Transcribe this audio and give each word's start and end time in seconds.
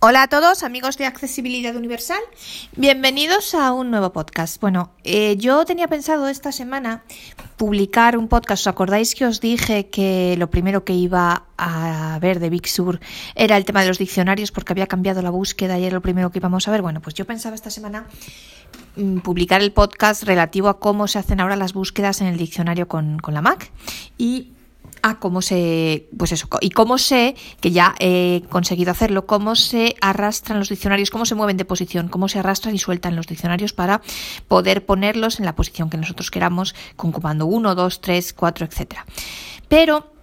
Hola 0.00 0.22
a 0.22 0.28
todos, 0.28 0.62
amigos 0.62 0.96
de 0.96 1.06
Accesibilidad 1.06 1.74
Universal. 1.74 2.20
Bienvenidos 2.76 3.52
a 3.56 3.72
un 3.72 3.90
nuevo 3.90 4.12
podcast. 4.12 4.60
Bueno, 4.60 4.92
eh, 5.02 5.36
yo 5.38 5.64
tenía 5.64 5.88
pensado 5.88 6.28
esta 6.28 6.52
semana 6.52 7.02
publicar 7.56 8.16
un 8.16 8.28
podcast. 8.28 8.62
¿Os 8.62 8.66
acordáis 8.68 9.16
que 9.16 9.26
os 9.26 9.40
dije 9.40 9.88
que 9.88 10.36
lo 10.38 10.50
primero 10.50 10.84
que 10.84 10.92
iba 10.92 11.46
a 11.56 12.16
ver 12.20 12.38
de 12.38 12.48
Big 12.48 12.68
Sur 12.68 13.00
era 13.34 13.56
el 13.56 13.64
tema 13.64 13.80
de 13.80 13.88
los 13.88 13.98
diccionarios 13.98 14.52
porque 14.52 14.72
había 14.72 14.86
cambiado 14.86 15.20
la 15.20 15.30
búsqueda 15.30 15.80
y 15.80 15.84
era 15.86 15.94
lo 15.94 16.00
primero 16.00 16.30
que 16.30 16.38
íbamos 16.38 16.68
a 16.68 16.70
ver? 16.70 16.80
Bueno, 16.80 17.00
pues 17.00 17.16
yo 17.16 17.24
pensaba 17.24 17.56
esta 17.56 17.70
semana 17.70 18.06
mm, 18.94 19.18
publicar 19.18 19.62
el 19.62 19.72
podcast 19.72 20.22
relativo 20.22 20.68
a 20.68 20.78
cómo 20.78 21.08
se 21.08 21.18
hacen 21.18 21.40
ahora 21.40 21.56
las 21.56 21.72
búsquedas 21.72 22.20
en 22.20 22.28
el 22.28 22.36
diccionario 22.36 22.86
con, 22.86 23.18
con 23.18 23.34
la 23.34 23.42
Mac 23.42 23.72
y 24.16 24.52
a 25.02 25.18
cómo 25.18 25.42
se, 25.42 26.08
pues 26.16 26.32
eso, 26.32 26.48
y 26.60 26.70
cómo 26.70 26.98
sé, 26.98 27.36
que 27.60 27.70
ya 27.70 27.94
he 27.98 28.42
conseguido 28.48 28.90
hacerlo, 28.90 29.26
cómo 29.26 29.56
se 29.56 29.96
arrastran 30.00 30.58
los 30.58 30.68
diccionarios, 30.68 31.10
cómo 31.10 31.26
se 31.26 31.34
mueven 31.34 31.56
de 31.56 31.64
posición, 31.64 32.08
cómo 32.08 32.28
se 32.28 32.38
arrastran 32.38 32.74
y 32.74 32.78
sueltan 32.78 33.16
los 33.16 33.26
diccionarios 33.26 33.72
para 33.72 34.00
poder 34.48 34.84
ponerlos 34.86 35.38
en 35.38 35.46
la 35.46 35.54
posición 35.56 35.90
que 35.90 35.96
nosotros 35.96 36.30
queramos 36.30 36.74
con 36.96 37.12
comando 37.12 37.46
1, 37.46 37.74
2, 37.74 38.00
3, 38.00 38.32
4, 38.32 38.66
etcétera. 38.66 39.06
Pero 39.68 40.17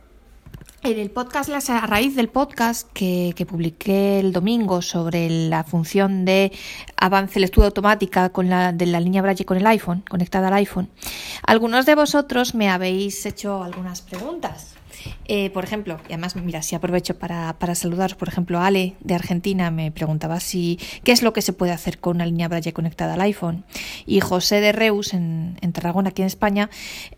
en 0.91 0.99
el 0.99 1.09
podcast, 1.09 1.49
a 1.69 1.87
raíz 1.87 2.15
del 2.15 2.29
podcast 2.29 2.87
que, 2.93 3.33
publiqué 3.49 4.19
el 4.19 4.31
domingo 4.31 4.83
sobre 4.83 5.29
la 5.29 5.63
función 5.63 6.25
de 6.25 6.51
avance 6.95 7.39
lectura 7.39 7.67
automática 7.67 8.29
con 8.29 8.49
la, 8.49 8.71
de 8.71 8.85
la 8.85 8.99
línea 8.99 9.23
Braille 9.23 9.45
con 9.45 9.57
el 9.57 9.65
iPhone, 9.65 10.03
conectada 10.07 10.49
al 10.49 10.53
iPhone, 10.53 10.89
algunos 11.41 11.87
de 11.87 11.95
vosotros 11.95 12.53
me 12.53 12.69
habéis 12.69 13.25
hecho 13.25 13.63
algunas 13.63 14.01
preguntas. 14.01 14.74
Eh, 15.27 15.49
por 15.49 15.63
ejemplo, 15.63 15.99
y 16.07 16.13
además, 16.13 16.35
mira, 16.35 16.61
si 16.61 16.75
aprovecho 16.75 17.17
para, 17.17 17.57
para 17.57 17.75
saludaros, 17.75 18.15
por 18.15 18.27
ejemplo, 18.27 18.59
Ale 18.59 18.95
de 18.99 19.15
Argentina 19.15 19.71
me 19.71 19.91
preguntaba 19.91 20.39
si 20.39 20.79
qué 21.03 21.11
es 21.11 21.23
lo 21.23 21.33
que 21.33 21.41
se 21.41 21.53
puede 21.53 21.71
hacer 21.71 21.99
con 21.99 22.17
una 22.17 22.25
línea 22.25 22.47
Braille 22.47 22.73
conectada 22.73 23.15
al 23.15 23.21
iPhone. 23.21 23.65
Y 24.05 24.19
José 24.19 24.61
de 24.61 24.71
Reus, 24.71 25.13
en, 25.13 25.57
en 25.61 25.73
Tarragona, 25.73 26.09
aquí 26.09 26.21
en 26.21 26.27
España, 26.27 26.69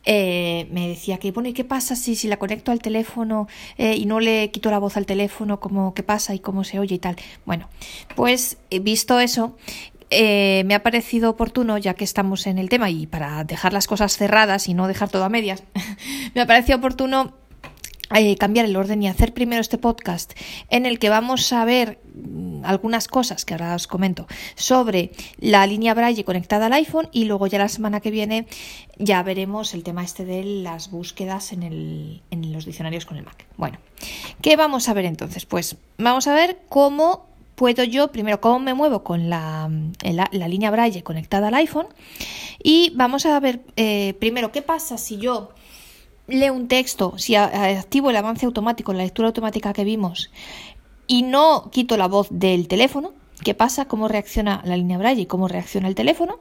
eh, 0.05 0.67
me 0.71 0.87
decía 0.87 1.17
que, 1.17 1.31
bueno, 1.31 1.49
¿y 1.49 1.53
qué 1.53 1.63
pasa 1.63 1.95
si, 1.95 2.15
si 2.15 2.27
la 2.27 2.37
conecto 2.37 2.71
al 2.71 2.79
teléfono 2.79 3.47
eh, 3.77 3.95
y 3.95 4.05
no 4.05 4.19
le 4.19 4.51
quito 4.51 4.71
la 4.71 4.79
voz 4.79 4.97
al 4.97 5.05
teléfono? 5.05 5.59
¿Cómo, 5.59 5.93
¿Qué 5.93 6.03
pasa 6.03 6.33
y 6.33 6.39
cómo 6.39 6.63
se 6.63 6.79
oye 6.79 6.95
y 6.95 6.99
tal? 6.99 7.17
Bueno, 7.45 7.69
pues 8.15 8.57
visto 8.81 9.19
eso, 9.19 9.57
me 10.09 10.73
ha 10.73 10.83
parecido 10.83 11.29
oportuno, 11.29 11.77
ya 11.77 11.93
que 11.93 12.05
estamos 12.05 12.47
en 12.47 12.57
el 12.57 12.69
tema 12.69 12.89
y 12.89 13.07
para 13.07 13.43
dejar 13.43 13.73
las 13.73 13.87
cosas 13.87 14.15
cerradas 14.15 14.69
y 14.69 14.73
no 14.73 14.87
dejar 14.87 15.09
todo 15.09 15.25
a 15.25 15.29
medias, 15.29 15.63
me 16.35 16.41
ha 16.41 16.47
parecido 16.47 16.77
oportuno 16.77 17.33
eh, 18.15 18.37
cambiar 18.37 18.65
el 18.65 18.75
orden 18.75 19.03
y 19.03 19.07
hacer 19.07 19.33
primero 19.33 19.61
este 19.61 19.77
podcast 19.77 20.33
en 20.69 20.85
el 20.85 20.97
que 20.97 21.09
vamos 21.09 21.51
a 21.51 21.65
ver 21.65 21.99
mm, 22.15 22.63
algunas 22.63 23.07
cosas 23.07 23.43
que 23.43 23.53
ahora 23.53 23.75
os 23.75 23.87
comento 23.87 24.27
sobre 24.55 25.11
la 25.39 25.65
línea 25.67 25.93
Braille 25.93 26.23
conectada 26.23 26.67
al 26.67 26.73
iPhone 26.73 27.09
y 27.11 27.25
luego 27.25 27.47
ya 27.47 27.57
la 27.57 27.67
semana 27.67 27.99
que 27.99 28.11
viene 28.11 28.47
ya 28.97 29.21
veremos 29.23 29.73
el 29.73 29.83
tema 29.83 30.03
este 30.03 30.23
de 30.23 30.43
las 30.43 30.89
búsquedas 30.89 31.51
en, 31.51 31.63
el, 31.63 32.21
los 32.31 32.65
diccionarios 32.65 33.05
con 33.05 33.17
el 33.17 33.25
Mac. 33.25 33.45
Bueno, 33.57 33.77
¿qué 34.41 34.55
vamos 34.55 34.87
a 34.87 34.93
ver 34.93 35.05
entonces? 35.05 35.45
Pues 35.45 35.75
vamos 35.97 36.27
a 36.27 36.33
ver 36.33 36.59
cómo 36.69 37.25
puedo 37.55 37.83
yo, 37.83 38.11
primero, 38.11 38.39
cómo 38.39 38.59
me 38.59 38.73
muevo 38.73 39.03
con 39.03 39.29
la, 39.29 39.69
la, 40.03 40.47
línea 40.47 40.71
Braille 40.71 41.03
conectada 41.03 41.47
al 41.47 41.55
iPhone 41.55 41.87
y 42.63 42.91
vamos 42.95 43.25
a 43.25 43.39
ver 43.39 43.61
eh, 43.75 44.13
primero 44.19 44.51
qué 44.51 44.61
pasa 44.61 44.97
si 44.97 45.17
yo 45.17 45.49
leo 46.27 46.53
un 46.53 46.67
texto, 46.67 47.17
si 47.17 47.35
activo 47.35 48.09
el 48.09 48.17
avance 48.17 48.45
automático, 48.45 48.93
la 48.93 49.03
lectura 49.03 49.29
automática 49.29 49.73
que 49.73 49.83
vimos, 49.83 50.29
y 51.07 51.23
no 51.23 51.69
quito 51.71 51.97
la 51.97 52.07
voz 52.07 52.27
del 52.29 52.67
teléfono, 52.67 53.13
qué 53.43 53.53
pasa, 53.53 53.85
cómo 53.85 54.07
reacciona 54.07 54.61
la 54.65 54.77
línea 54.77 54.97
Braille 54.97 55.21
y 55.21 55.25
cómo 55.25 55.47
reacciona 55.47 55.87
el 55.87 55.95
teléfono. 55.95 56.39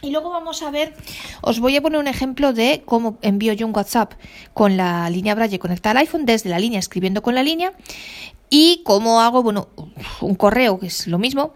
Y 0.00 0.10
luego 0.10 0.30
vamos 0.30 0.62
a 0.62 0.70
ver, 0.70 0.94
os 1.40 1.58
voy 1.58 1.76
a 1.76 1.82
poner 1.82 1.98
un 1.98 2.06
ejemplo 2.06 2.52
de 2.52 2.82
cómo 2.84 3.18
envío 3.20 3.52
yo 3.52 3.66
un 3.66 3.74
WhatsApp 3.74 4.12
con 4.54 4.76
la 4.76 5.10
línea 5.10 5.34
Braille 5.34 5.58
conectada 5.58 5.92
al 5.92 6.06
iPhone 6.06 6.24
desde 6.24 6.50
la 6.50 6.60
línea 6.60 6.78
escribiendo 6.78 7.20
con 7.20 7.34
la 7.34 7.42
línea 7.42 7.72
y 8.48 8.82
cómo 8.84 9.20
hago, 9.20 9.42
bueno, 9.42 9.68
un 10.20 10.36
correo 10.36 10.78
que 10.78 10.86
es 10.86 11.08
lo 11.08 11.18
mismo 11.18 11.54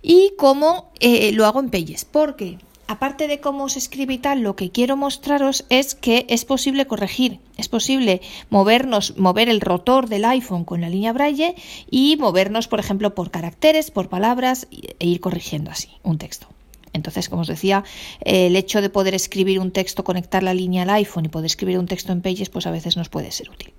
y 0.00 0.32
cómo 0.38 0.90
eh, 1.00 1.32
lo 1.32 1.44
hago 1.44 1.60
en 1.60 1.68
Pages. 1.68 2.06
Porque 2.06 2.58
aparte 2.90 3.28
de 3.28 3.38
cómo 3.38 3.68
se 3.68 3.78
escribe 3.78 4.14
y 4.14 4.18
tal, 4.18 4.40
lo 4.40 4.56
que 4.56 4.72
quiero 4.72 4.96
mostraros 4.96 5.64
es 5.68 5.94
que 5.94 6.26
es 6.28 6.44
posible 6.44 6.88
corregir, 6.88 7.38
es 7.56 7.68
posible 7.68 8.20
movernos, 8.50 9.16
mover 9.16 9.48
el 9.48 9.60
rotor 9.60 10.08
del 10.08 10.24
iPhone 10.24 10.64
con 10.64 10.80
la 10.80 10.88
línea 10.88 11.12
Braille 11.12 11.54
y 11.88 12.16
movernos, 12.16 12.66
por 12.66 12.80
ejemplo, 12.80 13.14
por 13.14 13.30
caracteres, 13.30 13.92
por 13.92 14.08
palabras 14.08 14.66
e 14.72 15.06
ir 15.06 15.20
corrigiendo 15.20 15.70
así 15.70 15.88
un 16.02 16.18
texto. 16.18 16.48
Entonces, 16.92 17.28
como 17.28 17.42
os 17.42 17.48
decía, 17.48 17.84
el 18.22 18.56
hecho 18.56 18.82
de 18.82 18.90
poder 18.90 19.14
escribir 19.14 19.60
un 19.60 19.70
texto, 19.70 20.02
conectar 20.02 20.42
la 20.42 20.52
línea 20.52 20.82
al 20.82 20.90
iPhone 20.90 21.26
y 21.26 21.28
poder 21.28 21.46
escribir 21.46 21.78
un 21.78 21.86
texto 21.86 22.10
en 22.10 22.22
Pages, 22.22 22.50
pues 22.50 22.66
a 22.66 22.72
veces 22.72 22.96
nos 22.96 23.08
puede 23.08 23.30
ser 23.30 23.50
útil. 23.50 23.72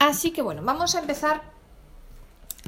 Así 0.00 0.32
que 0.32 0.42
bueno, 0.42 0.62
vamos 0.64 0.96
a 0.96 0.98
empezar. 0.98 1.42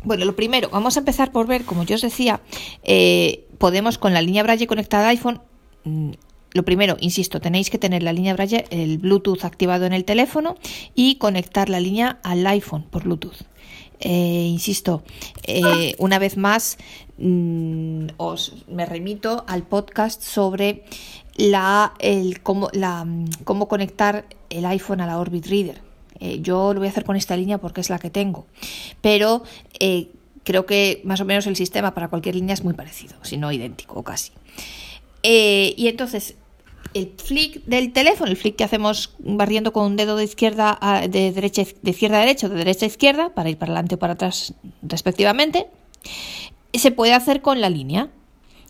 Bueno, 0.05 0.25
lo 0.25 0.37
primero, 0.37 0.71
vamos 0.71 0.97
a 0.97 1.01
empezar 1.01 1.33
por 1.33 1.49
ver, 1.49 1.65
como 1.65 1.83
yo 1.83 1.97
os 1.97 2.03
decía, 2.03 2.41
eh, 2.85 3.49
podemos 3.61 3.99
con 3.99 4.15
la 4.15 4.23
línea 4.23 4.43
Braille 4.43 4.67
conectada 4.67 5.05
al 5.05 5.11
iPhone. 5.11 5.43
Mm, 5.85 6.13
lo 6.53 6.65
primero, 6.65 6.97
insisto, 6.99 7.41
tenéis 7.41 7.69
que 7.69 7.79
tener 7.79 8.03
la 8.03 8.15
línea 8.15 8.33
Braille, 8.33 8.65
el 8.71 8.97
Bluetooth 8.97 9.45
activado 9.45 9.85
en 9.85 9.93
el 9.93 10.05
teléfono 10.05 10.57
y 10.95 11.17
conectar 11.17 11.69
la 11.69 11.79
línea 11.79 12.19
al 12.23 12.45
iPhone 12.47 12.85
por 12.91 13.05
Bluetooth. 13.05 13.43
Eh, 14.01 14.47
insisto, 14.49 15.03
eh, 15.45 15.95
una 15.99 16.19
vez 16.19 16.39
más, 16.39 16.79
mm, 17.19 18.07
os 18.17 18.55
me 18.67 18.87
remito 18.87 19.45
al 19.47 19.63
podcast 19.63 20.23
sobre 20.23 20.85
la, 21.37 21.93
el, 21.99 22.41
cómo, 22.41 22.71
la, 22.73 23.05
mm, 23.05 23.27
cómo 23.45 23.69
conectar 23.69 24.25
el 24.49 24.65
iPhone 24.65 25.03
a 25.03 25.07
la 25.07 25.19
Orbit 25.19 25.47
Reader. 25.47 25.83
Eh, 26.19 26.41
yo 26.41 26.73
lo 26.73 26.81
voy 26.81 26.89
a 26.89 26.91
hacer 26.91 27.05
con 27.05 27.17
esta 27.17 27.37
línea 27.37 27.59
porque 27.59 27.83
es 27.83 27.91
la 27.91 27.99
que 27.99 28.09
tengo. 28.09 28.47
Pero 29.03 29.43
creo 30.51 30.67
que 30.67 31.01
más 31.05 31.21
o 31.21 31.25
menos 31.25 31.47
el 31.47 31.55
sistema 31.55 31.95
para 31.95 32.09
cualquier 32.09 32.35
línea 32.35 32.55
es 32.55 32.65
muy 32.65 32.75
parecido, 32.75 33.15
si 33.23 33.37
no 33.37 33.53
idéntico 33.53 34.01
o 34.01 34.03
casi. 34.03 34.33
Eh, 35.23 35.75
y 35.77 35.87
entonces, 35.87 36.35
el 36.93 37.13
flick 37.17 37.65
del 37.67 37.93
teléfono, 37.93 38.29
el 38.29 38.37
flick 38.37 38.57
que 38.57 38.65
hacemos 38.65 39.15
barriendo 39.21 39.73
con 39.73 39.87
un 39.87 39.97
dedo 39.97 40.17
de 40.17 40.25
izquierda 40.25 40.77
a, 40.81 41.07
de 41.07 41.31
derecha 41.31 41.63
de 41.83 41.91
izquierda 41.93 42.17
a 42.17 42.21
derecha 42.23 42.49
de 42.49 42.57
derecha 42.57 42.85
a 42.85 42.89
izquierda 42.89 43.33
para 43.33 43.49
ir 43.49 43.59
para 43.59 43.71
adelante 43.71 43.95
o 43.95 43.99
para 44.01 44.15
atrás 44.15 44.55
respectivamente, 44.83 45.69
se 46.75 46.91
puede 46.91 47.13
hacer 47.13 47.43
con 47.43 47.61
la 47.61 47.71
línea. 47.71 48.11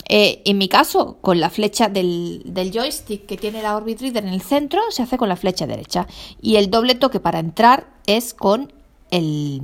Eh, 0.07 0.43
en 0.45 0.59
mi 0.59 0.69
caso, 0.69 1.17
con 1.23 1.41
la 1.41 1.49
flecha 1.49 1.89
del, 1.89 2.43
joystick 2.75 3.25
que 3.25 3.39
tiene 3.39 3.63
la 3.63 3.75
Orbit 3.75 4.03
Reader 4.03 4.25
en 4.25 4.35
el 4.35 4.43
centro, 4.43 4.83
se 4.91 5.03
hace 5.03 5.17
con 5.17 5.31
la 5.31 5.37
flecha 5.37 5.67
derecha. 5.67 6.07
Y 6.43 6.57
el 6.57 6.69
doble 6.69 6.95
toque 6.95 7.21
para 7.21 7.39
entrar 7.39 7.87
es 8.07 8.35
con 8.35 8.71
el, 9.11 9.63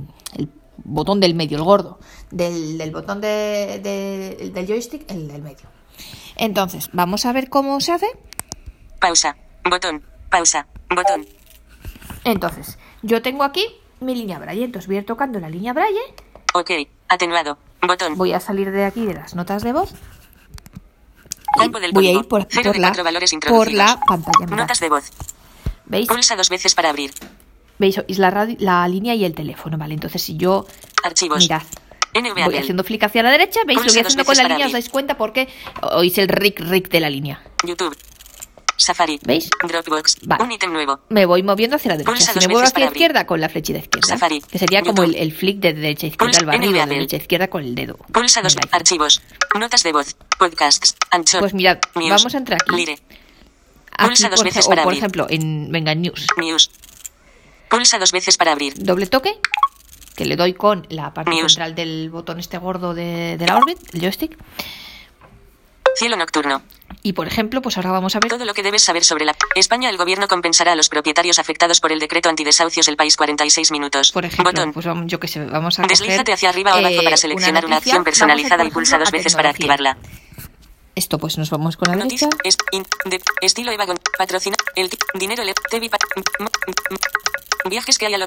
botón 0.83 1.19
del 1.19 1.35
medio, 1.35 1.57
el 1.57 1.63
gordo. 1.63 1.99
Del, 2.31 2.91
botón 2.91 3.21
del 3.21 4.65
joystick, 4.67 5.09
el 5.11 5.27
del 5.27 5.41
medio. 5.41 5.69
Entonces, 6.35 6.89
vamos 6.93 7.25
a 7.25 7.33
ver 7.33 7.49
cómo 7.49 7.79
se 7.79 7.93
hace. 7.93 8.07
Pausa, 8.99 9.37
botón, 9.69 10.03
pausa, 10.29 10.67
botón. 10.89 11.25
Entonces, 12.23 12.77
yo 13.01 13.21
tengo 13.21 13.43
aquí 13.43 13.65
mi 13.99 14.15
línea 14.15 14.39
Braille. 14.39 14.65
Entonces 14.65 14.87
voy 14.87 14.97
a 14.97 14.99
ir 14.99 15.05
tocando 15.05 15.39
la 15.39 15.49
línea 15.49 15.73
Braille. 15.73 16.01
Ok, 16.53 16.71
atenuado, 17.09 17.57
botón. 17.81 18.15
Voy 18.17 18.33
a 18.33 18.39
salir 18.39 18.71
de 18.71 18.85
aquí 18.85 19.05
de 19.05 19.13
las 19.13 19.35
notas 19.35 19.63
de 19.63 19.73
voz 19.73 19.93
del 21.65 21.91
voy 21.91 22.07
a 22.07 22.11
ir 22.11 22.27
por, 22.27 22.47
por, 22.47 22.77
la, 22.77 22.93
por 23.47 23.71
la 23.71 23.99
pantalla. 24.07 24.45
Notas 24.55 24.79
de 24.79 24.89
voz. 24.89 25.11
¿Veis? 25.85 26.07
Pulsa 26.07 26.35
dos 26.35 26.49
veces 26.49 26.75
para 26.75 26.89
abrir. 26.89 27.11
¿Veis? 27.79 28.01
Es 28.07 28.17
la, 28.17 28.47
la 28.59 28.87
línea 28.87 29.15
y 29.15 29.25
el 29.25 29.33
teléfono, 29.33 29.77
¿vale? 29.77 29.93
Entonces 29.93 30.21
si 30.21 30.37
yo... 30.37 30.65
Archivos. 31.03 31.39
Mirad. 31.39 31.61
Voy 32.45 32.57
haciendo 32.57 32.83
flick 32.83 33.03
hacia 33.03 33.21
la 33.21 33.29
derecha, 33.29 33.59
¿veis? 33.65 33.77
lo 33.79 33.85
voy 33.85 33.99
haciendo 33.99 34.25
con 34.25 34.35
la 34.35 34.43
línea, 34.43 34.65
os 34.65 34.71
dais 34.71 34.89
cuenta 34.89 35.17
porque 35.17 35.47
oís 35.81 36.17
el 36.17 36.27
rick 36.27 36.59
rick 36.61 36.89
de 36.89 36.99
la 36.99 37.09
línea. 37.09 37.41
YouTube. 37.63 37.95
Safari. 38.75 39.19
¿Veis? 39.23 39.49
Dropbox. 39.67 40.17
Vale. 40.23 40.43
Un 40.43 40.51
ítem 40.51 40.71
nuevo. 40.71 40.99
Me 41.09 41.25
voy 41.25 41.41
moviendo 41.43 41.75
hacia 41.75 41.89
la 41.89 41.97
derecha. 41.97 42.11
Pulsa 42.11 42.33
si 42.33 42.39
me 42.39 42.47
muevo 42.47 42.67
hacia 42.67 42.79
la 42.79 42.85
izquierda, 42.85 43.25
con 43.25 43.41
la 43.41 43.49
flechita 43.49 43.79
izquierda. 43.79 44.07
Safari. 44.07 44.41
Que 44.41 44.59
sería 44.59 44.81
como 44.83 45.03
el, 45.03 45.11
YouTube. 45.11 45.23
el 45.23 45.31
flick 45.31 45.59
de 45.59 45.73
derecha 45.73 46.07
a 46.07 46.09
izquierda, 46.09 46.25
Pulsa 46.25 46.39
el 46.41 46.45
barrido 46.45 46.73
de 46.73 46.85
derecha 46.85 47.17
a 47.17 47.19
izquierda 47.19 47.47
con 47.49 47.63
el 47.63 47.75
dedo. 47.75 47.97
Pulsa 48.13 48.41
iPhone. 48.41 48.69
archivos. 48.71 49.21
Notas 49.59 49.83
de 49.83 49.91
voz. 49.93 50.15
Podcasts. 50.37 50.95
Anchor. 51.09 51.39
Pues 51.39 51.53
mirad, 51.53 51.79
News, 51.95 52.09
vamos 52.09 52.35
a 52.35 52.37
entrar 52.37 52.59
aquí. 52.61 52.75
Lire. 52.75 52.99
Aquí, 53.97 54.09
Pulsa 54.09 54.29
dos 54.29 54.39
por, 54.39 54.45
veces 54.45 54.65
o 54.65 54.69
para 54.69 54.83
por 54.83 54.91
abrir. 54.91 54.99
ejemplo, 54.99 55.27
en, 55.29 55.71
venga, 55.71 55.91
en 55.91 56.01
News. 56.03 56.27
News. 56.37 56.69
Pulsa 57.69 57.99
dos 57.99 58.11
veces 58.11 58.37
para 58.37 58.51
abrir. 58.51 58.73
Doble 58.77 59.07
toque, 59.07 59.39
que 60.15 60.25
le 60.25 60.35
doy 60.35 60.53
con 60.53 60.85
la 60.89 61.13
parte 61.13 61.31
News. 61.31 61.53
central 61.53 61.75
del 61.75 62.09
botón 62.09 62.39
este 62.39 62.57
gordo 62.57 62.93
de, 62.93 63.37
de 63.37 63.45
la 63.45 63.57
Orbit, 63.57 63.77
el 63.93 64.01
joystick. 64.01 64.37
Cielo 65.95 66.15
nocturno. 66.15 66.61
Y 67.03 67.13
por 67.13 67.27
ejemplo, 67.27 67.61
pues 67.61 67.77
ahora 67.77 67.91
vamos 67.91 68.15
a 68.15 68.19
ver 68.19 68.29
Todo 68.29 68.45
lo 68.45 68.53
que 68.53 68.63
debes 68.63 68.83
saber 68.83 69.03
sobre 69.03 69.25
la 69.25 69.35
España, 69.55 69.89
el 69.89 69.97
gobierno 69.97 70.27
compensará 70.27 70.73
a 70.73 70.75
los 70.75 70.89
propietarios 70.89 71.39
afectados 71.39 71.79
por 71.79 71.91
el 71.91 71.99
decreto 71.99 72.29
antidesahucios 72.29 72.87
El 72.87 72.97
País 72.97 73.17
46 73.17 73.71
minutos. 73.71 74.11
Por 74.11 74.25
ejemplo, 74.25 74.51
Botón. 74.51 74.73
pues 74.73 74.85
vamos, 74.85 75.05
yo 75.07 75.19
que 75.19 75.27
sé, 75.27 75.45
vamos 75.45 75.79
a 75.79 75.83
Deslízate 75.83 76.33
hacia 76.33 76.49
arriba 76.49 76.75
o 76.75 76.77
abajo 76.77 76.93
eh, 76.93 77.03
para 77.03 77.17
seleccionar 77.17 77.65
una, 77.65 77.77
acción 77.77 78.03
personalizada 78.03 78.63
y 78.63 78.71
pulsa 78.71 78.97
dos 78.97 79.11
veces 79.11 79.35
para 79.35 79.49
activarla. 79.49 79.97
Esto 80.97 81.19
pues 81.19 81.37
nos 81.37 81.51
vamos 81.51 81.77
con 81.77 81.89
la 81.89 81.95
derecha. 81.95 82.25
Noticia. 82.25 82.41
Es, 82.43 82.57
in- 82.71 82.83
de- 83.05 83.21
estilo 83.41 83.71
Eva 83.71 83.85
Patrocina. 84.17 84.55
El 84.75 84.89
dinero. 85.13 85.43
Le, 85.43 85.53
TV, 85.69 85.89
pa- 85.91 85.99
m- 86.15 86.23
m- 86.39 86.49
m- 86.89 87.69
viajes 87.69 87.99
que 87.99 88.07
hay 88.07 88.15
a 88.15 88.17
lo. 88.17 88.25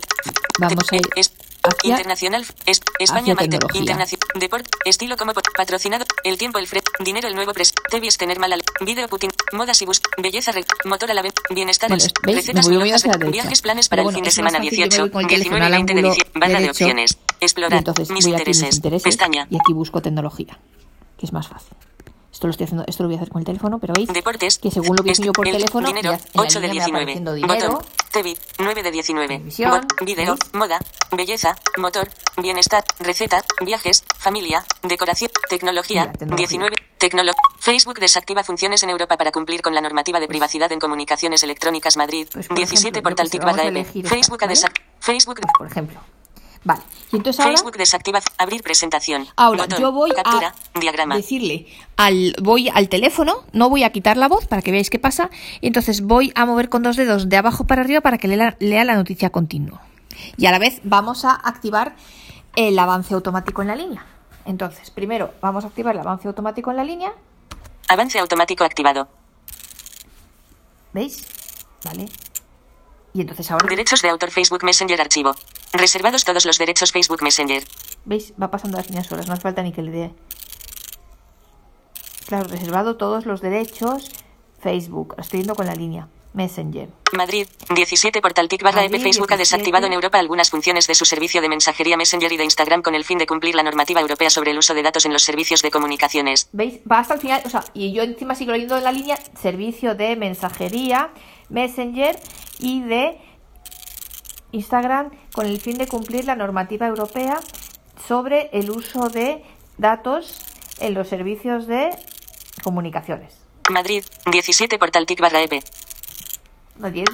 Vamos 0.60 0.84
a 0.92 0.96
ir 0.96 1.02
es, 1.16 1.32
hacia- 1.64 1.90
internacional. 1.90 2.46
Es, 2.66 2.80
España 3.00 3.34
hacia. 3.34 3.58
Internacional. 3.74 4.28
Deporte. 4.38 4.70
Estilo 4.84 5.16
como 5.16 5.32
patrocinado. 5.34 6.04
El 6.22 6.38
tiempo. 6.38 6.60
El 6.60 6.68
fre. 6.68 6.80
Dinero. 7.00 7.26
El 7.26 7.34
nuevo 7.34 7.52
pres. 7.52 7.74
TV 7.90 8.06
es 8.06 8.18
tener 8.18 8.38
mala. 8.38 8.56
Video 8.82 9.08
Putin. 9.08 9.30
Modas 9.52 9.82
y 9.82 9.86
bus. 9.86 10.00
Belleza. 10.22 10.52
Re, 10.52 10.64
motor 10.84 11.10
a 11.10 11.14
la 11.14 11.22
vez. 11.22 11.32
Bienestar. 11.52 11.88
Bueno. 11.90 12.04
Recetas 12.22 12.68
Me 12.68 12.76
voy 12.78 12.92
y. 12.92 13.30
Viajes. 13.32 13.62
Planes 13.62 13.88
para 13.88 14.04
bueno, 14.04 14.16
el 14.18 14.22
fin 14.22 14.24
de 14.26 14.30
semana 14.30 14.58
más 14.60 14.68
fácil, 14.68 14.78
yo 14.78 14.82
me 14.84 14.88
18. 14.90 15.02
voy 15.02 15.10
con 15.10 15.20
el 15.22 15.26
teléfono 15.28 15.56
19 15.56 15.66
al 15.66 15.72
20 15.72 15.94
de 15.94 16.02
diciembre. 16.02 16.40
Barra 16.40 16.60
de 16.60 16.70
opciones. 16.70 17.18
Y 17.40 17.44
Explorar. 17.46 17.78
entonces 17.78 18.10
mis 18.10 18.26
intereses. 18.26 18.62
mis 18.66 18.76
intereses 18.76 19.02
Pestaña. 19.02 19.48
y 19.50 19.56
aquí 19.56 19.72
busco 19.72 20.00
tecnología, 20.00 20.56
que 21.18 21.26
es 21.26 21.32
más 21.32 21.48
fácil. 21.48 21.76
Esto 22.32 22.46
lo 22.46 22.52
estoy 22.52 22.64
haciendo, 22.64 22.84
esto 22.86 23.02
lo 23.02 23.08
voy 23.08 23.16
a 23.16 23.18
hacer 23.20 23.28
con 23.30 23.40
el 23.40 23.44
teléfono, 23.46 23.78
pero 23.80 23.92
veis 23.94 24.08
Deportes. 24.08 24.58
que 24.58 24.70
según 24.70 24.96
lo 24.96 25.02
que 25.02 25.12
yo 25.14 25.32
por 25.32 25.46
el- 25.48 25.54
teléfono, 25.54 25.86
Dinero. 25.88 26.12
ya 26.12 26.16
en 26.16 26.22
la 26.34 26.42
8 26.42 26.60
de 26.60 26.68
línea 26.68 26.86
me 26.86 26.92
va 26.92 26.98
19. 26.98 27.02
apareciendo 27.02 27.32
dinero. 27.34 27.68
Botón. 27.72 27.86
TV. 28.12 28.36
9 28.58 28.82
de 28.82 28.90
19. 28.90 29.28
Televisión, 29.28 29.70
Bot- 29.72 30.04
Video. 30.04 30.34
¿veis? 30.34 30.54
Moda. 30.54 30.78
Belleza. 31.12 31.56
Motor. 31.78 32.08
Bienestar. 32.40 32.84
Receta. 33.00 33.44
Viajes. 33.64 34.04
Familia. 34.18 34.64
Decoración. 34.82 35.30
Tecnología. 35.48 36.02
Mira, 36.02 36.12
tecnología. 36.12 36.46
19. 36.48 36.76
Tecnolo 36.98 37.32
Facebook 37.58 37.98
desactiva 37.98 38.42
funciones 38.44 38.82
en 38.82 38.90
Europa 38.90 39.16
para 39.16 39.32
cumplir 39.32 39.62
con 39.62 39.74
la 39.74 39.80
normativa 39.80 40.20
de 40.20 40.28
privacidad 40.28 40.70
en 40.72 40.78
comunicaciones 40.80 41.42
electrónicas 41.42 41.96
Madrid. 41.96 42.26
Pues, 42.32 42.46
por 42.48 42.56
17 42.56 42.88
ejemplo, 42.88 43.00
yo 43.00 43.02
Portal 43.02 43.30
TIC 43.30 43.42
barra 43.42 43.62
Facebook, 44.08 44.40
¿vale? 44.40 44.54
Facebook, 45.00 45.40
Pues, 45.40 45.52
por 45.58 45.66
ejemplo. 45.66 46.00
Vale. 46.62 46.82
Y 47.12 47.16
entonces 47.16 47.40
ahora, 47.40 47.56
Facebook 47.56 47.76
desactiva. 47.78 48.20
Abrir 48.38 48.62
presentación. 48.62 49.26
ahora 49.36 49.62
Botón. 49.64 49.80
yo 49.80 49.92
voy 49.92 50.10
Captura. 50.12 50.54
a 50.74 50.78
Diagrama. 50.80 51.16
decirle 51.16 51.66
al 51.96 52.34
voy 52.40 52.68
al 52.68 52.88
teléfono, 52.88 53.44
no 53.52 53.70
voy 53.70 53.82
a 53.84 53.90
quitar 53.90 54.16
la 54.16 54.28
voz 54.28 54.46
para 54.46 54.60
que 54.62 54.70
veáis 54.70 54.90
qué 54.90 54.98
pasa, 54.98 55.30
y 55.60 55.66
entonces 55.66 56.02
voy 56.02 56.32
a 56.34 56.44
mover 56.46 56.68
con 56.68 56.82
dos 56.82 56.96
dedos 56.96 57.28
de 57.28 57.36
abajo 57.36 57.64
para 57.64 57.82
arriba 57.82 58.00
para 58.02 58.18
que 58.18 58.28
lea, 58.28 58.56
lea 58.60 58.84
la 58.84 58.94
noticia 58.94 59.30
continua. 59.30 59.80
Y 60.36 60.46
a 60.46 60.50
la 60.50 60.58
vez 60.58 60.80
vamos 60.84 61.24
a 61.24 61.32
activar 61.32 61.94
el 62.56 62.78
avance 62.78 63.14
automático 63.14 63.62
en 63.62 63.68
la 63.68 63.76
línea. 63.76 64.04
Entonces, 64.44 64.90
primero 64.90 65.32
vamos 65.40 65.64
a 65.64 65.68
activar 65.68 65.94
el 65.94 66.00
avance 66.00 66.28
automático 66.28 66.70
en 66.70 66.76
la 66.76 66.84
línea. 66.84 67.12
Avance 67.88 68.18
automático 68.18 68.64
activado. 68.64 69.08
¿Veis? 70.92 71.26
Vale. 71.84 72.06
Y 73.12 73.20
entonces 73.22 73.50
ahora, 73.50 73.66
Derechos 73.68 74.02
de 74.02 74.08
autor 74.08 74.30
Facebook 74.30 74.64
Messenger 74.64 75.00
archivo. 75.00 75.34
Reservados 75.72 76.24
todos 76.24 76.44
los 76.46 76.58
derechos 76.58 76.92
Facebook 76.92 77.22
Messenger. 77.22 77.64
¿veis? 78.04 78.32
Va 78.40 78.50
pasando 78.50 78.76
las 78.76 78.88
líneas 78.88 79.06
solas, 79.06 79.26
no 79.26 79.34
hace 79.34 79.42
falta 79.42 79.62
ni 79.62 79.72
que 79.72 79.82
le 79.82 79.90
dé. 79.90 80.14
Claro, 82.26 82.48
reservado 82.48 82.96
todos 82.96 83.26
los 83.26 83.40
derechos. 83.40 84.10
Facebook, 84.60 85.14
lo 85.16 85.22
estoy 85.22 85.40
yendo 85.40 85.54
con 85.54 85.66
la 85.66 85.74
línea. 85.74 86.08
Messenger. 86.32 86.88
Madrid, 87.12 87.46
17 87.74 88.20
Portal 88.20 88.48
TIC 88.48 88.62
barra 88.62 88.84
EP 88.84 88.92
Facebook 89.00 89.32
ha 89.32 89.36
17. 89.36 89.38
desactivado 89.38 89.86
en 89.86 89.92
Europa 89.92 90.18
algunas 90.18 90.50
funciones 90.50 90.86
de 90.86 90.94
su 90.94 91.04
servicio 91.04 91.40
de 91.40 91.48
mensajería 91.48 91.96
Messenger 91.96 92.32
y 92.32 92.36
de 92.36 92.44
Instagram 92.44 92.82
con 92.82 92.94
el 92.94 93.04
fin 93.04 93.18
de 93.18 93.26
cumplir 93.26 93.54
la 93.54 93.62
normativa 93.62 94.00
europea 94.00 94.30
sobre 94.30 94.52
el 94.52 94.58
uso 94.58 94.74
de 94.74 94.82
datos 94.82 95.06
en 95.06 95.12
los 95.12 95.22
servicios 95.22 95.62
de 95.62 95.70
comunicaciones. 95.70 96.48
¿Veis? 96.52 96.80
Va 96.90 97.00
hasta 97.00 97.14
el 97.14 97.20
final, 97.20 97.42
o 97.44 97.50
sea, 97.50 97.64
y 97.74 97.92
yo 97.92 98.02
encima 98.02 98.34
sigo 98.34 98.52
leyendo 98.52 98.76
en 98.76 98.84
la 98.84 98.92
línea 98.92 99.18
servicio 99.40 99.94
de 99.94 100.16
mensajería, 100.16 101.10
Messenger 101.48 102.18
y 102.58 102.82
de 102.82 103.18
Instagram 104.52 105.10
con 105.32 105.46
el 105.46 105.60
fin 105.60 105.78
de 105.78 105.86
cumplir 105.86 106.24
la 106.24 106.36
normativa 106.36 106.86
europea 106.86 107.40
sobre 108.06 108.50
el 108.52 108.70
uso 108.70 109.08
de 109.08 109.44
datos 109.78 110.40
en 110.78 110.94
los 110.94 111.08
servicios 111.08 111.66
de 111.66 111.90
comunicaciones. 112.62 113.36
Madrid, 113.70 114.04
17 114.30 114.78
Portal 114.78 115.06
TIC 115.06 115.20
barra 115.20 115.42
EP. 115.42 115.62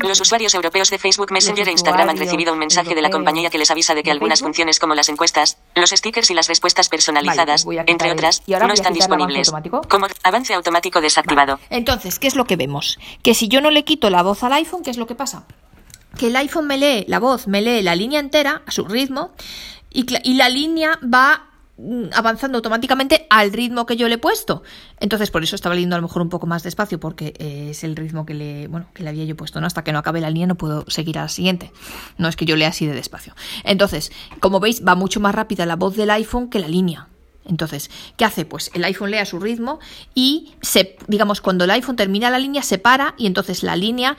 Los 0.00 0.20
usuarios 0.20 0.54
europeos 0.54 0.90
de 0.90 0.98
Facebook 0.98 1.32
Messenger 1.32 1.68
e 1.68 1.72
Instagram 1.72 2.08
han 2.10 2.16
recibido 2.16 2.52
un 2.52 2.58
mensaje 2.58 2.94
de 2.94 3.02
la 3.02 3.10
compañía 3.10 3.50
que 3.50 3.58
les 3.58 3.70
avisa 3.70 3.94
de 3.94 4.02
que 4.02 4.10
algunas 4.10 4.40
funciones 4.40 4.78
como 4.78 4.94
las 4.94 5.08
encuestas, 5.08 5.58
los 5.74 5.90
stickers 5.90 6.30
y 6.30 6.34
las 6.34 6.48
respuestas 6.48 6.88
personalizadas, 6.88 7.66
entre 7.86 8.12
otras, 8.12 8.42
no 8.46 8.72
están 8.72 8.92
disponibles. 8.92 9.52
Como 9.88 10.06
avance 10.22 10.54
automático 10.54 11.00
desactivado. 11.00 11.58
Entonces, 11.70 12.18
¿qué 12.18 12.26
es 12.26 12.36
lo 12.36 12.44
que 12.44 12.56
vemos? 12.56 12.98
Que 13.22 13.34
si 13.34 13.48
yo 13.48 13.60
no 13.60 13.70
le 13.70 13.84
quito 13.84 14.10
la 14.10 14.22
voz 14.22 14.42
al 14.42 14.52
iPhone, 14.52 14.82
¿qué 14.82 14.90
es 14.90 14.96
lo 14.96 15.06
que 15.06 15.14
pasa? 15.14 15.44
Que 16.18 16.28
el 16.28 16.36
iPhone 16.36 16.66
me 16.66 16.78
lee 16.78 17.04
la 17.08 17.18
voz, 17.18 17.46
me 17.46 17.60
lee 17.60 17.82
la 17.82 17.94
línea 17.94 18.20
entera 18.20 18.62
a 18.66 18.70
su 18.70 18.84
ritmo 18.84 19.32
y, 19.90 20.06
y 20.22 20.34
la 20.34 20.48
línea 20.48 20.98
va 21.02 21.46
avanzando 22.12 22.58
automáticamente 22.58 23.26
al 23.28 23.52
ritmo 23.52 23.84
que 23.86 23.96
yo 23.96 24.08
le 24.08 24.14
he 24.14 24.18
puesto. 24.18 24.62
Entonces, 24.98 25.30
por 25.30 25.42
eso 25.42 25.56
estaba 25.56 25.74
leyendo 25.74 25.96
a 25.96 25.98
lo 25.98 26.06
mejor 26.06 26.22
un 26.22 26.28
poco 26.28 26.46
más 26.46 26.62
despacio, 26.62 26.98
porque 26.98 27.34
eh, 27.38 27.68
es 27.70 27.84
el 27.84 27.96
ritmo 27.96 28.24
que 28.24 28.34
le, 28.34 28.68
bueno, 28.68 28.86
que 28.94 29.02
le 29.02 29.10
había 29.10 29.24
yo 29.24 29.36
puesto, 29.36 29.60
¿no? 29.60 29.66
Hasta 29.66 29.84
que 29.84 29.92
no 29.92 29.98
acabe 29.98 30.20
la 30.20 30.30
línea 30.30 30.46
no 30.46 30.54
puedo 30.54 30.88
seguir 30.88 31.18
a 31.18 31.22
la 31.22 31.28
siguiente. 31.28 31.72
No 32.18 32.28
es 32.28 32.36
que 32.36 32.46
yo 32.46 32.56
lea 32.56 32.68
así 32.68 32.86
de 32.86 32.94
despacio. 32.94 33.34
Entonces, 33.64 34.10
como 34.40 34.60
veis, 34.60 34.82
va 34.86 34.94
mucho 34.94 35.20
más 35.20 35.34
rápida 35.34 35.66
la 35.66 35.76
voz 35.76 35.96
del 35.96 36.10
iPhone 36.10 36.48
que 36.48 36.58
la 36.58 36.68
línea. 36.68 37.08
Entonces, 37.48 37.90
¿qué 38.16 38.24
hace? 38.24 38.44
Pues 38.44 38.70
el 38.74 38.82
iPhone 38.84 39.10
lee 39.10 39.18
a 39.18 39.26
su 39.26 39.38
ritmo 39.38 39.78
y 40.14 40.54
se, 40.62 40.96
digamos, 41.06 41.40
cuando 41.40 41.64
el 41.64 41.70
iPhone 41.70 41.96
termina 41.96 42.30
la 42.30 42.38
línea, 42.38 42.62
se 42.62 42.78
para 42.78 43.14
y 43.18 43.26
entonces 43.26 43.62
la 43.62 43.76
línea 43.76 44.16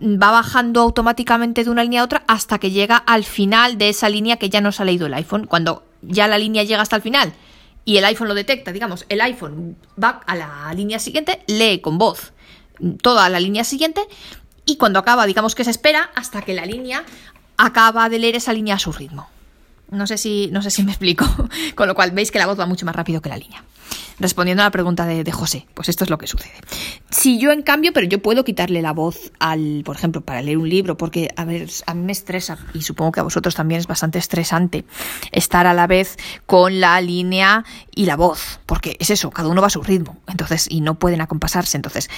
va 0.00 0.30
bajando 0.30 0.80
automáticamente 0.80 1.64
de 1.64 1.70
una 1.70 1.82
línea 1.82 2.02
a 2.02 2.04
otra 2.04 2.22
hasta 2.28 2.58
que 2.58 2.70
llega 2.70 2.96
al 2.96 3.24
final 3.24 3.78
de 3.78 3.88
esa 3.88 4.08
línea 4.08 4.36
que 4.36 4.48
ya 4.48 4.60
nos 4.60 4.80
ha 4.80 4.84
leído 4.84 5.06
el 5.06 5.14
iPhone. 5.14 5.46
Cuando 5.46 5.87
ya 6.02 6.28
la 6.28 6.38
línea 6.38 6.64
llega 6.64 6.82
hasta 6.82 6.96
el 6.96 7.02
final 7.02 7.32
y 7.84 7.96
el 7.96 8.04
iPhone 8.04 8.28
lo 8.28 8.34
detecta, 8.34 8.72
digamos, 8.72 9.06
el 9.08 9.20
iPhone 9.20 9.76
va 10.02 10.20
a 10.26 10.36
la 10.36 10.72
línea 10.74 10.98
siguiente, 10.98 11.42
lee 11.46 11.80
con 11.80 11.98
voz 11.98 12.32
toda 13.02 13.28
la 13.28 13.40
línea 13.40 13.64
siguiente 13.64 14.02
y 14.64 14.76
cuando 14.76 14.98
acaba, 14.98 15.26
digamos 15.26 15.54
que 15.54 15.64
se 15.64 15.70
espera 15.70 16.10
hasta 16.14 16.42
que 16.42 16.54
la 16.54 16.66
línea 16.66 17.04
acaba 17.56 18.08
de 18.08 18.18
leer 18.18 18.36
esa 18.36 18.52
línea 18.52 18.74
a 18.74 18.78
su 18.78 18.92
ritmo. 18.92 19.28
No 19.90 20.06
sé 20.06 20.18
si, 20.18 20.48
no 20.52 20.60
sé 20.62 20.70
si 20.70 20.82
me 20.82 20.92
explico. 20.92 21.24
Con 21.74 21.88
lo 21.88 21.94
cual 21.94 22.10
veis 22.10 22.30
que 22.30 22.38
la 22.38 22.46
voz 22.46 22.58
va 22.58 22.66
mucho 22.66 22.84
más 22.84 22.94
rápido 22.94 23.22
que 23.22 23.30
la 23.30 23.38
línea. 23.38 23.64
Respondiendo 24.20 24.62
a 24.62 24.66
la 24.66 24.70
pregunta 24.70 25.06
de, 25.06 25.30
José, 25.32 25.66
pues 25.74 25.88
esto 25.88 26.04
es 26.04 26.10
lo 26.10 26.18
que 26.18 26.26
sucede. 26.26 26.52
Si 27.10 27.38
yo 27.38 27.52
en 27.52 27.62
cambio, 27.62 27.92
pero 27.92 28.06
yo 28.06 28.20
puedo 28.20 28.44
quitarle 28.44 28.82
la 28.82 28.92
voz 28.92 29.32
al, 29.38 29.82
por 29.84 29.96
ejemplo, 29.96 30.20
para 30.22 30.42
leer 30.42 30.58
un 30.58 30.68
libro, 30.68 30.96
porque 30.96 31.30
a 31.36 31.44
ver, 31.44 31.68
a 31.86 31.94
mí 31.94 32.02
me 32.02 32.12
estresa 32.12 32.58
y 32.74 32.82
supongo 32.82 33.12
que 33.12 33.20
a 33.20 33.22
vosotros 33.22 33.54
también 33.54 33.80
es 33.80 33.86
bastante 33.86 34.18
estresante 34.18 34.84
estar 35.30 35.66
a 35.66 35.74
la 35.74 35.86
vez 35.86 36.16
con 36.46 36.80
la 36.80 37.00
línea 37.00 37.64
y 37.94 38.06
la 38.06 38.16
voz, 38.16 38.60
porque 38.66 38.96
es 38.98 39.10
eso, 39.10 39.30
cada 39.30 39.48
uno 39.48 39.60
va 39.60 39.68
a 39.68 39.70
su 39.70 39.82
ritmo, 39.82 40.16
entonces 40.26 40.66
y 40.68 40.80
no 40.80 40.98
pueden 40.98 41.20
acompasarse, 41.20 41.76
entonces 41.76 42.10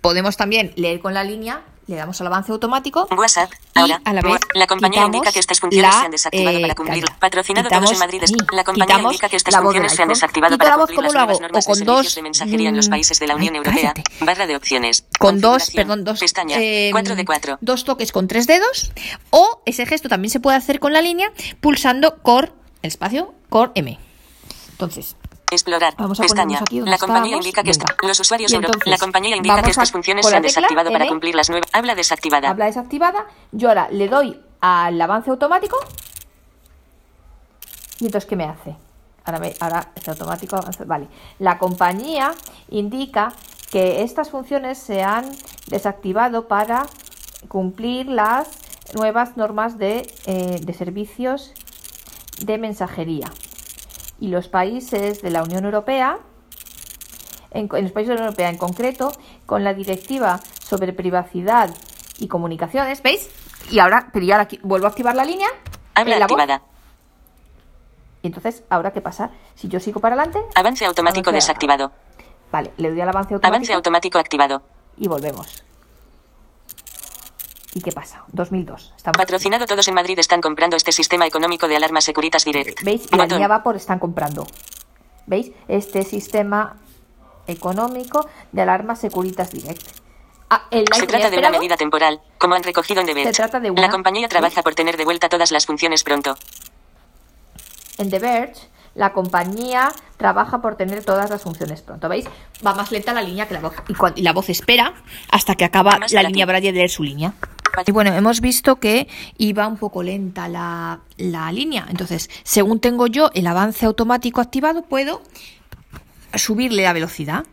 podemos 0.00 0.36
también 0.36 0.72
leer 0.76 1.00
con 1.00 1.14
la 1.14 1.24
línea, 1.24 1.62
le 1.88 1.96
damos 1.96 2.20
al 2.20 2.26
avance 2.26 2.52
automático 2.52 3.08
WhatsApp. 3.16 3.50
Y 3.74 3.80
Ahora, 3.80 4.00
a 4.04 4.12
la 4.12 4.20
vez 4.20 4.40
la 4.54 4.66
compañía 4.66 5.04
indica 5.06 5.32
que 5.32 5.38
estas 5.40 5.58
funciones 5.58 5.90
la, 5.90 5.98
se 6.00 6.04
han 6.04 6.10
desactivado 6.10 6.58
eh, 6.58 6.60
para 6.60 6.74
cumplir. 6.74 7.04
calla. 7.04 7.18
Patrocinado 7.18 7.68
todos 7.70 7.92
en 7.92 7.98
Madrid. 7.98 8.22
La 8.52 8.62
compañía 8.62 9.00
indica 9.00 9.28
que 9.28 9.36
estas 9.36 9.56
funciones 9.56 9.92
se 9.94 10.02
han 10.02 10.08
desactivado 10.08 10.58
para 10.58 10.70
la 10.70 10.76
voz, 10.76 10.90
cumplir 10.90 11.04
las 11.04 11.12
¿cómo 11.12 11.20
lo 11.20 11.26
nuevas 11.26 11.40
normas 11.40 11.66
O 11.66 11.70
con 11.70 11.78
de 11.78 11.84
dos, 11.86 12.14
de 12.14 12.22
mensajería 12.22 12.68
en 12.68 12.76
los 12.76 12.88
mm, 12.88 12.90
países 12.90 13.18
de 13.18 13.26
la 13.26 13.36
Unión 13.36 13.56
Europea. 13.56 13.94
cállate. 13.94 14.24
Barra 14.24 14.46
de 14.46 14.56
opciones. 14.56 15.06
con 15.18 15.40
dos, 15.40 15.70
perdón, 15.74 16.04
dos, 16.04 16.20
Pestaña. 16.20 16.58
eh, 16.60 16.90
4 16.92 17.16
de 17.16 17.24
4. 17.24 17.58
dos 17.62 17.84
toques 17.84 18.12
con 18.12 18.28
tres 18.28 18.46
dedos, 18.46 18.92
o 19.30 19.62
ese 19.64 19.86
gesto 19.86 20.10
también 20.10 20.30
se 20.30 20.40
puede 20.40 20.58
hacer 20.58 20.80
con 20.80 20.92
la 20.92 21.00
línea 21.00 21.32
pulsando 21.60 22.18
Core, 22.22 22.52
el 22.82 22.88
espacio, 22.88 23.32
Core 23.48 23.72
M. 23.76 23.98
Entonces, 24.72 25.16
Explorar. 25.50 25.94
Vamos 25.96 26.18
a 26.20 26.22
Pestaña. 26.22 26.58
aquí 26.60 26.80
La 26.80 26.98
compañía 26.98 27.36
estábamos. 27.36 27.46
indica 27.46 27.62
que 27.62 27.70
Venga. 27.72 27.96
los 28.02 28.20
usuarios 28.20 28.52
entonces, 28.52 28.86
la 28.86 28.98
compañía 28.98 29.36
indica 29.36 29.62
que 29.62 29.70
estas 29.70 29.90
funciones 29.92 30.26
se 30.26 30.36
han 30.36 30.42
desactivado 30.42 30.90
para 30.92 31.06
cumplir 31.08 31.34
las 31.34 31.48
nuevas. 31.50 31.68
Habla 31.72 31.94
desactivada. 31.94 32.50
habla 32.50 32.66
desactivada, 32.66 33.26
yo 33.52 33.68
ahora 33.68 33.88
le 33.90 34.08
doy 34.08 34.40
al 34.60 35.00
avance 35.00 35.30
automático, 35.30 35.76
y 38.00 38.06
entonces, 38.06 38.28
¿qué 38.28 38.36
me 38.36 38.44
hace? 38.44 38.76
Ahora, 39.24 39.38
ve- 39.40 39.56
ahora 39.60 39.90
es 39.94 40.08
automático, 40.08 40.56
avance- 40.56 40.84
vale. 40.86 41.08
La 41.38 41.58
compañía 41.58 42.32
indica 42.68 43.32
que 43.70 44.02
estas 44.02 44.30
funciones 44.30 44.78
se 44.78 45.02
han 45.02 45.30
desactivado 45.66 46.46
para 46.48 46.86
cumplir 47.48 48.06
las 48.06 48.48
nuevas 48.94 49.36
normas 49.36 49.78
de, 49.78 50.12
eh, 50.26 50.60
de 50.62 50.72
servicios 50.74 51.52
de 52.40 52.56
mensajería. 52.58 53.30
Y 54.20 54.28
los 54.28 54.48
países 54.48 55.22
de 55.22 55.30
la 55.30 55.42
Unión 55.42 55.64
Europea, 55.64 56.18
en, 57.52 57.68
en 57.72 57.82
los 57.84 57.92
países 57.92 58.08
de 58.08 58.14
la 58.14 58.20
Unión 58.20 58.26
Europea 58.28 58.50
en 58.50 58.58
concreto, 58.58 59.12
con 59.46 59.64
la 59.64 59.74
directiva 59.74 60.40
sobre 60.62 60.92
privacidad 60.92 61.70
y 62.18 62.28
comunicaciones, 62.28 63.02
¿veis? 63.02 63.28
Y 63.70 63.78
ahora, 63.78 64.10
pero 64.12 64.24
yo 64.24 64.34
ahora 64.34 64.44
aquí 64.44 64.58
vuelvo 64.62 64.86
a 64.86 64.90
activar 64.90 65.14
la 65.14 65.24
línea. 65.24 65.48
Habla 65.94 66.14
en 66.14 66.20
la 66.20 66.26
voz. 66.26 66.38
activada. 66.40 66.62
Y 68.22 68.26
entonces, 68.26 68.64
¿ahora 68.68 68.92
qué 68.92 69.00
pasa? 69.00 69.30
Si 69.54 69.68
yo 69.68 69.78
sigo 69.78 70.00
para 70.00 70.16
adelante, 70.16 70.40
Avance 70.56 70.84
automático 70.84 71.30
Avance- 71.30 71.34
desactivado. 71.34 71.92
vale, 72.50 72.72
le 72.76 72.90
doy 72.90 73.00
al 73.00 73.08
avance 73.08 73.34
automático 73.34 73.54
Avance 73.56 73.72
automático 73.72 74.18
activado. 74.18 74.62
y 74.96 75.06
volvemos. 75.06 75.62
¿Y 77.78 77.80
qué 77.80 77.92
pasa? 77.92 78.24
2002. 78.32 78.92
Estamos... 78.96 79.16
Patrocinado 79.16 79.64
todos 79.64 79.86
en 79.86 79.94
Madrid 79.94 80.18
están 80.18 80.40
comprando 80.40 80.76
este 80.76 80.90
sistema 80.90 81.28
económico 81.28 81.68
de 81.68 81.76
alarma 81.76 82.00
Securitas 82.00 82.44
Direct. 82.44 82.82
¿Veis? 82.82 83.02
La 83.12 83.18
Botón. 83.18 83.28
línea 83.38 83.46
va 83.46 83.62
por 83.62 83.76
están 83.76 84.00
comprando. 84.00 84.48
¿Veis? 85.26 85.52
Este 85.68 86.02
sistema 86.02 86.74
económico 87.46 88.28
de 88.50 88.62
alarma 88.62 88.96
Securitas 88.96 89.52
Direct. 89.52 89.80
Ah, 90.50 90.62
el 90.72 90.86
Se 90.92 91.06
trata 91.06 91.30
de 91.30 91.38
una 91.38 91.50
medida 91.50 91.76
temporal, 91.76 92.20
como 92.36 92.56
han 92.56 92.64
recogido 92.64 93.00
en 93.00 93.06
The 93.06 93.14
Verge. 93.14 93.28
Se 93.32 93.36
trata 93.36 93.60
de 93.60 93.70
una- 93.70 93.82
La 93.82 93.90
compañía 93.90 94.26
trabaja 94.28 94.60
por 94.64 94.74
tener 94.74 94.96
de 94.96 95.04
vuelta 95.04 95.28
todas 95.28 95.52
las 95.52 95.64
funciones 95.64 96.02
pronto. 96.02 96.36
En 97.98 98.10
The 98.10 98.18
Verge, 98.18 98.68
la 98.94 99.12
compañía 99.12 99.92
trabaja 100.16 100.60
por 100.60 100.74
tener 100.76 101.04
todas 101.04 101.30
las 101.30 101.42
funciones 101.42 101.82
pronto. 101.82 102.08
¿Veis? 102.08 102.24
Va 102.66 102.74
más 102.74 102.90
lenta 102.90 103.12
la 103.12 103.22
línea 103.22 103.46
que 103.46 103.54
la 103.54 103.60
voz. 103.60 103.74
Y, 103.88 103.94
cuan- 103.94 104.14
y 104.16 104.22
la 104.22 104.32
voz 104.32 104.48
espera 104.48 104.94
hasta 105.30 105.54
que 105.54 105.64
acaba 105.64 105.92
la 105.92 106.06
para 106.08 106.22
línea. 106.28 106.46
Braille 106.46 106.72
de 106.72 106.78
leer 106.78 106.90
su 106.90 107.02
línea. 107.04 107.34
Y 107.86 107.92
bueno, 107.92 108.12
hemos 108.14 108.40
visto 108.40 108.76
que 108.76 109.08
iba 109.36 109.66
un 109.66 109.76
poco 109.76 110.02
lenta 110.02 110.48
la, 110.48 111.00
la 111.16 111.52
línea. 111.52 111.86
Entonces, 111.88 112.28
según 112.42 112.80
tengo 112.80 113.06
yo 113.06 113.30
el 113.34 113.46
avance 113.46 113.86
automático 113.86 114.40
activado, 114.40 114.82
puedo 114.82 115.22
subirle 116.34 116.82
la 116.82 116.92
velocidad 116.92 117.44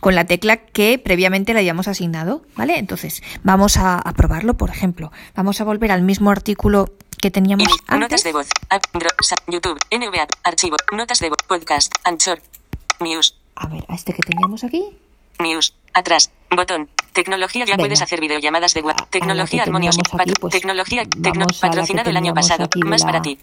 con 0.00 0.14
la 0.14 0.24
tecla 0.24 0.56
que 0.56 0.98
previamente 0.98 1.52
le 1.54 1.60
hayamos 1.60 1.88
asignado, 1.88 2.42
¿vale? 2.56 2.78
Entonces, 2.78 3.22
vamos 3.42 3.76
a, 3.76 3.98
a 3.98 4.12
probarlo, 4.12 4.56
por 4.56 4.70
ejemplo. 4.70 5.10
Vamos 5.34 5.60
a 5.60 5.64
volver 5.64 5.92
al 5.92 6.02
mismo 6.02 6.30
artículo 6.30 6.86
que 7.20 7.30
teníamos 7.30 7.68
Ini- 7.68 7.78
antes. 7.86 8.00
Notas 8.00 8.24
de 8.24 8.32
voz. 8.32 8.48
YouTube. 9.46 9.78
NVA. 9.90 10.26
Archivo. 10.42 10.76
Notas 10.92 11.18
de 11.20 11.28
voz. 11.28 11.38
Podcast. 11.46 11.92
Anchor. 12.04 12.40
News. 13.00 13.36
A 13.56 13.68
ver, 13.68 13.84
a 13.88 13.94
este 13.94 14.12
que 14.12 14.22
teníamos 14.22 14.64
aquí. 14.64 14.84
News. 15.38 15.74
Atrás. 15.94 16.30
Botón. 16.54 16.88
Tecnología. 17.12 17.64
Ya 17.64 17.72
Venga. 17.74 17.82
puedes 17.84 18.02
hacer 18.02 18.20
videollamadas 18.20 18.74
de 18.74 18.80
A- 18.80 18.82
a 18.82 18.86
WhatsApp. 18.86 19.00
la 19.00 19.10
que 19.10 19.18
Tecnología 19.20 19.62
Armonios. 19.64 19.96
teníamos 19.96 20.20
aquí, 20.20 20.30
Pat- 20.32 20.40
pues, 20.40 20.52
tecnología. 20.52 21.04
tecno- 21.04 21.60
patrocinado 21.60 22.10
el 22.10 22.16
año 22.16 22.34
pasado. 22.34 22.68
Más 22.84 23.00
la- 23.00 23.06
para 23.06 23.22
ti. 23.22 23.38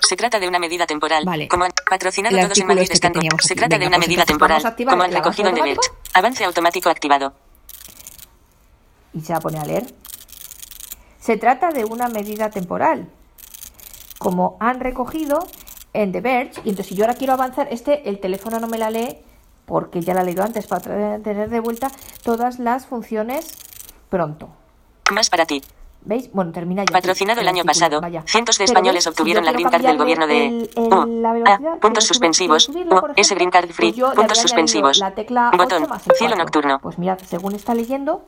Se 0.00 0.16
trata 0.16 0.38
de 0.38 0.48
una 0.48 0.58
medida 0.58 0.86
temporal. 0.86 1.24
Vale. 1.24 1.48
Como 1.48 1.64
han 1.64 1.72
patrocinado 1.88 2.36
El 2.36 2.44
todos 2.44 2.58
en 2.58 2.66
Madrid 2.66 2.82
este 2.82 3.10
que 3.10 3.28
Se 3.42 3.54
trata 3.54 3.78
de 3.78 3.86
una 3.86 3.96
pues 3.96 4.08
medida 4.08 4.24
temporal. 4.24 4.62
Como 4.86 5.02
han 5.02 5.12
recogido 5.12 5.48
en 5.48 5.54
The 5.56 5.62
Verge. 5.62 5.80
Avance 6.14 6.44
automático 6.44 6.88
activado. 6.88 7.34
y 9.14 9.20
se 9.22 9.32
va 9.32 9.38
a 9.38 9.40
poner 9.42 9.60
a 9.60 9.64
leer. 9.64 9.86
Se 11.20 11.36
trata 11.36 11.70
de 11.70 11.84
una 11.84 12.08
medida 12.08 12.50
temporal, 12.50 13.08
como 14.18 14.56
han 14.60 14.80
recogido 14.80 15.46
en 15.92 16.12
The 16.12 16.20
Verge. 16.20 16.60
Y 16.64 16.68
entonces, 16.70 16.86
si 16.86 16.94
yo 16.94 17.04
ahora 17.04 17.14
quiero 17.14 17.32
avanzar, 17.32 17.68
este, 17.70 18.08
el 18.08 18.20
teléfono 18.20 18.60
no 18.60 18.68
me 18.68 18.78
la 18.78 18.90
lee 18.90 19.18
porque 19.68 20.00
ya 20.00 20.14
la 20.14 20.22
he 20.22 20.24
leído 20.24 20.42
antes 20.42 20.66
para 20.66 21.18
tener 21.20 21.48
de 21.50 21.60
vuelta 21.60 21.90
todas 22.24 22.58
las 22.58 22.86
funciones 22.86 23.56
pronto. 24.08 24.48
Más 25.12 25.30
para 25.30 25.46
ti. 25.46 25.62
¿Veis? 26.00 26.30
Bueno, 26.32 26.52
termina 26.52 26.84
ya. 26.84 26.92
Patrocinado 26.92 27.40
el 27.40 27.48
año 27.48 27.64
pasado, 27.64 28.00
vaya. 28.00 28.22
cientos 28.26 28.56
de 28.58 28.64
españoles 28.64 29.06
obtuvieron 29.06 29.42
si 29.44 29.46
la 29.46 29.52
green 29.52 29.68
card 29.68 29.82
del 29.82 29.98
gobierno 29.98 30.26
de 30.26 30.46
el- 30.46 30.70
el- 30.76 31.22
la 31.22 31.32
U, 31.32 31.42
A, 31.46 31.56
quiero 31.58 31.80
puntos 31.80 32.04
suspensivos, 32.04 32.66
quiero 32.66 32.72
subirla, 32.80 32.96
U, 32.96 33.00
por 33.00 33.10
S 33.10 33.20
ejemplo, 33.20 33.36
green 33.36 33.50
card 33.50 33.70
free, 33.72 33.92
pues 33.92 34.14
puntos 34.14 34.38
suspensivos, 34.38 34.98
La 34.98 35.14
tecla 35.14 35.50
botón, 35.56 35.82
8 35.82 35.88
más 35.90 36.06
el 36.08 36.14
cielo 36.16 36.34
4. 36.36 36.44
nocturno. 36.44 36.78
Pues 36.80 36.98
mirad, 36.98 37.18
según 37.26 37.54
está 37.54 37.74
leyendo, 37.74 38.24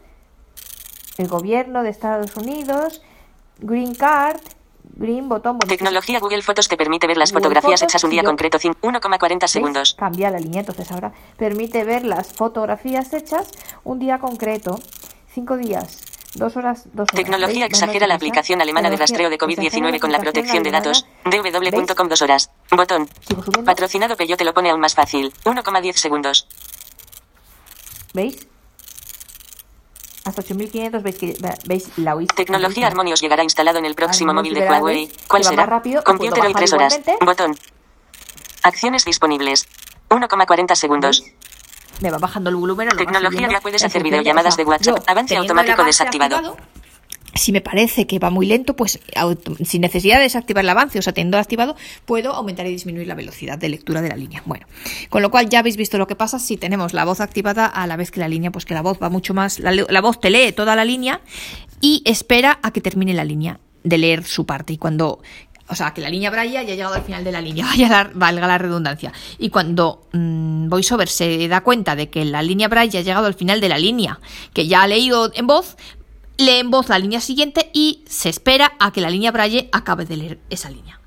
el 1.17 1.29
gobierno 1.29 1.83
de 1.83 1.91
Estados 1.91 2.37
Unidos, 2.37 3.03
Green 3.61 3.95
Card, 3.95 4.41
Green 4.97 5.29
botón, 5.29 5.59
bueno, 5.59 5.69
Tecnología 5.69 6.21
Google 6.21 6.43
Fotos 6.43 6.69
te 6.69 6.77
permite 6.77 7.07
ver 7.07 7.17
las 7.17 7.31
Google 7.31 7.43
fotografías 7.43 7.83
hechas 7.83 8.05
un 8.05 8.11
día 8.11 8.23
yo- 8.23 8.29
concreto, 8.29 8.59
cin- 8.59 8.77
1,40 8.83 9.39
¿veis? 9.41 9.51
segundos. 9.51 9.95
Cambia 9.99 10.31
la 10.31 10.39
línea, 10.39 10.61
entonces 10.61 10.91
ahora 10.93 11.13
permite 11.37 11.85
ver 11.85 12.05
las 12.05 12.33
fotografías 12.33 13.13
hechas 13.13 13.49
un 13.85 13.99
día 13.99 14.19
concreto, 14.19 14.79
cinco 15.33 15.57
días, 15.57 16.01
dos 16.35 16.57
horas, 16.57 16.85
dos 16.93 17.05
horas. 17.05 17.15
Tecnología 17.15 17.67
exagera 17.67 18.07
la 18.07 18.15
aplicación 18.17 18.61
alemana 18.61 18.91
de 18.91 18.97
rastreo 18.97 19.31
de 19.31 19.37
exagera 19.37 19.57
COVID-19 19.57 19.93
la 19.95 19.99
con 20.01 20.13
la 20.13 20.19
protección 20.19 20.63
de 20.63 20.71
datos. 20.71 21.07
Dw.com 21.25 22.09
dos 22.09 22.23
horas. 22.23 22.51
Botón. 22.71 23.09
Patrocinado 23.65 24.17
Peyo 24.17 24.37
te 24.37 24.45
lo 24.45 24.53
pone 24.55 24.71
aún 24.71 24.81
más 24.81 24.95
fácil. 24.95 25.33
1,10 25.45 25.95
segundos. 25.97 26.47
¿Veis? 28.13 28.47
Hasta 30.31 30.43
8500, 30.43 31.03
veis 31.03 31.19
que 31.19 31.35
veis 31.67 31.89
la 31.97 32.15
oís. 32.15 32.29
Tecnología 32.29 32.87
Harmonious 32.87 33.21
llegará 33.21 33.43
instalado 33.43 33.81
en 33.81 33.85
el 33.85 33.97
próximo 33.97 34.33
móvil 34.33 34.55
de 34.55 34.61
Huawei. 34.61 35.11
¿Cuál 35.27 35.43
será? 35.43 35.67
rápido 35.67 36.05
Computer 36.05 36.45
hoy 36.45 36.55
3 36.55 36.71
bajar 36.71 36.93
horas. 36.93 37.01
Botón. 37.21 37.59
Acciones 38.63 39.05
disponibles. 39.05 39.67
1,40 40.09 40.77
segundos. 40.77 41.25
Me 42.01 42.11
va 42.11 42.19
bajando 42.19 42.49
el 42.51 42.57
volumen. 42.57 42.89
Tecnología, 42.91 43.49
ya 43.51 43.61
puedes 43.61 43.83
hacer 43.83 44.05
videollamadas 44.05 44.57
de 44.57 44.65
WhatsApp. 44.65 45.03
Avance 45.09 45.37
automático 45.37 45.83
desactivado. 45.83 46.57
Si 47.35 47.53
me 47.53 47.61
parece 47.61 48.07
que 48.07 48.19
va 48.19 48.31
muy 48.31 48.47
lento, 48.47 48.75
pues 48.75 48.99
sin 49.65 49.81
necesidad 49.83 50.17
de 50.17 50.25
desactivar 50.25 50.65
el 50.65 50.69
avance, 50.71 50.99
o 50.99 51.03
sea, 51.03 51.13
teniendo 51.13 51.39
activado, 51.39 51.77
puedo 52.05 52.33
aumentar 52.35 52.67
y 52.67 52.71
disminuir 52.71 53.07
la 53.07 53.15
velocidad 53.15 53.57
de 53.57 53.69
lectura 53.69 54.03
de 54.03 54.09
la 54.09 54.17
línea. 54.17 54.43
Bueno, 54.47 54.67
con 55.11 55.23
lo 55.23 55.31
cual 55.31 55.49
ya 55.49 55.61
habéis 55.61 55.77
visto 55.77 55.97
lo 55.97 56.07
que 56.07 56.17
pasa 56.17 56.39
si 56.39 56.57
tenemos 56.57 56.93
la 56.93 57.05
voz 57.05 57.21
activada 57.21 57.67
a 57.67 57.87
la 57.87 57.97
vez 57.97 58.11
que 58.11 58.21
la 58.21 58.29
línea, 58.29 58.51
pues 58.51 58.65
que 58.65 58.75
la 58.75 58.83
voz 58.83 58.99
va 59.01 59.11
mucho 59.11 59.33
más, 59.33 59.61
la, 59.61 60.01
voz 60.01 60.21
te 60.21 60.31
lee 60.31 60.53
toda 60.53 60.75
la 60.75 60.85
línea 60.85 61.21
y 61.81 62.03
espera 62.05 62.59
a 62.63 62.73
que 62.73 62.81
termine 62.81 63.15
la 63.15 63.25
línea 63.25 63.61
de 63.85 63.99
leer 63.99 64.25
su 64.25 64.45
parte. 64.45 64.73
Y 64.73 64.79
cuando 64.79 65.21
o 65.69 65.77
sea, 65.77 65.95
que 65.95 66.01
la 66.01 66.11
línea 66.11 66.31
Braille 66.31 66.55
ya 66.55 66.61
ha 66.61 66.65
llegado 66.65 66.95
al 66.95 67.03
final 67.03 67.23
de 67.23 67.31
la 67.31 67.41
línea, 67.41 67.65
vaya 67.71 67.89
la- 67.89 68.11
valga 68.13 68.49
la 68.49 68.59
redundancia. 68.59 69.13
Y 69.39 69.51
cuando 69.51 70.09
mm, 70.13 70.69
VoiceOver 70.69 71.09
se 71.09 71.47
da 71.47 71.61
cuenta 71.61 71.95
de 71.95 72.11
que 72.11 72.25
la 72.25 72.43
línea 72.43 72.67
Braille 72.67 72.99
ha 72.99 73.03
llegado 73.03 73.27
al 73.27 73.35
final 73.35 73.61
de 73.61 73.69
la 73.69 73.79
línea, 73.79 74.19
que 74.53 74.67
ya 74.67 74.83
ha 74.83 74.89
leído 74.89 75.31
en 75.33 75.47
voz, 75.47 75.77
lee 76.41 76.59
en 76.59 76.71
voz 76.71 76.89
la 76.89 76.99
línea 76.99 77.21
siguiente 77.21 77.71
y 77.73 78.05
se 78.09 78.29
espera 78.29 78.73
a 78.79 78.93
que 78.93 79.01
la 79.01 79.11
línea 79.11 79.33
Braille 79.33 79.69
acabe 79.73 80.05
de 80.05 80.17
leer 80.17 80.41
esa 80.51 80.71
línea. 80.71 81.01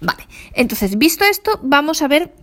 Vale, 0.00 0.26
entonces, 0.54 0.96
visto 0.96 1.24
esto, 1.24 1.60
vamos 1.62 2.02
a 2.02 2.08
ver 2.08 2.34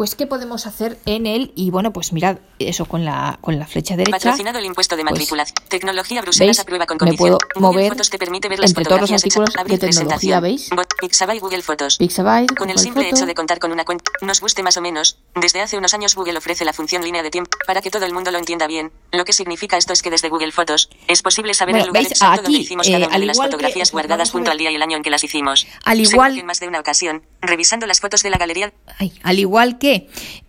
pues 0.00 0.14
qué 0.14 0.26
podemos 0.26 0.66
hacer 0.66 0.96
en 1.04 1.26
él. 1.26 1.52
Y 1.56 1.70
bueno, 1.70 1.92
pues 1.92 2.14
mirad, 2.14 2.38
eso 2.58 2.86
con 2.86 3.04
la, 3.04 3.36
con 3.42 3.58
la 3.58 3.66
flecha 3.66 3.96
derecha. 3.98 4.16
Patrocinado 4.16 4.58
el 4.58 4.64
impuesto 4.64 4.96
de 4.96 5.02
pues, 5.02 5.12
matriculación. 5.12 5.54
Tecnología 5.68 6.22
Bruselas 6.22 6.56
¿veis? 6.56 6.58
aprueba 6.60 6.86
con 6.86 6.94
Me 6.94 6.98
condición. 7.00 7.36
puedo 7.36 7.38
Google 7.54 7.60
mover 7.82 7.88
Fotos 7.92 8.08
te 8.08 8.16
permite 8.16 8.48
ver 8.48 8.60
las 8.60 8.70
entre 8.70 8.84
todos 8.86 8.98
los 9.02 9.12
artículos 9.12 9.50
de 9.66 9.76
tecnología. 9.76 10.40
¿veis? 10.40 10.70
Pixabay 11.02 11.38
Google 11.38 11.60
Fotos. 11.60 11.98
Pixabay, 11.98 12.46
Con 12.46 12.70
el 12.70 12.76
Google 12.76 12.78
simple 12.82 13.04
Foto. 13.04 13.16
hecho 13.16 13.26
de 13.26 13.34
contar 13.34 13.58
con 13.58 13.72
una 13.72 13.84
cuenta, 13.84 14.10
nos 14.22 14.40
guste 14.40 14.62
más 14.62 14.78
o 14.78 14.80
menos, 14.80 15.18
desde 15.34 15.60
hace 15.60 15.76
unos 15.76 15.92
años 15.92 16.14
Google 16.14 16.38
ofrece 16.38 16.64
la 16.64 16.72
función 16.72 17.02
línea 17.02 17.22
de 17.22 17.30
tiempo 17.30 17.50
para 17.66 17.82
que 17.82 17.90
todo 17.90 18.06
el 18.06 18.14
mundo 18.14 18.30
lo 18.30 18.38
entienda 18.38 18.66
bien. 18.66 18.92
Lo 19.12 19.26
que 19.26 19.34
significa 19.34 19.76
esto 19.76 19.92
es 19.92 20.00
que 20.00 20.08
desde 20.08 20.30
Google 20.30 20.52
Fotos 20.52 20.88
es 21.08 21.20
posible 21.20 21.52
saber 21.52 21.74
Bueno, 21.74 21.84
el 21.84 21.88
lugar 21.88 22.02
¿veis? 22.04 22.12
exacto 22.12 22.40
Aquí, 22.40 22.44
donde 22.44 22.58
hicimos 22.60 22.88
eh, 22.88 22.92
cada 22.92 23.06
una 23.08 23.14
al 23.16 23.20
de 23.20 23.26
las 23.26 23.36
que- 23.38 23.44
fotografías 23.44 23.90
pues 23.90 23.92
guardadas 23.92 24.30
junto 24.30 24.50
al 24.50 24.56
día 24.56 24.70
y 24.70 24.76
el 24.76 24.82
año 24.82 24.96
en 24.96 25.02
que 25.02 25.10
las 25.10 25.22
hicimos. 25.24 25.66
Al 25.84 26.00
igual- 26.00 26.32
que 26.32 26.40
en 26.40 26.46
más 26.46 26.58
de 26.58 26.68
una 26.68 26.80
ocasión, 26.80 27.22
revisando 27.42 27.86
las 27.86 28.00
fotos 28.00 28.22
de 28.22 28.30
la 28.30 28.38
galería 28.38 28.72
Ay, 28.98 29.12
al 29.22 29.38
igual 29.38 29.76
que 29.78 29.89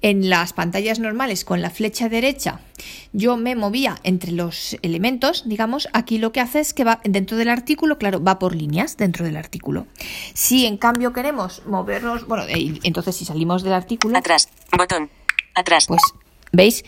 en 0.02 0.30
las 0.30 0.54
pantallas 0.54 1.00
normales 1.00 1.46
con 1.46 1.62
la 1.62 1.70
flecha 1.70 2.10
derecha 2.10 2.62
yo 3.14 3.38
me 3.38 3.56
movía 3.56 4.00
entre 4.04 4.32
los 4.32 4.78
elementos, 4.82 5.44
digamos, 5.46 5.90
aquí 5.94 6.18
lo 6.18 6.32
que 6.32 6.40
hace 6.40 6.60
es 6.60 6.74
que 6.74 6.84
va 6.84 7.02
dentro 7.04 7.38
del 7.38 7.50
artículo, 7.50 7.98
claro, 7.98 8.24
va 8.24 8.40
por 8.40 8.56
líneas 8.56 8.98
dentro 8.98 9.26
del 9.26 9.38
artículo. 9.38 9.88
Si 10.34 10.66
en 10.66 10.78
cambio 10.78 11.14
queremos 11.14 11.64
movernos, 11.66 12.26
bueno, 12.28 12.44
eh, 12.48 12.80
entonces 12.84 13.16
si 13.16 13.26
salimos 13.26 13.64
del 13.64 13.74
artículo, 13.74 14.18
atrás, 14.18 14.50
botón, 14.78 15.10
atrás. 15.56 15.86
pues 15.88 16.02
veis, 16.52 16.84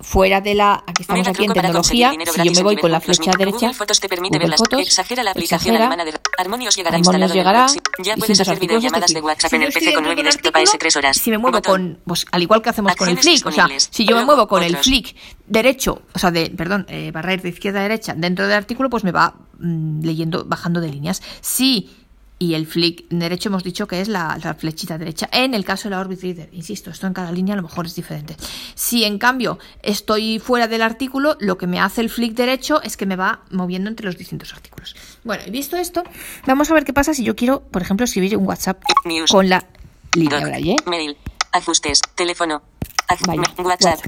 fuera 0.00 0.40
de 0.40 0.54
la, 0.54 0.82
aquí 0.86 1.02
estamos 1.02 1.20
Mega 1.20 1.30
aquí 1.30 1.44
en 1.44 1.52
tecnología, 1.52 2.12
si 2.12 2.44
yo 2.44 2.52
me 2.52 2.62
voy 2.62 2.76
con 2.76 2.90
la 2.90 3.00
flecha 3.00 3.32
derecha, 3.36 3.72
Fotos 3.72 4.00
te 4.00 4.08
permite 4.08 4.38
Google 4.38 4.56
Fotos, 4.56 4.80
exagera 4.80 5.22
la 5.22 5.32
aplicación 5.32 5.74
exagera, 5.74 5.92
alemana 5.92 6.04
de 6.04 6.18
Harmonious 6.36 6.76
llegará 6.76 6.96
el 6.96 7.32
llegará, 7.32 7.66
Ya 7.98 8.16
puedes 8.16 8.40
hacer 8.40 8.54
artículos, 8.54 8.82
videollamadas 8.82 9.12
de 9.12 9.20
WhatsApp 9.20 9.50
si 9.50 9.56
en 9.56 9.62
el 9.62 9.72
PC 9.72 9.92
con 9.92 10.04
dentro 10.04 10.10
de 10.10 10.14
9 10.14 10.20
un 10.20 10.24
desktop 10.24 10.56
artículo, 10.56 10.90
S3 10.90 10.96
horas. 10.96 11.16
Si 11.16 11.30
me 11.30 11.38
muevo 11.38 11.58
Botón. 11.58 11.94
con, 11.94 12.00
pues 12.04 12.26
al 12.30 12.42
igual 12.42 12.62
que 12.62 12.70
hacemos 12.70 12.94
con 12.96 13.08
el 13.08 13.18
flick, 13.18 13.46
o 13.46 13.52
sea, 13.52 13.68
si 13.78 14.04
yo 14.04 14.16
me 14.16 14.24
muevo 14.24 14.46
con 14.46 14.62
el 14.62 14.76
flick 14.76 15.16
derecho, 15.46 16.02
o 16.14 16.18
sea, 16.18 16.30
de, 16.30 16.50
perdón, 16.50 16.86
eh, 16.88 17.10
barra 17.10 17.36
de 17.36 17.48
izquierda 17.48 17.80
a 17.80 17.82
derecha 17.82 18.14
dentro 18.16 18.46
del 18.46 18.56
artículo, 18.56 18.90
pues 18.90 19.04
me 19.04 19.12
va 19.12 19.34
mm, 19.58 20.02
leyendo, 20.02 20.44
bajando 20.44 20.80
de 20.80 20.90
líneas. 20.90 21.22
Si 21.40 21.90
y 22.40 22.54
el 22.54 22.66
flick 22.66 23.06
derecho 23.10 23.48
hemos 23.48 23.64
dicho 23.64 23.88
que 23.88 24.00
es 24.00 24.06
la, 24.08 24.38
la 24.42 24.54
flechita 24.54 24.96
derecha. 24.96 25.28
En 25.32 25.54
el 25.54 25.64
caso 25.64 25.88
de 25.88 25.94
la 25.96 26.00
Orbit 26.00 26.22
Reader, 26.22 26.48
insisto, 26.52 26.90
esto 26.90 27.06
en 27.08 27.12
cada 27.12 27.32
línea 27.32 27.54
a 27.54 27.56
lo 27.56 27.62
mejor 27.62 27.86
es 27.86 27.94
diferente. 27.96 28.36
Si 28.74 29.04
en 29.04 29.18
cambio 29.18 29.58
estoy 29.82 30.38
fuera 30.38 30.68
del 30.68 30.82
artículo, 30.82 31.36
lo 31.40 31.58
que 31.58 31.66
me 31.66 31.80
hace 31.80 32.00
el 32.00 32.10
flick 32.10 32.34
derecho 32.34 32.80
es 32.82 32.96
que 32.96 33.06
me 33.06 33.16
va 33.16 33.42
moviendo 33.50 33.90
entre 33.90 34.06
los 34.06 34.16
distintos 34.16 34.52
artículos. 34.54 34.94
Bueno, 35.24 35.42
y 35.46 35.50
visto 35.50 35.76
esto, 35.76 36.04
vamos 36.46 36.70
a 36.70 36.74
ver 36.74 36.84
qué 36.84 36.92
pasa 36.92 37.12
si 37.12 37.24
yo 37.24 37.34
quiero, 37.34 37.60
por 37.62 37.82
ejemplo, 37.82 38.04
escribir 38.04 38.36
un 38.36 38.46
WhatsApp 38.46 38.82
News. 39.04 39.30
con 39.30 39.48
la 39.48 39.64
línea 40.14 40.38
Doc, 40.38 40.48
Braille. 40.48 40.76
Mail. 40.86 41.16
Ajustes. 41.50 42.00
Teléfono. 42.14 42.62
Aj- 43.08 43.26
Vaya, 43.26 43.42
WhatsApp. 43.58 43.98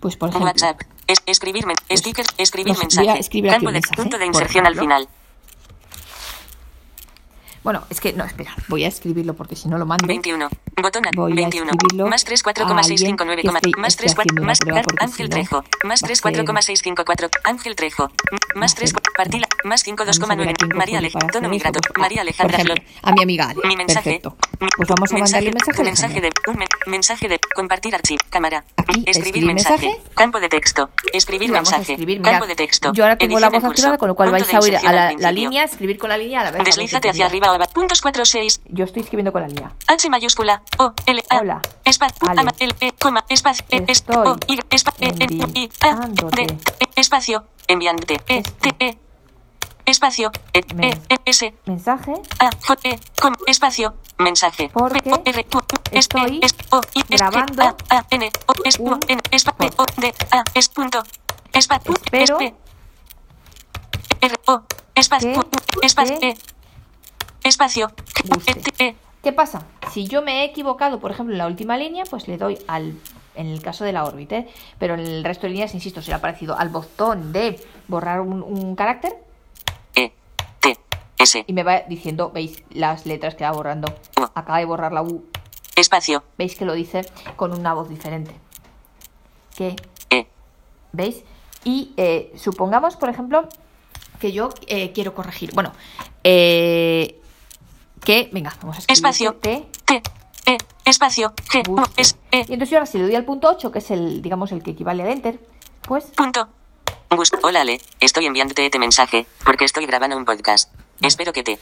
Pues 0.00 0.16
por 0.16 0.28
ejemplo, 0.28 0.48
WhatsApp. 0.50 0.80
Es- 1.06 1.22
escribir 1.26 1.64
sticker. 1.90 2.24
Escribir 2.38 2.76
mensaje. 2.78 3.20
Campo 3.50 3.66
de 3.66 3.72
mensaje, 3.72 3.96
punto 3.96 4.18
de 4.18 4.26
por 4.26 4.34
inserción 4.34 4.66
al 4.66 4.76
final. 4.78 5.08
Bueno, 7.64 7.82
es 7.90 8.00
que 8.00 8.12
no, 8.12 8.24
espera, 8.24 8.54
voy 8.68 8.84
a 8.84 8.88
escribirlo 8.88 9.34
porque 9.34 9.56
si 9.56 9.68
no 9.68 9.78
lo 9.78 9.86
mando. 9.86 10.06
21. 10.06 10.48
Botón 10.82 11.02
voy 11.16 11.32
a 11.32 11.34
21. 11.34 11.70
escribirlo 11.72 12.06
Más 12.08 12.24
3, 12.24 12.42
a 12.44 12.50
alguien 12.50 13.16
4,659, 13.16 13.42
que 13.42 13.48
esté- 13.48 13.80
más 13.80 13.88
esté 13.88 14.02
3, 14.02 14.14
4, 14.14 14.20
haciendo 14.22 14.42
una 14.42 14.48
más 14.48 14.86
Ángel 15.00 15.28
Trejo. 15.30 15.64
Más 15.84 16.02
va 16.02 16.04
a 16.04 16.06
3, 16.06 16.18
ser- 16.18 16.22
4,654. 16.22 17.28
Ángel 17.44 17.74
Trejo. 17.74 18.10
Más 18.54 18.74
3, 18.74 18.90
Ángel. 18.92 19.02
partila. 19.16 19.48
Más 19.64 19.82
5, 19.82 20.04
Vamos 20.04 20.20
a 20.20 20.26
ver 20.36 20.48
a 20.48 20.52
2,9. 20.52 20.54
quién 20.56 20.68
cojo 20.70 20.78
María 20.78 20.92
yo 20.94 20.98
Ale, 20.98 21.10
para 21.10 21.26
tono 21.28 21.48
migrato. 21.48 21.80
María 21.96 22.20
Alejandra 22.20 22.58
Flor. 22.58 22.82
a 23.02 23.12
mi 23.12 23.22
amiga 23.22 23.48
Ale. 23.48 23.60
Mi 23.64 23.76
mensaje. 23.76 24.20
Perfecto. 24.20 24.36
Pues 24.76 24.88
vamos 24.88 25.12
a 25.12 25.18
mandarle 25.18 25.48
un 25.48 25.54
mensaje. 25.54 25.82
Mensaje 25.82 26.20
de. 26.20 26.30
Mensaje 26.86 27.28
de. 27.28 27.40
Compartir 27.54 27.94
archivo. 27.94 28.18
Cámara. 28.30 28.64
Escribir 29.06 29.44
mensaje. 29.46 29.96
Campo 30.14 30.38
de 30.38 30.48
texto. 30.48 30.90
Escribir 31.12 31.50
a 31.50 31.54
mensaje. 31.54 31.96
Campo 32.22 32.46
de 32.46 32.54
texto. 32.56 32.92
Yo 32.92 33.04
ahora 33.04 33.16
tengo 33.16 33.38
la 33.40 33.48
voz 33.48 33.64
activada, 33.64 33.96
con 33.96 34.08
lo 34.08 34.14
cual 34.14 34.30
vais 34.30 34.52
a 34.52 34.58
oír 34.58 34.76
a 34.76 34.92
la, 34.92 35.32
línea, 35.32 35.64
escribir 35.64 35.98
con 35.98 36.10
la 36.10 36.18
línea 36.18 36.42
a 36.42 36.44
la 36.44 36.50
vez. 36.50 36.64
Deslízate 36.64 37.08
hacia 37.08 37.26
arriba. 37.26 37.53
Puntos 37.72 38.00
4, 38.00 38.24
6. 38.24 38.60
Yo 38.66 38.84
estoy 38.84 39.02
escribiendo 39.02 39.32
con 39.32 39.42
la 39.42 39.48
línea. 39.48 39.72
H 39.86 40.10
mayúscula, 40.10 40.62
O, 40.78 40.92
L, 41.06 41.22
A, 41.30 41.38
Hola. 41.38 41.62
espacio, 41.84 42.16
L, 42.58 42.74
E, 42.80 42.92
coma, 42.92 43.24
espacio, 43.28 43.64
E, 43.70 43.76
O, 43.76 44.36
Y, 44.46 44.58
espa- 44.70 44.94
E, 44.98 45.08
I, 45.54 45.70
A. 45.82 46.06
D, 46.08 46.42
E, 46.80 46.86
espacio, 46.96 47.44
enviándote, 47.68 48.20
E, 48.28 48.42
T, 48.42 48.74
E, 48.80 48.98
espacio, 49.86 50.30
E, 50.52 50.60
E, 50.80 50.98
E, 51.08 51.18
S, 51.26 51.54
Mensaje. 51.66 52.12
A, 52.40 52.50
J, 52.66 52.88
E, 52.88 52.98
coma, 53.20 53.36
espacio, 53.46 53.94
mensaje, 54.18 54.70
Porque 54.72 55.02
R, 55.24 55.46
estoy 55.92 56.40
O, 56.70 56.80
I, 56.94 57.02
grabando 57.08 57.62
A, 57.62 57.76
A, 57.90 58.06
N, 58.10 58.30
O, 58.46 58.52
es, 58.64 58.78
U, 58.78 58.98
N, 59.08 59.20
O, 59.76 59.84
D, 60.00 60.14
A, 60.32 60.44
es, 60.54 60.68
punto, 60.68 61.02
espa, 61.52 61.80
U, 61.86 61.92
es, 61.92 62.00
Espero 62.02 62.38
P, 62.38 62.54
R, 64.20 64.34
O, 64.46 64.62
espacio, 64.94 65.46
espacio, 65.82 66.18
E, 66.22 66.36
espacio, 67.44 67.88
G, 67.88 68.28
guste. 68.28 68.52
E, 68.52 68.54
T, 68.54 68.84
E, 68.84 68.96
¿Qué 69.22 69.32
pasa? 69.32 69.66
Si 69.92 70.06
yo 70.06 70.22
me 70.22 70.40
he 70.40 70.44
equivocado, 70.44 71.00
por 71.00 71.10
ejemplo, 71.10 71.34
en 71.34 71.38
la 71.38 71.46
última 71.46 71.76
línea, 71.76 72.04
pues 72.04 72.28
le 72.28 72.36
doy 72.36 72.58
al. 72.66 72.98
En 73.36 73.48
el 73.48 73.60
caso 73.62 73.82
de 73.84 73.92
la 73.92 74.04
órbita, 74.04 74.36
¿eh? 74.36 74.48
pero 74.78 74.94
en 74.94 75.00
el 75.00 75.24
resto 75.24 75.48
de 75.48 75.54
líneas, 75.54 75.74
insisto, 75.74 76.00
ha 76.14 76.18
parecido 76.18 76.56
al 76.56 76.68
botón 76.68 77.32
de 77.32 77.58
borrar 77.88 78.20
un, 78.20 78.44
un 78.44 78.76
carácter 78.76 79.16
E, 79.96 80.12
T, 80.60 80.78
S, 81.18 81.44
y 81.44 81.52
me 81.52 81.64
va 81.64 81.80
diciendo, 81.80 82.30
veis 82.32 82.62
las 82.70 83.06
letras 83.06 83.34
que 83.34 83.42
va 83.42 83.50
borrando. 83.50 83.92
Acaba 84.34 84.58
de 84.58 84.66
borrar 84.66 84.92
la 84.92 85.02
U, 85.02 85.24
espacio, 85.74 86.22
veis 86.38 86.54
que 86.54 86.64
lo 86.64 86.74
dice 86.74 87.04
con 87.34 87.52
una 87.52 87.74
voz 87.74 87.88
diferente. 87.88 88.32
¿Qué? 89.56 89.74
E, 90.10 90.28
¿Veis? 90.92 91.24
Y 91.64 91.92
eh, 91.96 92.32
supongamos, 92.36 92.94
por 92.94 93.08
ejemplo, 93.08 93.48
que 94.20 94.30
yo 94.30 94.50
eh, 94.68 94.92
quiero 94.92 95.12
corregir. 95.12 95.52
Bueno, 95.54 95.72
eh, 96.22 97.20
que. 98.04 98.28
Venga, 98.32 98.54
vamos 98.60 98.76
a 98.76 98.78
escribir. 98.80 98.96
Espacio. 98.98 99.34
T. 99.34 99.66
T, 99.84 100.02
E, 100.46 100.58
espacio, 100.84 101.32
G, 101.50 101.62
es, 101.96 102.16
E, 102.30 102.38
Y 102.40 102.52
entonces 102.52 102.68
yo 102.70 102.76
ahora 102.76 102.86
si 102.86 102.98
le 102.98 103.04
doy 103.04 103.14
al 103.14 103.24
punto 103.24 103.48
8, 103.48 103.72
que 103.72 103.78
es 103.78 103.90
el, 103.90 104.20
digamos, 104.20 104.52
el 104.52 104.62
que 104.62 104.72
equivale 104.72 105.02
al 105.02 105.08
enter, 105.08 105.40
pues 105.82 106.04
punto. 106.16 106.48
Hola 107.42 107.62
Ale, 107.62 107.80
estoy 108.00 108.26
enviándote 108.26 108.64
este 108.66 108.78
mensaje, 108.78 109.26
porque 109.44 109.64
estoy 109.64 109.86
grabando 109.86 110.16
un 110.18 110.24
podcast. 110.26 110.70
Espero 111.00 111.32
que 111.32 111.42
te... 111.42 111.58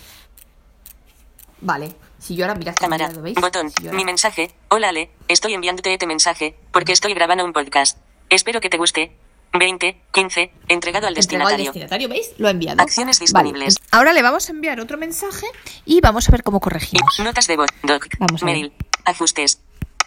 vale. 1.60 1.94
Si 2.18 2.36
yo 2.36 2.44
ahora 2.44 2.54
mirad 2.56 2.74
que 2.74 2.80
Cámara, 2.82 3.08
veis. 3.20 3.36
botón, 3.40 3.70
Si 3.70 3.86
ahora- 3.86 3.96
mi 3.96 4.04
mensaje. 4.04 4.52
Hola 4.68 4.88
Ale, 4.90 5.10
estoy 5.28 5.54
enviándote 5.54 5.92
este 5.92 6.06
mensaje, 6.06 6.56
porque 6.72 6.92
estoy 6.92 7.14
grabando 7.14 7.44
un 7.44 7.52
podcast. 7.52 7.98
Espero 8.30 8.60
que 8.60 8.70
te 8.70 8.78
guste. 8.78 9.16
20, 9.52 10.00
15, 10.12 10.52
entregado 10.68 11.06
al 11.06 11.16
Entregado 11.16 11.50
al 11.50 11.56
destinatario. 11.58 12.08
¿veis? 12.08 12.32
Lo 12.38 12.48
ha 12.48 12.50
enviado. 12.52 12.80
Acciones 12.82 13.20
disponibles. 13.20 13.74
Vale. 13.78 13.88
Ahora 13.90 14.12
le 14.12 14.22
vamos 14.22 14.48
a 14.48 14.52
enviar 14.52 14.80
otro 14.80 14.96
mensaje 14.96 15.46
y 15.84 16.00
vamos 16.00 16.28
a 16.28 16.32
ver 16.32 16.42
cómo 16.42 16.60
corregimos. 16.60 17.18
Notas 17.20 17.46
de 17.46 17.56
voz, 17.56 17.68
doc, 17.82 18.06
Vamos 18.18 18.42
a 18.42 18.46
ver. 18.46 18.54
mail, 18.54 18.72
ajustes, 19.04 19.60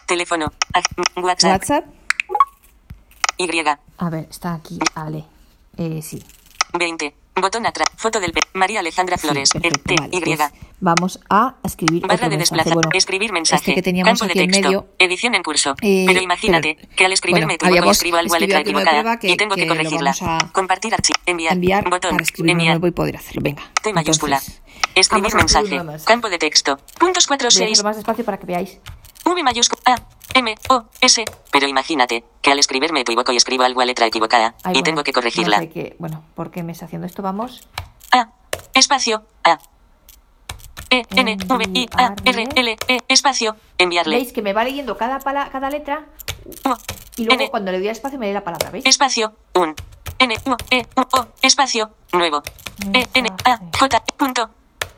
teléfono, 0.06 0.52
WhatsApp, 1.16 1.50
WhatsApp. 1.50 1.84
Y, 3.38 3.48
A 3.98 4.10
ver, 4.10 4.26
está 4.30 4.54
aquí. 4.54 4.78
Ale. 4.94 5.24
Eh, 5.76 6.00
sí. 6.02 6.24
20, 6.72 7.14
botón 7.36 7.66
atrás, 7.66 7.86
foto 7.96 8.18
del... 8.18 8.32
María 8.54 8.80
Alejandra 8.80 9.16
Sí, 9.16 9.26
Flores, 9.26 9.50
perfecto, 9.50 9.82
T, 9.84 9.94
vale, 9.98 10.16
Y. 10.16 10.20
pues 10.20 10.38
vamos 10.80 11.20
a 11.30 11.54
escribir 11.64 12.02
Barra 12.02 12.28
de 12.28 12.36
mensaje. 12.36 12.38
desplazar. 12.38 12.74
Bueno, 12.74 12.90
escribir 12.92 13.32
mensaje. 13.32 13.62
Este 13.62 13.74
que 13.74 13.82
teníamos 13.82 14.18
Campo 14.18 14.24
de 14.26 14.30
aquí 14.32 14.40
en 14.40 14.50
texto. 14.50 14.68
medio. 14.68 14.86
Edición 14.98 15.34
en 15.34 15.42
curso. 15.42 15.74
Eh, 15.82 16.04
pero 16.06 16.20
imagínate 16.20 16.76
pero- 16.80 16.94
que 16.96 17.04
al 17.06 17.12
escribirme 17.12 17.44
bueno, 17.46 17.54
equivoco 17.54 17.74
y 17.74 17.78
habíamos 17.78 17.96
escribo 17.96 18.16
algo 18.18 18.34
a 18.34 18.38
letra 18.38 18.60
equivocada 18.60 19.18
que- 19.18 19.28
y 19.30 19.36
tengo 19.36 19.54
que, 19.54 19.62
que 19.62 19.68
corregirla. 19.68 20.14
vamos 20.20 20.44
a 20.44 20.52
Compartir 20.52 20.94
archivo. 20.94 21.16
Enviar. 21.26 21.52
enviar 21.54 21.84
Botón. 21.90 22.16
para 22.16 22.24
enviar. 22.52 22.74
nuevo 22.74 22.86
y 22.86 22.90
poder 22.92 23.16
hacerlo. 23.16 23.42
Venga. 23.42 23.62
T 23.82 23.92
mayúscula. 23.92 24.36
Entonces, 24.36 24.62
Escribir 24.94 25.32
a 25.32 25.36
mensaje. 25.36 26.04
Campo 26.04 26.28
de 26.30 26.38
texto. 26.38 26.78
Puntos 26.98 27.26
4, 27.26 27.48
Voy 27.48 27.48
a 27.48 27.50
6. 27.50 27.72
hacerlo 27.72 27.88
más 27.88 27.96
despacio 27.96 28.24
para 28.24 28.38
que 28.38 28.46
veáis. 28.46 28.78
V 29.24 29.42
mayúscula. 29.42 29.82
A. 29.86 29.96
M. 30.34 30.54
O. 30.68 30.84
S. 31.00 31.24
Pero 31.50 31.66
imagínate 31.66 32.24
que 32.42 32.50
al 32.52 32.58
escribir 32.58 32.92
me 32.92 33.00
equivoco 33.00 33.32
y 33.32 33.36
escribo 33.36 33.64
algo 33.64 33.80
a 33.80 33.84
letra 33.86 34.06
equivocada 34.06 34.54
Ay, 34.62 34.70
y 34.70 34.74
bueno, 34.74 34.82
tengo 34.84 35.02
que 35.04 35.10
no 35.12 35.14
corregirla. 35.14 35.58
sé 35.58 35.70
qué- 35.70 35.96
bueno, 35.98 36.22
¿por 36.34 36.50
qué 36.50 36.62
me 36.62 36.72
está 36.72 36.84
haciendo 36.84 37.06
esto? 37.06 37.22
Vamos. 37.22 37.68
A. 38.12 38.28
Espacio. 38.74 39.24
A. 39.44 39.58
E. 41.00 41.06
N. 41.20 41.36
V. 41.36 41.64
I. 41.74 41.88
A. 41.92 42.14
R. 42.24 42.48
L. 42.54 42.76
E. 42.88 42.98
Espacio. 43.08 43.56
Enviarle. 43.78 44.16
¿Veis 44.16 44.32
que 44.32 44.42
me 44.42 44.52
va 44.52 44.64
leyendo 44.64 44.96
cada, 44.96 45.18
pala- 45.18 45.48
cada 45.50 45.70
letra 45.70 46.04
y 47.16 47.24
luego 47.24 47.40
N. 47.42 47.50
cuando 47.50 47.72
le 47.72 47.78
doy 47.78 47.88
al 47.88 47.92
espacio 47.92 48.18
me 48.18 48.26
lee 48.26 48.32
la 48.34 48.44
palabra? 48.44 48.70
¿Veis? 48.70 48.84
Espacio. 48.86 49.32
Un. 49.54 49.74
N. 50.18 50.34
U. 50.46 50.56
E. 50.70 50.86
U. 50.96 51.00
O. 51.00 51.26
Espacio. 51.42 51.90
Nuevo. 52.12 52.42
E. 52.92 53.06
N. 53.14 53.28
A. 53.44 53.58
J. 53.78 54.02
Punto. 54.16 54.50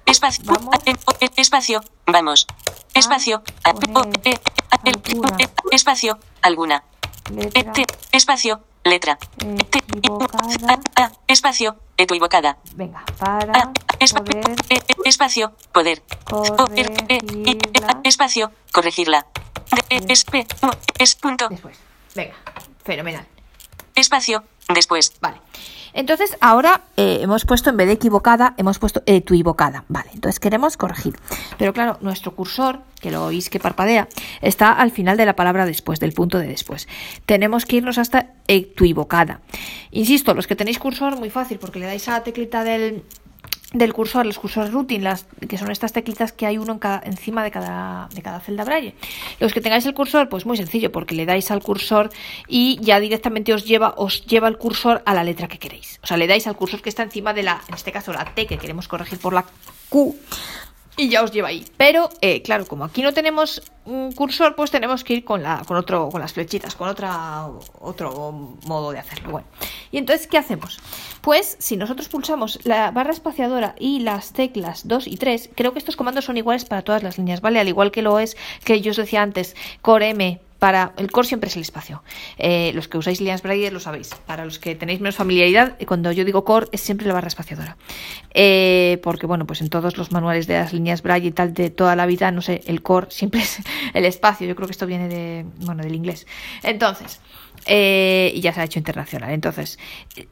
Espacio. 0.06 0.44
A, 0.72 0.78
E, 1.20 1.30
espacio. 1.37 1.80
Vamos. 2.06 2.46
Espacio. 2.94 3.42
A. 3.64 3.70
O. 3.70 4.02
E. 4.24 4.38
A, 4.70 4.76
L, 4.84 5.00
alguna. 5.06 5.37
E, 5.38 5.48
Espacio. 5.72 6.18
Alguna. 6.42 6.82
E. 7.30 7.84
Espacio. 8.12 8.61
Letra. 8.88 9.16
T. 9.16 9.79
I, 10.03 10.11
U, 10.11 10.18
equivocada. 10.18 10.81
A. 10.96 11.03
A. 11.05 11.12
Espacio. 11.27 11.77
Equivocada. 11.96 12.59
Venga, 12.74 13.05
para 13.18 13.53
A. 13.53 13.72
Espa- 13.98 14.22
poder 14.24 14.57
E, 14.70 14.74
E, 14.74 14.94
Espacio. 15.05 15.53
Poder. 15.72 16.03
Espacio. 18.05 18.53
Corregirla. 18.72 19.27
Es 20.98 21.14
punto. 21.16 21.48
después. 21.48 21.79
Venga, 22.14 22.35
fenomenal. 22.85 23.27
Espacio. 23.94 24.44
Después. 24.68 25.12
Vale. 25.20 25.40
Entonces, 25.98 26.37
ahora 26.40 26.82
eh, 26.96 27.18
hemos 27.22 27.44
puesto, 27.44 27.70
en 27.70 27.76
vez 27.76 27.88
de 27.88 27.94
equivocada, 27.94 28.54
hemos 28.56 28.78
puesto 28.78 29.02
equivocada. 29.04 29.82
Vale, 29.88 30.11
entonces 30.14 30.38
queremos 30.38 30.76
corregir. 30.76 31.16
Pero 31.58 31.72
claro, 31.72 31.98
nuestro 32.02 32.37
cursor, 32.37 32.78
que 33.00 33.11
lo 33.11 33.24
oís 33.24 33.50
que 33.50 33.58
parpadea, 33.58 34.06
está 34.40 34.70
al 34.70 34.92
final 34.92 35.16
de 35.16 35.26
la 35.26 35.34
palabra 35.34 35.66
después, 35.66 35.98
del 35.98 36.12
punto 36.12 36.38
de 36.38 36.46
después. 36.46 36.87
Tenemos 37.26 37.66
que 37.66 37.78
irnos 37.78 37.98
hasta 37.98 38.30
equivocada. 38.46 39.40
Insisto, 39.90 40.34
los 40.34 40.46
que 40.46 40.54
tenéis 40.54 40.78
cursor, 40.78 41.18
muy 41.18 41.30
fácil, 41.30 41.58
porque 41.58 41.80
le 41.80 41.87
dais 41.87 42.06
a 42.06 42.12
la 42.12 42.22
teclita 42.22 42.62
del, 42.62 43.02
del 43.72 43.92
cursor, 43.92 44.24
los 44.24 44.38
cursores 44.38 44.72
routing, 44.72 45.04
las, 45.04 45.26
que 45.46 45.59
son 45.59 45.70
estas 45.70 45.92
teclitas 45.92 46.33
que 46.33 46.46
hay 46.46 46.57
uno 46.57 46.81
encima 47.04 47.44
de 47.44 47.50
cada, 47.50 48.09
de 48.14 48.22
cada 48.22 48.40
celda 48.40 48.64
braille. 48.64 48.94
Los 49.40 49.52
que 49.52 49.61
tengáis 49.61 49.85
el 49.85 49.94
cursor, 49.94 50.28
pues 50.28 50.46
muy 50.46 50.57
sencillo, 50.57 50.90
porque 50.90 51.14
le 51.14 51.26
dais 51.26 51.50
al 51.50 51.62
cursor 51.62 52.11
y 52.46 52.78
ya 52.81 52.98
directamente 52.98 53.52
os 53.52 53.66
lleva, 53.66 53.94
os 53.96 54.24
lleva 54.26 54.48
el 54.48 54.57
cursor 54.57 55.02
a 55.04 55.14
la 55.14 55.22
letra 55.22 55.48
que 55.48 55.59
queréis. 55.59 56.00
O 56.02 56.07
sea, 56.07 56.16
le 56.16 56.26
dais 56.26 56.46
al 56.46 56.57
cursor 56.57 56.81
que 56.81 56.88
está 56.88 57.02
encima 57.02 57.35
de 57.35 57.42
la, 57.42 57.61
en 57.68 57.74
este 57.74 57.92
caso 57.92 58.12
la 58.12 58.24
T, 58.24 58.46
que 58.46 58.57
queremos 58.57 58.88
corregir 58.88 59.18
por 59.18 59.35
la 59.35 59.44
Q, 59.90 60.16
y 60.98 61.08
ya 61.08 61.22
os 61.22 61.30
lleva 61.32 61.48
ahí. 61.48 61.64
Pero, 61.78 62.11
eh, 62.20 62.42
claro, 62.42 62.66
como 62.66 62.84
aquí 62.84 63.00
no 63.00 63.14
tenemos 63.14 63.62
un 63.87 64.12
cursor, 64.12 64.54
pues 64.54 64.70
tenemos 64.70 65.04
que 65.04 65.14
ir 65.14 65.24
con 65.24 65.42
la, 65.42 65.62
con 65.66 65.76
otro, 65.76 66.11
con 66.11 66.20
las 66.20 66.34
flechitas, 66.34 66.74
con 66.74 66.88
otra, 66.88 67.46
otro 67.80 68.58
modo 68.66 68.90
de 68.90 68.98
hacerlo. 68.98 69.30
Bueno, 69.30 69.46
y 69.90 69.96
entonces, 69.96 70.26
¿qué 70.26 70.37
hacemos? 70.37 70.78
Pues, 71.22 71.56
si 71.61 71.76
nosotros 71.76 72.08
pulsamos 72.08 72.58
la 72.64 72.90
barra 72.90 73.12
espaciadora 73.12 73.74
y 73.78 74.00
las 74.00 74.32
teclas 74.32 74.87
2 74.88 75.06
y 75.06 75.16
3, 75.16 75.50
creo 75.54 75.72
que 75.72 75.78
estos 75.78 75.96
comandos 75.96 76.26
son 76.26 76.37
iguales 76.37 76.64
para 76.64 76.82
todas 76.82 77.02
las 77.02 77.16
líneas, 77.16 77.40
¿vale? 77.40 77.61
Al 77.61 77.68
igual 77.68 77.92
que 77.92 78.02
lo 78.02 78.18
es 78.18 78.37
que 78.64 78.80
yo 78.80 78.90
os 78.90 78.96
decía 78.96 79.22
antes, 79.22 79.54
core 79.80 80.11
M 80.11 80.47
para 80.59 80.92
el 80.97 81.11
core 81.11 81.29
siempre 81.29 81.49
es 81.49 81.57
el 81.57 81.62
espacio. 81.62 82.03
Eh, 82.38 82.73
los 82.75 82.88
que 82.88 82.99
usáis 82.99 83.21
líneas 83.21 83.42
braille 83.42 83.71
lo 83.71 83.81
sabéis. 83.81 84.11
Para 84.27 84.44
los 84.44 84.59
que 84.59 84.75
tenéis 84.75 85.01
menos 85.01 85.16
familiaridad, 85.16 85.77
eh, 85.79 85.87
cuando 85.87 86.11
yo 86.12 86.25
digo 86.25 86.44
core 86.44 86.66
es 86.73 86.81
siempre 86.81 87.07
la 87.07 87.14
barra 87.14 87.29
espaciadora. 87.29 87.77
Eh, 88.35 89.01
porque 89.03 89.27
bueno, 89.27 89.47
pues 89.47 89.61
en 89.61 89.68
todos 89.68 89.97
los 89.97 90.12
manuales 90.12 90.47
de 90.47 90.55
las 90.55 90.73
líneas 90.73 91.03
braille 91.03 91.29
y 91.29 91.33
tal 91.33 91.55
de 91.55 91.71
toda 91.71 91.97
la 91.97 92.07
vida, 92.07 92.31
no 92.31 92.42
sé, 92.42 92.62
el 92.66 92.83
core 92.83 93.09
siempre 93.11 93.40
es 93.40 93.59
el 93.94 94.05
espacio. 94.05 94.47
Yo 94.47 94.57
creo 94.57 94.66
que 94.66 94.73
esto 94.73 94.87
viene 94.87 95.09
de, 95.09 95.47
bueno, 95.61 95.83
del 95.83 95.94
inglés. 95.94 96.27
Entonces, 96.62 97.21
eh, 97.66 98.33
y 98.35 98.40
ya 98.40 98.53
se 98.53 98.61
ha 98.61 98.64
hecho 98.64 98.79
internacional. 98.79 99.31
Entonces, 99.31 99.79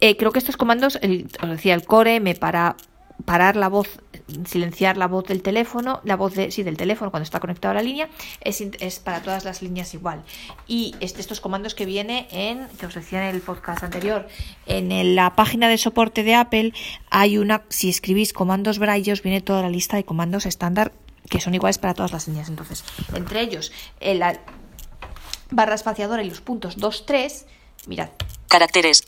eh, 0.00 0.16
creo 0.16 0.32
que 0.32 0.38
estos 0.38 0.56
comandos, 0.56 0.96
os 0.96 1.48
decía, 1.48 1.74
el 1.74 1.84
core 1.84 2.16
M 2.16 2.34
para 2.34 2.76
parar 3.24 3.56
la 3.56 3.68
voz, 3.68 4.00
silenciar 4.44 4.96
la 4.96 5.06
voz 5.06 5.24
del 5.24 5.42
teléfono, 5.42 6.00
la 6.04 6.16
voz 6.16 6.34
de, 6.34 6.50
sí, 6.50 6.62
del 6.62 6.76
teléfono 6.76 7.10
cuando 7.10 7.24
está 7.24 7.38
conectado 7.40 7.72
a 7.72 7.74
la 7.74 7.82
línea, 7.82 8.08
es, 8.40 8.60
es 8.60 8.98
para 8.98 9.22
todas 9.22 9.44
las 9.44 9.62
líneas 9.62 9.94
igual. 9.94 10.22
Y 10.66 10.94
estos 11.00 11.40
comandos 11.40 11.74
que 11.74 11.86
viene 11.86 12.26
en, 12.30 12.66
que 12.78 12.86
os 12.86 12.94
decía 12.94 13.28
en 13.28 13.34
el 13.36 13.40
podcast 13.40 13.84
anterior, 13.84 14.26
en 14.66 14.90
el- 14.92 15.14
la 15.14 15.36
página 15.36 15.68
de 15.68 15.78
soporte 15.78 16.22
de 16.24 16.34
Apple 16.34 16.72
hay 17.10 17.38
una, 17.38 17.62
si 17.68 17.88
escribís 17.88 18.32
comandos 18.32 18.78
braille, 18.78 19.12
os 19.12 19.22
viene 19.22 19.40
toda 19.40 19.62
la 19.62 19.70
lista 19.70 19.96
de 19.96 20.04
comandos 20.04 20.44
estándar 20.46 20.92
que 21.30 21.40
son 21.40 21.54
iguales 21.54 21.78
para 21.78 21.94
todas 21.94 22.12
las 22.12 22.26
líneas. 22.28 22.48
Entonces, 22.48 22.84
entre 23.14 23.40
ellos, 23.40 23.72
eh, 24.00 24.14
la 24.14 24.40
barra 25.50 25.74
espaciadora 25.74 26.22
y 26.22 26.28
los 26.28 26.40
puntos 26.40 26.76
2, 26.76 27.06
3, 27.06 27.46
mirad. 27.86 28.10
Caracteres. 28.48 29.04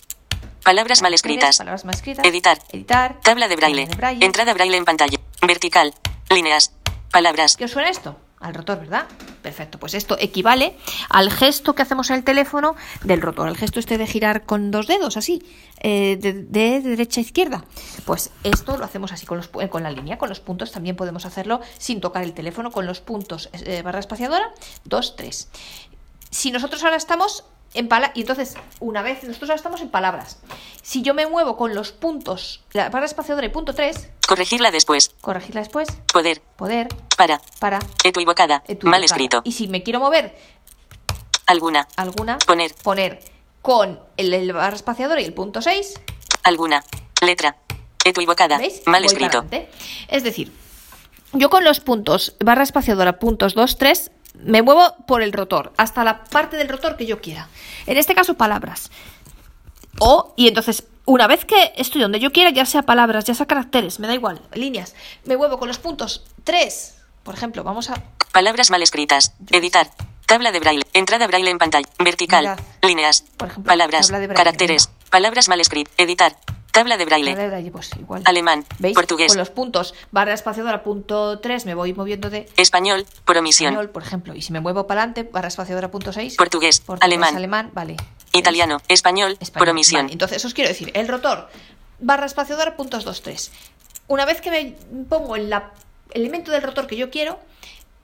Palabras 0.63 1.03
mal 1.03 1.15
escritas. 1.15 1.59
Palabras 1.59 1.85
mal 1.85 1.95
escritas. 1.95 2.25
Editar. 2.25 2.59
Editar. 2.73 3.21
Tabla 3.23 3.49
de 3.49 3.57
braille. 3.57 3.87
de 3.87 3.95
braille. 3.95 4.25
Entrada 4.25 4.55
braille 4.55 4.77
en 4.77 4.85
pantalla. 4.85 5.19
Vertical. 5.47 5.95
Líneas. 6.31 6.73
Palabras. 7.11 7.57
¿Qué 7.57 7.65
os 7.65 7.71
suena 7.71 7.89
esto? 7.89 8.17
Al 8.41 8.55
rotor, 8.55 8.79
¿verdad? 8.79 9.07
Perfecto, 9.43 9.79
pues 9.79 9.95
esto 9.95 10.17
equivale 10.21 10.77
al 11.09 11.31
gesto 11.31 11.75
que 11.75 11.83
hacemos 11.83 12.11
en 12.11 12.17
el 12.17 12.25
teléfono 12.25 12.77
del 13.03 13.21
rotor, 13.21 13.49
el 13.49 13.57
gesto 13.57 13.81
este 13.81 13.99
de 13.99 14.07
girar 14.07 14.45
con 14.45 14.71
dos 14.71 14.87
dedos, 14.87 15.17
así, 15.17 15.43
eh, 15.81 16.17
de, 16.21 16.33
de 16.33 16.81
derecha 16.81 17.21
a 17.21 17.23
izquierda. 17.23 17.65
Pues 18.05 18.31
esto 18.45 18.77
lo 18.77 18.85
hacemos 18.85 19.11
así 19.11 19.27
con, 19.27 19.39
los, 19.39 19.51
eh, 19.61 19.69
con 19.69 19.83
la 19.83 19.91
línea, 19.91 20.19
con 20.19 20.29
los 20.29 20.39
puntos 20.39 20.71
también 20.71 20.95
podemos 20.95 21.27
hacerlo 21.27 21.61
sin 21.79 22.01
tocar 22.01 22.23
el 22.23 22.33
teléfono, 22.33 22.71
con 22.71 22.87
los 22.87 23.01
puntos 23.01 23.49
eh, 23.53 23.83
barra 23.83 23.99
espaciadora, 23.99 24.53
2, 24.85 25.17
3. 25.17 25.49
Si 26.31 26.53
nosotros 26.53 26.85
ahora 26.85 26.97
estamos 26.97 27.45
en 27.79 27.89
y 28.15 28.21
entonces, 28.23 28.55
una 28.81 29.03
vez, 29.03 29.23
nosotros 29.25 29.51
ahora 29.51 29.57
estamos 29.57 29.81
en 29.81 29.89
palabras. 29.91 30.39
Si 30.83 31.03
yo 31.03 31.15
me 31.15 31.27
muevo 31.27 31.57
con 31.57 31.75
los 31.75 31.93
puntos, 31.93 32.63
la 32.73 32.89
barra 32.91 33.07
espaciadora 33.07 33.47
y 33.47 33.51
punto 33.51 33.75
3, 33.75 34.11
Corregirla 34.27 34.71
después. 34.71 35.11
corregirla 35.21 35.61
después, 35.61 35.89
Poder. 36.13 36.41
poder, 36.57 36.89
Para. 37.17 37.41
para, 37.59 37.79
Equivocada. 38.05 38.63
equivocada. 38.67 38.91
Mal 38.91 39.05
escrito. 39.05 39.41
Y 39.45 39.53
si 39.53 39.69
me 39.69 39.83
quiero 39.83 40.01
mover 40.01 40.37
Alguna. 41.47 41.89
alguna, 41.97 42.39
Poner. 42.39 42.75
poner 42.83 43.21
con 43.63 44.01
el, 44.17 44.33
el 44.35 44.53
barra 44.53 44.77
espaciadora 44.77 45.21
y 45.21 45.25
el 45.25 45.35
punto 45.35 45.63
6, 45.63 46.01
Alguna. 46.43 46.85
Letra. 47.23 47.57
Equivocada. 48.05 48.59
¿veis? 48.59 48.83
Mal 48.87 49.03
Voy 49.03 49.13
escrito. 49.13 49.45
Es 50.09 50.23
decir, 50.25 50.53
yo 51.33 51.51
con 51.51 51.65
los 51.65 51.81
puntos 51.81 52.37
barra 52.41 52.63
espaciadora 52.63 53.19
puntos 53.19 53.55
2, 53.55 53.77
3 53.77 54.11
me 54.45 54.63
muevo 54.63 54.95
por 55.07 55.23
el 55.23 55.33
rotor, 55.33 55.73
hasta 55.77 56.05
la 56.05 56.25
parte 56.25 56.57
del 56.57 56.69
rotor 56.69 56.97
que 56.97 57.07
yo 57.07 57.21
quiera. 57.21 57.49
En 57.87 57.97
este 57.97 58.15
caso, 58.15 58.35
palabras. 58.35 58.91
O, 60.01 60.33
y 60.37 60.49
entonces, 60.49 60.85
una 61.05 61.27
vez 61.27 61.45
que 61.45 61.73
estoy 61.77 62.01
donde 62.01 62.21
yo 62.21 62.33
quiera, 62.33 62.51
ya 62.51 62.67
sea 62.67 62.83
palabras, 62.83 63.25
ya 63.25 63.35
sea 63.35 63.47
caracteres, 63.47 63.99
me 63.99 64.07
da 64.07 64.15
igual, 64.15 64.41
líneas, 64.55 64.95
me 65.25 65.37
muevo 65.37 65.59
con 65.59 65.69
los 65.69 65.79
puntos 65.79 66.25
3, 66.45 66.99
por 67.23 67.35
ejemplo, 67.35 67.65
vamos 67.65 67.91
a... 67.91 68.03
Palabras 68.33 68.71
mal 68.71 68.83
escritas. 68.83 69.33
Editar. 69.51 69.91
Tabla 70.27 70.53
de 70.53 70.61
braille. 70.61 70.85
Entrada 70.93 71.27
braille 71.27 71.51
en 71.51 71.59
pantalla. 71.59 71.89
Vertical. 71.99 72.43
Mirad. 72.43 72.59
Líneas. 72.83 73.25
Por 73.37 73.49
ejemplo, 73.49 73.71
Palabras. 73.71 74.07
tabla 74.07 74.21
de 74.21 74.27
braille, 74.27 74.45
Caracteres. 74.45 74.91
Palabras 75.11 75.49
mal 75.49 75.61
escritas. 75.61 75.93
Editar. 75.97 76.37
Tabla 76.73 76.97
de 76.97 77.05
braille. 77.05 77.71
Pues 77.73 77.91
igual. 77.99 78.23
Alemán. 78.25 78.65
¿Veis? 78.79 78.95
Portugués. 78.95 79.33
Con 79.33 79.39
los 79.39 79.51
puntos 79.51 79.95
barra 80.13 80.33
espaciadora 80.35 80.83
punto 80.83 81.39
3 81.41 81.67
me 81.67 81.75
voy 81.75 81.93
moviendo 81.93 82.31
de 82.31 82.49
Español. 82.57 83.07
Por 83.25 83.37
omisión. 83.39 83.73
español, 83.73 83.91
por 83.91 84.03
ejemplo. 84.03 84.35
Y 84.35 84.43
si 84.43 84.53
me 84.53 84.61
muevo 84.61 84.87
para 84.87 85.03
adelante, 85.03 85.29
barra 85.31 85.49
espaciadora 85.49 85.91
punto 85.91 86.13
6. 86.13 86.37
Portugués. 86.37 86.83
Alemán. 87.01 87.37
alemán, 87.37 87.71
vale. 87.75 87.97
Italiano. 88.33 88.81
Español. 88.89 89.37
Español, 89.41 89.59
Por 89.59 89.69
omisión. 89.71 90.03
vale. 90.03 90.13
Entonces, 90.13 90.45
os 90.45 90.55
quiero 90.55 90.69
decir, 90.69 90.91
el 90.95 91.09
rotor, 91.09 91.49
barra 91.99 92.27
espaciadora, 92.27 92.77
puntos 92.77 93.05
2, 93.05 93.23
3. 93.23 93.51
Una 94.07 94.25
vez 94.25 94.41
que 94.41 94.51
me 94.51 95.05
pongo 95.09 95.37
el 95.37 95.51
la- 95.51 95.73
elemento 96.13 96.51
del 96.53 96.63
rotor 96.63 96.87
que 96.87 96.97
yo 96.97 97.11
quiero, 97.11 97.39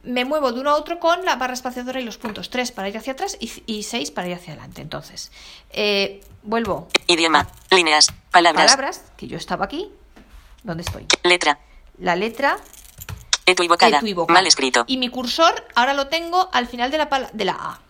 me 0.04 0.24
muevo 0.24 0.52
de 0.52 0.60
uno 0.60 0.70
a 0.70 0.74
otro 0.74 0.98
con 0.98 1.24
la 1.24 1.36
barra 1.36 1.54
espaciadora 1.54 2.00
y 2.00 2.04
los 2.04 2.18
puntos 2.18 2.50
3 2.50 2.72
para 2.72 2.88
ir 2.88 2.96
hacia 2.96 3.14
atrás 3.14 3.36
y, 3.40 3.82
6 3.82 4.10
para 4.10 4.28
ir 4.28 4.34
hacia 4.34 4.52
adelante. 4.52 4.82
Entonces, 4.82 5.32
eh, 5.70 6.20
vuelvo 6.42 6.88
Idioma. 7.06 7.48
Líneas. 7.70 8.12
Palabras. 8.30 8.72
palabras, 8.72 9.04
que 9.16 9.26
yo 9.26 9.36
estaba 9.36 9.64
aquí. 9.64 9.90
¿Dónde 10.62 10.82
estoy? 10.82 11.06
Letra. 11.22 11.58
La 11.98 12.16
letra 12.16 12.58
Equivocada. 13.46 13.98
equivocada. 13.98 14.38
Mal 14.38 14.46
escrito. 14.46 14.84
Y 14.86 14.96
mi 14.96 15.08
cursor 15.08 15.66
ahora 15.74 15.94
lo 15.94 16.08
tengo 16.08 16.48
al 16.52 16.66
final 16.66 16.90
de 16.90 16.98
la, 16.98 17.30
de 17.32 17.44
la 17.44 17.52
A. 17.52 17.80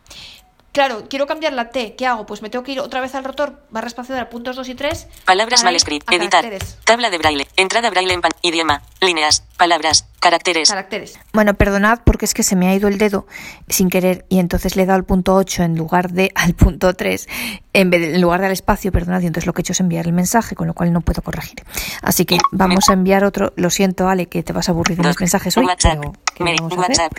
Claro, 0.74 1.04
quiero 1.08 1.28
cambiar 1.28 1.52
la 1.52 1.70
T. 1.70 1.94
¿Qué 1.94 2.04
hago? 2.04 2.26
Pues 2.26 2.42
me 2.42 2.50
tengo 2.50 2.64
que 2.64 2.72
ir 2.72 2.80
otra 2.80 3.00
vez 3.00 3.14
al 3.14 3.22
rotor, 3.22 3.62
barra 3.70 3.86
espaciadora, 3.86 4.28
puntos 4.28 4.56
2 4.56 4.68
y 4.70 4.74
3. 4.74 5.06
Palabras 5.24 5.62
mal 5.62 5.76
escritas. 5.76 6.12
Editar. 6.12 6.42
caracteres. 6.42 6.78
Tabla 6.84 7.10
de 7.10 7.18
braille. 7.18 7.46
Entrada 7.56 7.90
braille 7.90 8.12
en 8.12 8.20
pantalla. 8.20 8.40
Idioma. 8.42 8.82
Líneas. 9.00 9.44
Palabras. 9.56 10.08
Caracteres. 10.18 10.68
Caracteres. 10.68 11.16
Bueno, 11.32 11.54
perdonad 11.54 12.00
porque 12.04 12.24
es 12.24 12.34
que 12.34 12.42
se 12.42 12.56
me 12.56 12.66
ha 12.68 12.74
ido 12.74 12.88
el 12.88 12.98
dedo 12.98 13.24
sin 13.68 13.88
querer 13.88 14.26
y 14.28 14.40
entonces 14.40 14.74
le 14.74 14.82
he 14.82 14.86
dado 14.86 14.96
al 14.96 15.04
punto 15.04 15.36
8 15.36 15.62
en 15.62 15.76
lugar 15.76 16.10
de 16.10 16.32
al 16.34 16.54
punto 16.54 16.92
3, 16.92 17.28
en, 17.72 17.90
vez 17.90 18.00
de- 18.00 18.14
en 18.16 18.20
lugar 18.20 18.40
del 18.40 18.50
espacio, 18.50 18.90
perdonad, 18.90 19.20
y 19.20 19.26
entonces 19.28 19.46
lo 19.46 19.52
que 19.52 19.60
he 19.60 19.62
hecho 19.62 19.74
es 19.74 19.80
enviar 19.80 20.06
el 20.06 20.12
mensaje, 20.12 20.56
con 20.56 20.66
lo 20.66 20.74
cual 20.74 20.92
no 20.92 21.02
puedo 21.02 21.22
corregir. 21.22 21.62
Así 22.02 22.24
que 22.24 22.38
vamos 22.50 22.88
a 22.88 22.94
enviar 22.94 23.22
otro, 23.22 23.52
lo 23.54 23.70
siento 23.70 24.08
Ale, 24.08 24.26
que 24.26 24.42
te 24.42 24.52
vas 24.52 24.68
a 24.68 24.72
aburrir 24.72 24.96
de 24.96 25.04
Dos. 25.04 25.10
mis 25.12 25.20
mensajes 25.20 25.56
hoy, 25.56 25.66
WhatsApp. 25.66 26.00
pero 26.00 26.12
¿qué 26.34 26.56
vamos 26.58 26.72
a 26.78 26.82
hacer? 26.90 27.10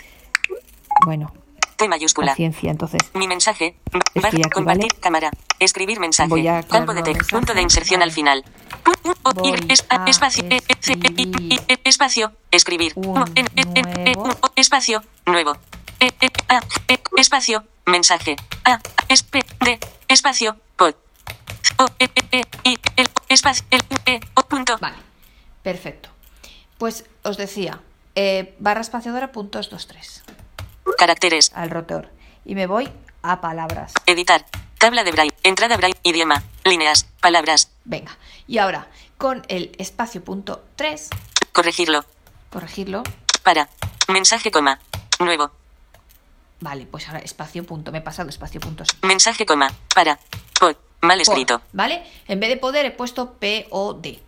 Bueno, 1.06 1.32
T 1.76 1.88
mayúscula. 1.88 2.32
paciencia, 2.32 2.70
entonces. 2.70 3.02
Mi 3.14 3.28
mensaje. 3.28 3.76
Bar- 3.92 4.02
aquí, 4.26 4.42
compartir 4.42 4.92
¿vale? 4.92 5.00
cámara. 5.00 5.30
Escribir 5.58 6.00
mensaje. 6.00 6.28
Voy 6.28 6.46
a 6.48 6.62
Campo 6.62 6.94
de 6.94 7.02
texto. 7.02 7.36
Punto 7.36 7.52
de 7.54 7.62
inserción 7.62 8.00
Vale. 8.00 8.10
al 8.10 8.14
final. 8.14 8.44
Espacio. 10.06 10.44
espacio. 11.84 12.32
Escribir. 12.50 12.94
Espacio. 14.56 15.02
Nuevo. 15.26 15.56
E- 16.00 16.12
e- 16.20 16.30
e- 16.88 16.98
Espacio. 17.16 17.64
Mensaje. 17.86 18.36
A. 18.64 18.78
De. 19.60 19.78
Espacio. 20.08 20.56
Pod. 20.76 20.94
O. 21.78 21.86
E. 21.98 22.04
e- 22.32 22.38
e- 22.40 22.70
I. 22.70 22.78
El. 22.96 23.08
Espacio. 23.28 23.64
El. 23.70 23.82
E. 24.06 24.20
O. 24.34 24.42
Punto. 24.42 24.76
Vale, 24.80 24.96
perfecto. 25.62 26.08
Pues 26.78 27.04
os 27.22 27.36
decía, 27.36 27.80
eh, 28.14 28.54
barra 28.58 28.80
espaciadora, 28.82 29.32
puntos 29.32 29.70
2, 29.70 29.86
3. 29.86 30.22
Caracteres. 30.98 31.52
Al 31.54 31.70
rotor. 31.70 32.10
Y 32.44 32.54
me 32.54 32.66
voy 32.66 32.88
a 33.22 33.40
palabras. 33.40 33.92
Editar. 34.06 34.46
Tabla 34.78 35.04
de 35.04 35.12
braille. 35.12 35.34
Entrada 35.42 35.76
braille. 35.76 35.98
Idioma. 36.02 36.42
Líneas. 36.64 37.06
Palabras. 37.20 37.70
Venga. 37.84 38.16
Y 38.46 38.58
ahora, 38.58 38.88
con 39.18 39.42
el 39.48 39.72
espacio 39.78 40.22
punto 40.22 40.64
3, 40.76 41.10
Corregirlo. 41.52 42.04
corregirlo. 42.50 43.02
Para. 43.42 43.68
Mensaje 44.08 44.50
coma. 44.50 44.78
Nuevo. 45.18 45.50
Vale, 46.60 46.86
pues 46.86 47.06
ahora 47.08 47.20
espacio 47.20 47.64
punto. 47.64 47.92
Me 47.92 47.98
he 47.98 48.02
pasado 48.02 48.28
espacio 48.28 48.60
punto. 48.60 48.84
Mensaje 49.02 49.44
coma. 49.46 49.72
Para. 49.94 50.18
Pod. 50.58 50.76
Mal 51.02 51.20
escrito. 51.20 51.60
¿Vale? 51.72 52.02
En 52.28 52.40
vez 52.40 52.48
de 52.48 52.56
poder 52.56 52.86
he 52.86 52.90
puesto 52.90 53.34
P 53.34 53.66
o 53.70 53.94
D. 53.94 54.20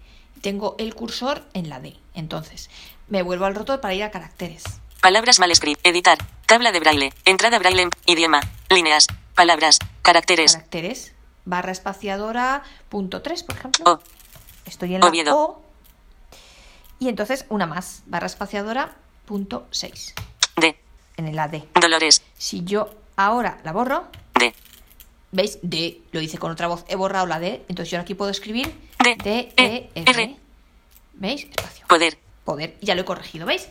Tengo 0.42 0.76
el 0.78 0.94
cursor 0.94 1.44
en 1.54 1.68
la 1.68 1.80
D. 1.80 1.96
Entonces, 2.14 2.70
me 3.08 3.22
vuelvo 3.22 3.46
al 3.46 3.54
rotor 3.54 3.80
para 3.80 3.94
ir 3.94 4.02
a 4.02 4.10
caracteres. 4.10 4.64
Palabras 5.00 5.38
mal 5.38 5.50
escritas. 5.50 5.80
Editar. 5.84 6.18
Tabla 6.46 6.72
de 6.72 6.80
braille. 6.80 7.12
Entrada 7.24 7.58
braille. 7.58 7.82
en- 7.82 7.90
Idioma. 8.06 8.40
Líneas. 8.70 9.06
Palabras. 9.34 9.78
Caracteres. 10.02 10.54
Caracteres. 10.54 11.14
Barra 11.44 11.72
espaciadora 11.72 12.62
punto 12.88 13.22
3, 13.22 13.42
por 13.44 13.56
ejemplo. 13.56 13.84
O. 13.92 14.00
Estoy 14.66 14.94
en 14.94 15.00
la 15.00 15.06
Oviedo. 15.06 15.36
O. 15.36 15.62
Y 16.98 17.08
entonces 17.08 17.46
una 17.48 17.66
más. 17.66 18.02
Barra 18.06 18.26
espaciadora 18.26 18.96
punto 19.24 19.66
6. 19.70 20.14
D. 20.56 20.76
En 21.16 21.34
la 21.34 21.48
D. 21.48 21.64
Dolores. 21.80 22.22
Si 22.36 22.64
yo 22.64 22.90
ahora 23.16 23.58
la 23.64 23.72
borro, 23.72 24.08
D. 24.38 24.52
¿veis? 25.32 25.58
D. 25.62 26.02
Lo 26.12 26.20
hice 26.20 26.38
con 26.38 26.50
otra 26.50 26.66
voz. 26.66 26.84
He 26.88 26.96
borrado 26.96 27.26
la 27.26 27.38
D. 27.38 27.64
Entonces 27.68 27.90
yo 27.90 28.00
aquí 28.00 28.14
puedo 28.14 28.30
escribir 28.30 28.74
D, 29.02 29.16
D, 29.22 29.52
E, 29.56 29.90
E, 29.94 30.02
R. 30.06 30.36
¿Veis? 31.14 31.44
Espacio. 31.44 31.86
Poder. 31.86 32.18
Poder. 32.44 32.76
Ya 32.80 32.94
lo 32.94 33.02
he 33.02 33.04
corregido, 33.04 33.46
¿veis? 33.46 33.68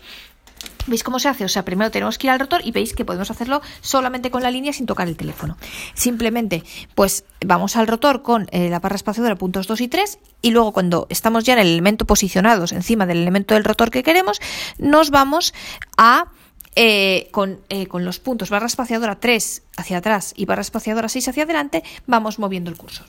¿Veis 0.88 1.04
cómo 1.04 1.20
se 1.20 1.28
hace? 1.28 1.46
O 1.46 1.50
sea, 1.50 1.64
primero 1.64 1.92
tenemos 1.92 2.18
que 2.18 2.28
ir 2.28 2.32
al 2.32 2.40
rotor 2.40 2.62
y 2.64 2.72
veis 2.72 2.94
que 2.94 3.06
podemos 3.06 3.30
hacerlo 3.30 3.62
solamente 3.82 4.32
con 4.32 4.42
la 4.42 4.52
línea 4.52 4.74
sin 4.74 4.86
tocar 4.86 5.08
el 5.08 5.16
teléfono. 5.18 5.58
Simplemente, 5.94 6.64
pues 6.96 7.26
vamos 7.46 7.76
al 7.76 7.88
rotor 7.88 8.22
con 8.24 8.48
eh, 8.52 8.70
la 8.70 8.80
barra 8.80 8.96
espaciadora 8.96 9.36
puntos 9.36 9.68
2 9.68 9.82
y 9.82 9.88
3 9.88 10.20
y 10.42 10.52
luego 10.52 10.72
cuando 10.72 11.06
estamos 11.10 11.44
ya 11.44 11.54
en 11.54 11.60
el 11.60 11.68
elemento 11.68 12.06
posicionados 12.06 12.72
encima 12.72 13.06
del 13.06 13.18
elemento 13.20 13.54
del 13.54 13.64
rotor 13.64 13.92
que 13.92 14.02
queremos, 14.02 14.40
nos 14.78 15.12
vamos 15.12 15.54
a... 15.98 16.26
eh, 16.76 17.30
con, 17.32 17.60
eh, 17.70 17.88
con 17.88 18.06
los 18.06 18.20
puntos 18.20 18.50
barra 18.52 18.68
espaciadora 18.68 19.20
3 19.20 19.64
hacia 19.78 19.98
atrás 19.98 20.34
y 20.38 20.46
barra 20.46 20.62
espaciadora 20.62 21.10
6 21.10 21.28
hacia 21.30 21.44
adelante, 21.44 21.84
vamos 22.06 22.38
moviendo 22.38 22.70
el 22.70 22.78
cursor. 22.78 23.08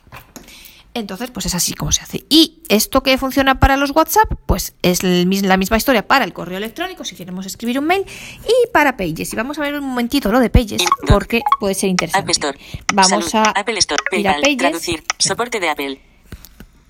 Entonces, 0.94 1.30
pues 1.30 1.46
es 1.46 1.54
así 1.54 1.74
como 1.74 1.92
se 1.92 2.02
hace. 2.02 2.24
Y 2.28 2.60
esto 2.68 3.02
que 3.02 3.16
funciona 3.18 3.60
para 3.60 3.76
los 3.76 3.90
WhatsApp, 3.90 4.32
pues 4.46 4.74
es 4.82 5.02
la 5.02 5.56
misma 5.56 5.76
historia 5.76 6.06
para 6.06 6.24
el 6.24 6.32
correo 6.32 6.58
electrónico, 6.58 7.04
si 7.04 7.14
queremos 7.14 7.46
escribir 7.46 7.78
un 7.78 7.86
mail, 7.86 8.04
y 8.44 8.72
para 8.72 8.96
Pages. 8.96 9.32
Y 9.32 9.36
vamos 9.36 9.58
a 9.58 9.62
ver 9.62 9.74
un 9.74 9.84
momentito 9.84 10.32
lo 10.32 10.40
de 10.40 10.50
Pages, 10.50 10.82
porque 11.06 11.42
puede 11.60 11.74
ser 11.74 11.90
interesante. 11.90 12.32
Store. 12.32 12.58
Vamos 12.94 13.34
a 13.34 13.42
Apple 13.50 13.78
Store. 13.78 14.02
ir 14.12 14.28
a. 14.28 14.40
Pages. 14.40 14.56
Traducir. 14.58 15.04
Soporte 15.18 15.60
de 15.60 15.68
Apple. 15.68 16.00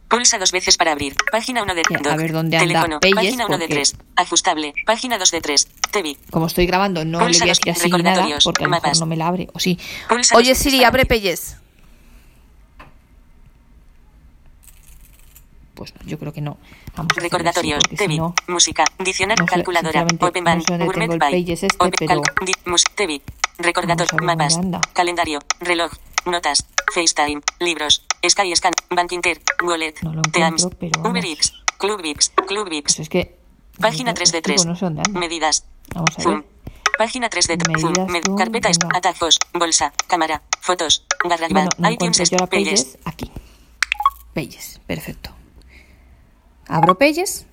Pulsa 0.08 0.38
dos 0.38 0.52
veces 0.52 0.78
para 0.78 0.92
abrir. 0.92 1.14
Página 1.30 1.62
1 1.62 1.74
de 1.74 1.82
Ya, 1.90 2.12
a 2.12 2.16
ver 2.16 2.32
dónde 2.32 2.56
anda 2.56 2.66
Teléfono. 2.66 3.00
Pages, 3.00 3.14
Página 3.14 3.44
1 3.46 3.58
de 3.58 3.64
porque- 3.66 3.74
3. 3.74 3.96
Ajustable. 4.16 4.72
Página 4.86 5.18
2 5.18 5.30
de 5.30 5.40
3. 5.42 5.68
TV. 5.90 6.16
Como 6.30 6.46
estoy 6.46 6.64
grabando, 6.66 7.04
no 7.04 7.18
le 7.18 7.26
Pulsa 7.26 7.44
voy 7.44 7.50
a 7.50 7.52
decir 7.52 7.70
así 7.72 7.80
nada, 7.90 7.98
recordatorios, 7.98 8.44
porque 8.44 8.64
a 8.64 8.66
lo 8.68 8.70
mejor 8.70 8.82
mapas. 8.86 9.00
no 9.00 9.06
me 9.06 9.16
la 9.18 9.26
abre. 9.26 9.48
O 9.52 9.58
sí. 9.60 9.78
Pulsa 10.08 10.34
Oye, 10.36 10.54
Siri, 10.54 10.82
abre. 10.82 11.04
Pages. 11.04 11.56
Pues 15.78 15.94
yo 16.04 16.18
creo 16.18 16.32
que 16.32 16.40
no. 16.40 16.58
Vamos 16.96 17.14
Recordatorio, 17.14 17.78
TV, 17.78 18.14
si 18.14 18.18
no, 18.18 18.34
música, 18.48 18.84
diccionario, 18.98 19.44
no 19.44 19.46
calculadora, 19.46 20.04
Open 20.20 20.42
Band, 20.42 20.68
no 20.68 20.84
Gourmet 20.84 21.16
By, 21.16 21.52
este, 21.52 21.68
Open, 21.78 21.92
pero... 22.08 22.22
TV, 22.96 23.22
recordatorio, 23.58 24.18
mapas, 24.24 24.58
calendario, 24.92 25.38
reloj, 25.60 25.92
notas, 26.26 26.66
FaceTime, 26.92 27.40
libros, 27.60 28.04
Sky 28.28 28.56
Scan, 28.56 28.72
Bank 28.90 29.12
Inter, 29.12 29.40
Wallet, 29.62 29.94
no 30.02 30.20
Teams, 30.22 30.66
Uber 31.04 31.24
Eats, 31.24 31.52
Club 31.78 32.02
Vips, 32.02 32.32
Club 32.48 32.68
Vips. 32.68 32.96
Pues 32.96 32.98
es 32.98 33.08
que, 33.08 33.38
Página 33.80 34.14
3 34.14 34.32
de 34.32 34.42
3. 34.42 34.66
Medidas. 35.12 35.64
Vamos 35.94 36.18
a 36.18 36.28
ver. 36.28 36.44
Página 36.98 37.28
3 37.28 37.46
de 37.46 37.56
3. 37.56 37.82
Carpeta, 38.36 38.70
atajos, 38.92 39.38
bolsa, 39.54 39.92
cámara, 40.08 40.42
fotos, 40.60 41.04
GarageBand, 41.22 41.70
bueno, 41.76 41.88
no 41.88 41.90
iTunes, 41.92 42.30
Pages. 42.50 42.98
Aquí. 43.04 43.30
Pages, 44.34 44.80
perfecto. 44.88 45.37
Abro 46.68 46.96
Pages. 46.96 47.46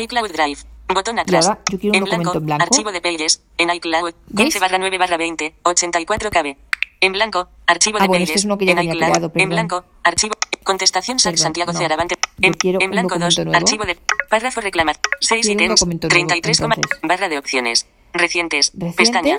iCloud 0.00 0.30
Drive. 0.30 0.60
Botón 0.88 1.18
atrás. 1.18 1.46
Ahora, 1.46 1.60
yo 1.70 1.78
quiero 1.78 1.92
un 1.92 1.96
en 1.96 2.04
documento 2.04 2.30
blanco, 2.32 2.38
en 2.38 2.46
blanco. 2.46 2.62
Archivo 2.64 2.92
de 2.92 3.00
Pages. 3.00 3.42
En 3.58 3.70
iCloud. 3.70 4.14
15 4.36 4.58
barra 4.60 4.78
9 4.78 4.98
barra 4.98 5.16
20. 5.16 5.54
84 5.62 6.30
KB. 6.30 6.56
En 7.00 7.12
blanco. 7.12 7.48
Archivo 7.66 7.98
ah, 7.98 8.02
de 8.02 8.08
bueno, 8.08 8.22
Pages. 8.22 8.30
Este 8.30 8.38
es 8.40 8.44
uno 8.44 8.58
que 8.58 8.66
ya 8.66 8.72
en 8.72 8.82
iCloud. 8.82 8.98
creado, 8.98 9.32
en 9.34 9.48
blanco. 9.48 9.84
Archivo. 10.02 10.34
Contestación 10.62 11.18
perdón, 11.22 11.38
Santiago 11.38 11.72
no. 11.72 11.78
Cearavante. 11.78 12.16
En, 12.40 12.54
en 12.62 12.90
blanco 12.90 13.18
2. 13.18 13.38
Archivo 13.54 13.84
de. 13.84 13.98
Párrafo 14.28 14.60
reclamar. 14.60 14.98
6 15.20 15.46
ítems. 15.48 15.84
33, 16.08 16.60
nuevo, 16.60 16.82
barra 17.02 17.28
de 17.28 17.38
opciones. 17.38 17.86
Recientes. 18.12 18.72
¿Recientes? 18.74 18.96
Pestaña. 18.96 19.38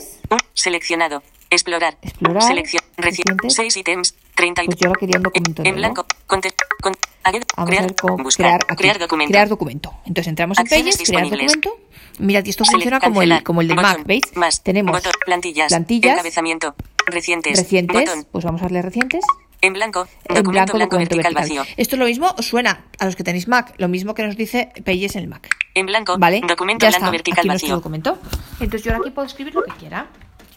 Seleccionado. 0.54 1.24
Explorar. 1.50 1.98
Explorar. 2.02 2.44
Selección. 2.44 2.84
Recientes. 2.98 3.54
6 3.54 3.78
ítems. 3.78 4.16
30 4.36 4.64
Pues 4.66 4.78
yo 4.78 4.92
quería 4.94 5.18
un 5.18 5.24
documento 5.24 5.64
En 5.64 5.76
blanco. 5.76 6.06
Conte, 6.28 6.54
con, 6.82 6.94
Vamos 7.24 7.70
crear, 7.70 7.84
a 7.84 7.88
ver 7.88 7.96
cómo 7.96 8.24
buscar, 8.24 8.66
crear, 8.78 9.00
documento. 9.00 9.32
crear 9.32 9.50
documento. 9.50 9.94
Entonces 10.06 10.28
entramos 10.28 10.60
en 10.60 10.68
Pages, 10.68 10.98
crear 10.98 11.24
documento. 11.30 11.78
Mirad, 12.20 12.48
esto 12.48 12.66
funciona 12.66 13.00
como 13.00 13.22
el, 13.22 13.44
como 13.44 13.62
Botón. 13.62 13.76
Mac, 13.78 14.04
¿veis? 14.06 14.22
Más. 14.36 14.62
Tenemos 14.62 14.92
Botón. 14.92 15.12
Plantillas. 15.26 15.70
plantillas. 15.70 16.14
Encabezamiento. 16.14 16.76
Recientes. 17.08 17.58
recientes, 17.58 18.06
Botón. 18.10 18.28
pues 18.32 18.46
vamos 18.46 18.62
a 18.62 18.66
darle 18.66 18.82
recientes. 18.82 19.24
En 19.62 19.74
blanco. 19.74 20.08
En 20.26 20.36
Documento 20.36 20.52
blanco, 20.52 20.78
blanco, 20.78 20.80
documento 20.80 21.16
vertical, 21.16 21.34
vertical. 21.34 21.58
vacío. 21.66 21.76
Esto 21.78 21.96
es 21.96 22.00
lo 22.00 22.06
mismo, 22.06 22.36
suena 22.40 22.86
a 23.00 23.06
los 23.06 23.16
que 23.16 23.24
tenéis 23.24 23.48
Mac, 23.48 23.74
lo 23.78 23.88
mismo 23.88 24.14
que 24.14 24.24
nos 24.24 24.36
dice 24.38 24.72
Pages 24.86 25.16
en 25.16 25.24
el 25.24 25.28
Mac. 25.30 25.50
En 25.74 25.88
blanco. 25.88 26.18
¿Vale? 26.20 26.42
Documento 26.48 26.86
ya 26.86 26.90
blanco 26.90 27.06
está, 27.06 27.12
vertical 27.12 27.40
aquí 27.40 27.48
nuestro 27.48 27.68
vacío. 27.68 27.76
documento. 27.78 28.20
Entonces 28.60 28.84
yo 28.84 28.92
ahora 28.92 29.02
aquí 29.02 29.12
puedo 29.12 29.26
escribir 29.26 29.56
lo 29.56 29.64
que 29.64 29.72
quiera. 29.72 30.08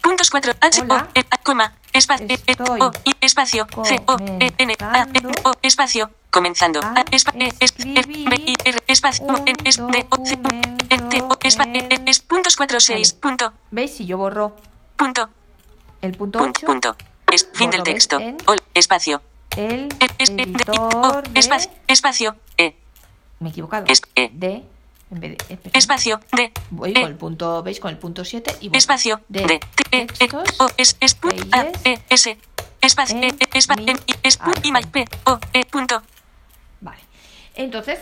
Puntos 0.09 0.31
4. 0.31 0.55
H. 0.59 0.83
O. 0.89 0.97
E, 1.15 1.23
coma. 1.45 1.75
Espacio. 1.93 2.25
E, 2.33 2.41
E, 2.49 2.57
O. 2.65 2.89
I, 3.05 3.13
espacio. 3.21 3.67
C. 3.85 4.01
O. 4.09 4.17
E, 4.41 4.49
N. 4.57 4.73
A. 4.81 5.05
E, 5.13 5.21
O. 5.45 5.53
Espacio. 5.61 6.09
Comenzando. 6.31 6.81
a 6.81 7.01
A, 7.01 7.05
espa, 7.13 7.33
e, 7.37 7.53
es, 7.61 7.77
e, 7.77 8.01
B, 8.09 8.37
I, 8.41 8.55
R. 8.65 8.79
Espacio. 8.89 9.29
N. 9.29 9.53
Es, 9.69 9.77
D. 9.77 10.07
O. 10.09 10.17
C. 10.25 10.41
E, 10.89 10.97
T. 11.13 11.21
O. 11.29 11.37
Espa, 11.45 11.65
E, 11.77 11.81
E, 11.93 11.97
es. 12.09 12.21
Puntos 12.25 12.57
4. 12.57 12.81
6. 12.81 13.13
Punto. 13.21 13.53
¿Veis? 13.71 13.97
Si 14.01 14.07
yo 14.07 14.17
borro 14.17 14.57
Punto. 14.97 15.29
el 16.01 16.17
punto 16.17 16.39
Punto. 16.39 16.61
8, 16.61 16.67
Punto. 16.67 16.97
Es, 17.31 17.47
fin 17.53 17.69
del 17.69 17.83
texto. 17.83 18.17
Ol, 18.47 18.57
espacio. 18.73 19.21
el 19.61 19.93
E, 20.01 20.09
E, 20.25 20.25
D, 20.25 20.43
editor 20.43 21.29
de... 21.29 21.39
Espacio. 21.39 21.71
Espacio. 21.87 22.37
E. 22.57 22.75
Me 23.41 23.49
he 23.49 23.53
equivocado. 23.53 23.85
Es- 23.89 24.01
E. 24.17 24.31
De... 24.33 24.65
En 25.11 25.21
vez 25.21 25.39
de... 25.39 25.59
Espacio. 25.73 26.21
D. 26.33 26.53
Voy 26.71 26.91
E. 26.91 26.95
con 26.95 27.05
el 27.05 27.17
punto, 27.17 27.63
¿veis? 27.63 27.81
Con 27.81 27.91
el 27.91 27.99
punto 27.99 28.25
7 28.25 28.57
y 28.61 28.69
borro. 28.69 28.79
Espacio. 28.79 29.21
de. 29.29 29.61
E. 29.91 30.07
E. 30.21 30.29
O. 30.59 30.69
Es. 30.77 30.97
Es. 31.01 31.17
A. 31.53 31.67
E. 31.85 31.99
S. 32.11 32.37
Espacio. 32.81 33.17
E. 33.17 33.35
Es. 34.23 34.37
P. 34.93 35.05
O. 35.25 35.39
E. 35.53 35.65
Punto. 35.67 36.03
Vale. 36.81 37.01
Entonces, 37.55 38.01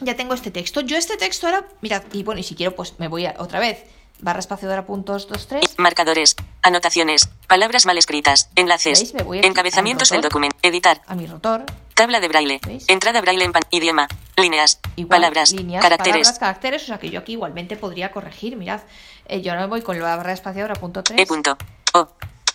ya 0.00 0.16
tengo 0.16 0.34
este 0.34 0.50
texto. 0.50 0.80
Yo 0.80 0.96
este 0.96 1.16
texto 1.16 1.46
ahora, 1.46 1.68
mirad, 1.80 2.02
y 2.12 2.22
bueno, 2.22 2.40
y 2.40 2.44
si 2.44 2.54
quiero, 2.54 2.74
pues 2.74 2.98
me 2.98 3.08
voy 3.08 3.26
a, 3.26 3.34
otra 3.38 3.60
vez. 3.60 3.84
Barra 4.20 4.38
espaciadora 4.38 4.86
puntos 4.86 5.28
2, 5.28 5.46
3. 5.48 5.74
Marcadores, 5.78 6.36
anotaciones, 6.62 7.28
palabras 7.54 7.86
mal 7.86 7.96
escritas, 7.96 8.50
enlaces, 8.56 9.14
encabezamientos 9.44 10.10
del 10.10 10.22
documento, 10.22 10.56
editar, 10.62 11.00
A 11.06 11.14
mi 11.14 11.24
rotor. 11.24 11.64
tabla 11.94 12.18
de 12.18 12.26
braille, 12.26 12.60
¿Veis? 12.66 12.84
entrada 12.88 13.20
braille 13.20 13.44
en 13.44 13.52
pan, 13.52 13.62
idioma, 13.70 14.08
líneas, 14.36 14.80
Igual, 14.96 15.20
palabras, 15.20 15.52
líneas, 15.52 15.80
caracteres, 15.80 16.26
palabras, 16.26 16.38
caracteres, 16.40 16.82
o 16.82 16.86
sea 16.86 16.98
que 16.98 17.10
yo 17.10 17.20
aquí 17.20 17.34
igualmente 17.34 17.76
podría 17.76 18.10
corregir, 18.10 18.56
mirad, 18.56 18.80
eh, 19.26 19.40
yo 19.40 19.54
me 19.54 19.66
voy 19.66 19.82
con 19.82 19.96
la 20.00 20.16
barra 20.16 20.32
espaciadora 20.32 20.74
punto 20.74 21.04
3, 21.04 21.20
E 21.20 21.26
punto, 21.26 21.56
O, 21.92 22.08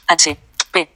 H, 0.07 0.37
P, 0.69 0.89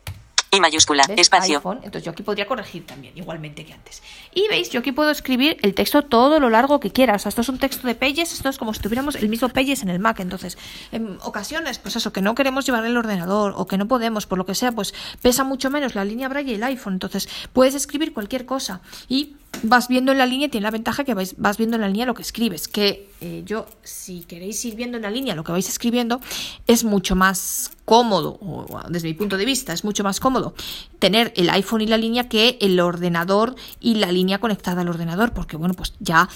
I 0.51 0.59
mayúscula, 0.59 1.05
¿ves? 1.07 1.19
espacio, 1.19 1.59
iPhone, 1.59 1.77
entonces 1.77 2.03
yo 2.03 2.11
aquí 2.11 2.23
podría 2.23 2.45
corregir 2.45 2.85
también, 2.85 3.17
igualmente 3.17 3.65
que 3.65 3.71
antes. 3.71 4.03
Y 4.35 4.47
veis, 4.49 4.69
yo 4.69 4.79
aquí 4.79 4.91
puedo 4.91 5.11
escribir 5.11 5.57
el 5.61 5.73
texto 5.73 6.01
todo 6.01 6.39
lo 6.39 6.49
largo 6.49 6.79
que 6.79 6.91
quiera, 6.91 7.15
o 7.15 7.19
sea, 7.19 7.29
esto 7.29 7.41
es 7.41 7.49
un 7.49 7.59
texto 7.59 7.87
de 7.87 7.95
Pages, 7.95 8.33
esto 8.33 8.49
es 8.49 8.57
como 8.57 8.73
si 8.73 8.81
tuviéramos 8.81 9.15
el 9.15 9.29
mismo 9.29 9.49
Pages 9.49 9.83
en 9.83 9.89
el 9.89 9.99
Mac, 9.99 10.19
entonces, 10.19 10.57
en 10.91 11.17
ocasiones, 11.21 11.77
pues 11.79 11.95
eso, 11.95 12.11
que 12.11 12.21
no 12.21 12.33
queremos 12.35 12.65
llevar 12.65 12.85
el 12.85 12.97
ordenador 12.97 13.53
o 13.55 13.67
que 13.67 13.77
no 13.77 13.87
podemos, 13.87 14.25
por 14.25 14.37
lo 14.37 14.45
que 14.45 14.55
sea, 14.55 14.71
pues 14.71 14.93
pesa 15.21 15.43
mucho 15.43 15.69
menos 15.69 15.95
la 15.95 16.05
línea 16.05 16.29
Braille 16.29 16.53
y 16.53 16.55
el 16.55 16.63
iPhone, 16.63 16.93
entonces 16.93 17.29
puedes 17.53 17.75
escribir 17.75 18.13
cualquier 18.13 18.45
cosa 18.45 18.81
y 19.07 19.35
vas 19.61 19.87
viendo 19.87 20.11
en 20.11 20.17
la 20.17 20.25
línea, 20.25 20.49
tiene 20.49 20.63
la 20.63 20.71
ventaja 20.71 21.03
que 21.03 21.13
vais, 21.13 21.35
vas 21.37 21.57
viendo 21.57 21.75
en 21.75 21.81
la 21.81 21.87
línea 21.87 22.05
lo 22.05 22.15
que 22.15 22.23
escribes, 22.23 22.67
que 22.67 23.09
eh, 23.21 23.43
yo, 23.45 23.67
si 23.83 24.21
queréis 24.21 24.63
ir 24.65 24.75
viendo 24.75 24.97
en 24.97 25.03
la 25.03 25.11
línea 25.11 25.35
lo 25.35 25.43
que 25.43 25.51
vais 25.51 25.69
escribiendo, 25.69 26.19
es 26.65 26.83
mucho 26.83 27.15
más 27.15 27.71
cómodo, 27.85 28.37
o, 28.41 28.81
desde 28.89 29.09
mi 29.09 29.13
punto 29.13 29.37
de 29.37 29.45
vista, 29.45 29.73
es 29.73 29.83
mucho 29.83 30.03
más 30.03 30.19
cómodo 30.19 30.53
tener 30.99 31.33
el 31.35 31.49
iPhone 31.49 31.81
y 31.81 31.87
la 31.87 31.97
línea 31.97 32.29
que 32.29 32.57
el 32.61 32.79
ordenador 32.79 33.55
y 33.79 33.95
la 33.95 34.11
línea 34.23 34.39
conectada 34.39 34.81
al 34.81 34.89
ordenador, 34.89 35.33
porque 35.33 35.57
bueno, 35.57 35.73
pues 35.73 35.93
ya 35.99 36.27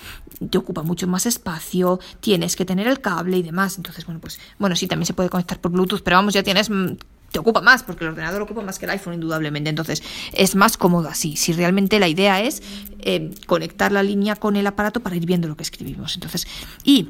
te 0.50 0.58
ocupa 0.58 0.84
mucho 0.84 1.08
más 1.08 1.26
espacio, 1.26 2.00
tienes 2.20 2.56
que 2.56 2.66
tener 2.66 2.88
el 2.88 3.00
cable 3.02 3.38
y 3.38 3.44
demás, 3.44 3.78
entonces 3.78 4.06
bueno, 4.06 4.20
pues 4.20 4.40
bueno, 4.60 4.76
sí, 4.76 4.88
también 4.88 5.06
se 5.06 5.14
puede 5.14 5.30
conectar 5.30 5.60
por 5.60 5.72
Bluetooth, 5.72 6.02
pero 6.04 6.18
vamos, 6.18 6.34
ya 6.34 6.44
tienes... 6.44 6.70
mm, 6.70 6.98
te 7.32 7.40
ocupa 7.40 7.62
más, 7.62 7.84
porque 7.84 8.06
el 8.06 8.12
ordenador 8.12 8.42
ocupa 8.42 8.62
más 8.62 8.80
que 8.80 8.86
el 8.86 8.92
iPhone, 8.92 9.16
indudablemente. 9.16 9.70
Entonces, 9.70 10.02
es 10.32 10.56
más 10.56 10.78
cómodo 10.78 11.10
así. 11.10 11.36
Si 11.36 11.52
realmente 11.52 12.00
la 12.00 12.08
idea 12.08 12.42
es 12.42 12.64
eh, 13.00 13.32
conectar 13.46 13.92
la 13.92 14.02
línea 14.02 14.38
con 14.38 14.56
el 14.56 14.66
aparato 14.66 15.02
para 15.02 15.18
ir 15.18 15.26
viendo 15.26 15.48
lo 15.50 15.58
que 15.58 15.64
escribimos. 15.64 16.16
Entonces, 16.16 16.48
y 16.86 17.10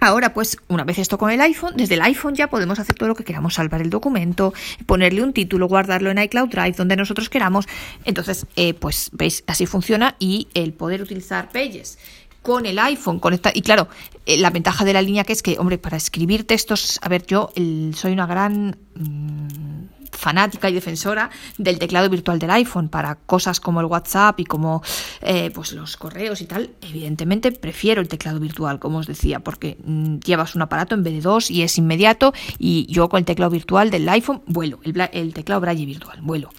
Ahora, 0.00 0.34
pues, 0.34 0.58
una 0.68 0.84
vez 0.84 0.98
esto 0.98 1.18
con 1.18 1.30
el 1.30 1.40
iPhone, 1.40 1.74
desde 1.76 1.94
el 1.94 2.02
iPhone 2.02 2.34
ya 2.34 2.48
podemos 2.48 2.78
hacer 2.78 2.96
todo 2.96 3.08
lo 3.08 3.14
que 3.14 3.24
queramos, 3.24 3.54
salvar 3.54 3.80
el 3.80 3.90
documento, 3.90 4.52
ponerle 4.86 5.22
un 5.22 5.32
título, 5.32 5.68
guardarlo 5.68 6.10
en 6.10 6.18
iCloud 6.18 6.48
Drive, 6.48 6.72
donde 6.72 6.96
nosotros 6.96 7.28
queramos. 7.28 7.66
Entonces, 8.04 8.46
eh, 8.56 8.74
pues, 8.74 9.10
veis, 9.12 9.44
así 9.46 9.66
funciona 9.66 10.16
y 10.18 10.48
el 10.54 10.72
poder 10.72 11.02
utilizar 11.02 11.50
Pages 11.50 11.98
con 12.42 12.64
el 12.64 12.78
iPhone, 12.78 13.18
conecta 13.18 13.50
y 13.52 13.60
claro, 13.60 13.88
eh, 14.24 14.36
la 14.36 14.50
ventaja 14.50 14.84
de 14.84 14.92
la 14.92 15.02
línea 15.02 15.24
que 15.24 15.32
es 15.32 15.42
que, 15.42 15.58
hombre, 15.58 15.78
para 15.78 15.96
escribir 15.96 16.46
textos, 16.46 17.00
a 17.02 17.08
ver, 17.08 17.26
yo 17.26 17.50
soy 17.92 18.12
una 18.12 18.26
gran 18.26 18.78
mm, 18.94 19.85
fanática 20.16 20.68
y 20.68 20.74
defensora 20.74 21.30
del 21.58 21.78
teclado 21.78 22.08
virtual 22.08 22.38
del 22.38 22.50
iPhone 22.50 22.88
para 22.88 23.14
cosas 23.14 23.60
como 23.60 23.80
el 23.80 23.86
WhatsApp 23.86 24.40
y 24.40 24.44
como 24.44 24.82
eh, 25.20 25.50
pues 25.54 25.72
los 25.72 25.96
correos 25.96 26.40
y 26.40 26.46
tal. 26.46 26.70
Evidentemente 26.82 27.52
prefiero 27.52 28.00
el 28.00 28.08
teclado 28.08 28.40
virtual, 28.40 28.78
como 28.78 28.98
os 28.98 29.06
decía, 29.06 29.40
porque 29.40 29.78
mm, 29.84 30.18
llevas 30.18 30.54
un 30.54 30.62
aparato 30.62 30.94
en 30.94 31.02
vez 31.02 31.14
de 31.14 31.20
dos 31.20 31.50
y 31.50 31.62
es 31.62 31.78
inmediato 31.78 32.32
y 32.58 32.86
yo 32.92 33.08
con 33.08 33.18
el 33.18 33.24
teclado 33.24 33.50
virtual 33.50 33.90
del 33.90 34.08
iPhone 34.08 34.42
vuelo, 34.46 34.80
el, 34.82 35.08
el 35.12 35.34
teclado 35.34 35.60
Braille 35.60 35.86
virtual, 35.86 36.20
vuelo. 36.22 36.50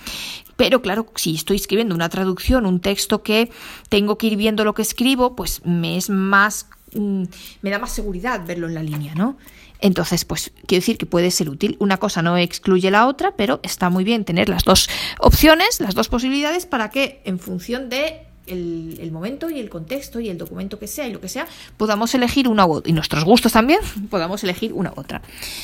Pero 0.56 0.82
claro, 0.82 1.06
si 1.16 1.36
estoy 1.36 1.58
escribiendo 1.58 1.94
una 1.94 2.10
traducción, 2.10 2.66
un 2.66 2.80
texto 2.80 3.22
que 3.22 3.52
tengo 3.90 4.18
que 4.18 4.28
ir 4.28 4.38
viendo 4.38 4.66
lo 4.66 4.74
que 4.74 4.82
escribo, 4.82 5.36
pues 5.36 5.64
me 5.64 5.98
es 5.98 6.10
más, 6.10 6.68
mm, 6.94 7.24
me 7.62 7.70
da 7.70 7.80
más 7.80 7.92
seguridad 7.92 8.46
verlo 8.46 8.68
en 8.68 8.74
la 8.74 8.84
línea, 8.84 9.14
¿no? 9.14 9.38
Entonces, 9.80 10.26
pues 10.26 10.52
quiero 10.66 10.82
decir 10.82 10.98
que 10.98 11.06
puede 11.06 11.32
ser 11.32 11.50
útil. 11.50 11.78
Una 11.80 11.98
cosa 11.98 12.22
no 12.22 12.38
excluye 12.38 12.92
la 12.92 13.08
otra, 13.08 13.36
pero 13.36 13.60
está 13.64 13.90
muy 13.90 14.04
bien 14.04 14.26
tener 14.26 14.50
las 14.50 14.64
dos 14.64 14.90
opciones, 15.20 15.80
las 15.80 15.96
dos 15.96 16.10
posibilidades 16.10 16.66
para 16.66 16.90
que 16.90 17.22
en 17.26 17.40
función 17.40 17.90
de 17.90 18.27
el, 18.48 18.98
el 19.00 19.12
momento 19.12 19.50
y 19.50 19.60
el 19.60 19.70
contexto 19.70 20.20
y 20.20 20.30
el 20.30 20.38
documento 20.38 20.80
que 20.80 20.88
sea 20.88 21.08
y 21.08 21.14
lo 21.14 21.22
que 21.22 21.30
sea, 21.30 21.48
podamos 21.78 22.14
elegir 22.16 22.48
una 22.48 22.66
u 22.66 22.74
otra. 22.74 22.90
Y 22.90 22.94
nuestros 22.94 23.24
gustos 23.24 23.54
también, 23.54 23.80
podamos 24.10 24.44
elegir 24.44 24.74
una 24.74 24.92
u 24.96 25.00
otra. 25.00 25.22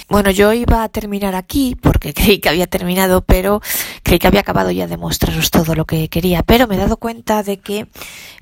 Bueno, 0.10 0.32
yo 0.32 0.54
iba 0.54 0.84
a 0.84 0.90
terminar 0.90 1.36
aquí 1.36 1.76
porque 1.80 2.14
creí 2.14 2.40
que 2.40 2.50
había 2.50 2.68
terminado, 2.68 3.22
pero 3.22 3.62
creí 4.04 4.20
que 4.20 4.28
había 4.28 4.42
acabado 4.42 4.72
ya 4.72 4.88
de 4.88 4.98
mostraros 4.98 5.52
todo 5.52 5.76
lo 5.76 5.86
que 5.86 6.10
quería. 6.10 6.44
Pero 6.44 6.68
me 6.68 6.76
he 6.76 6.80
dado 6.80 6.98
cuenta 6.98 7.44
de 7.44 7.58
que, 7.58 7.88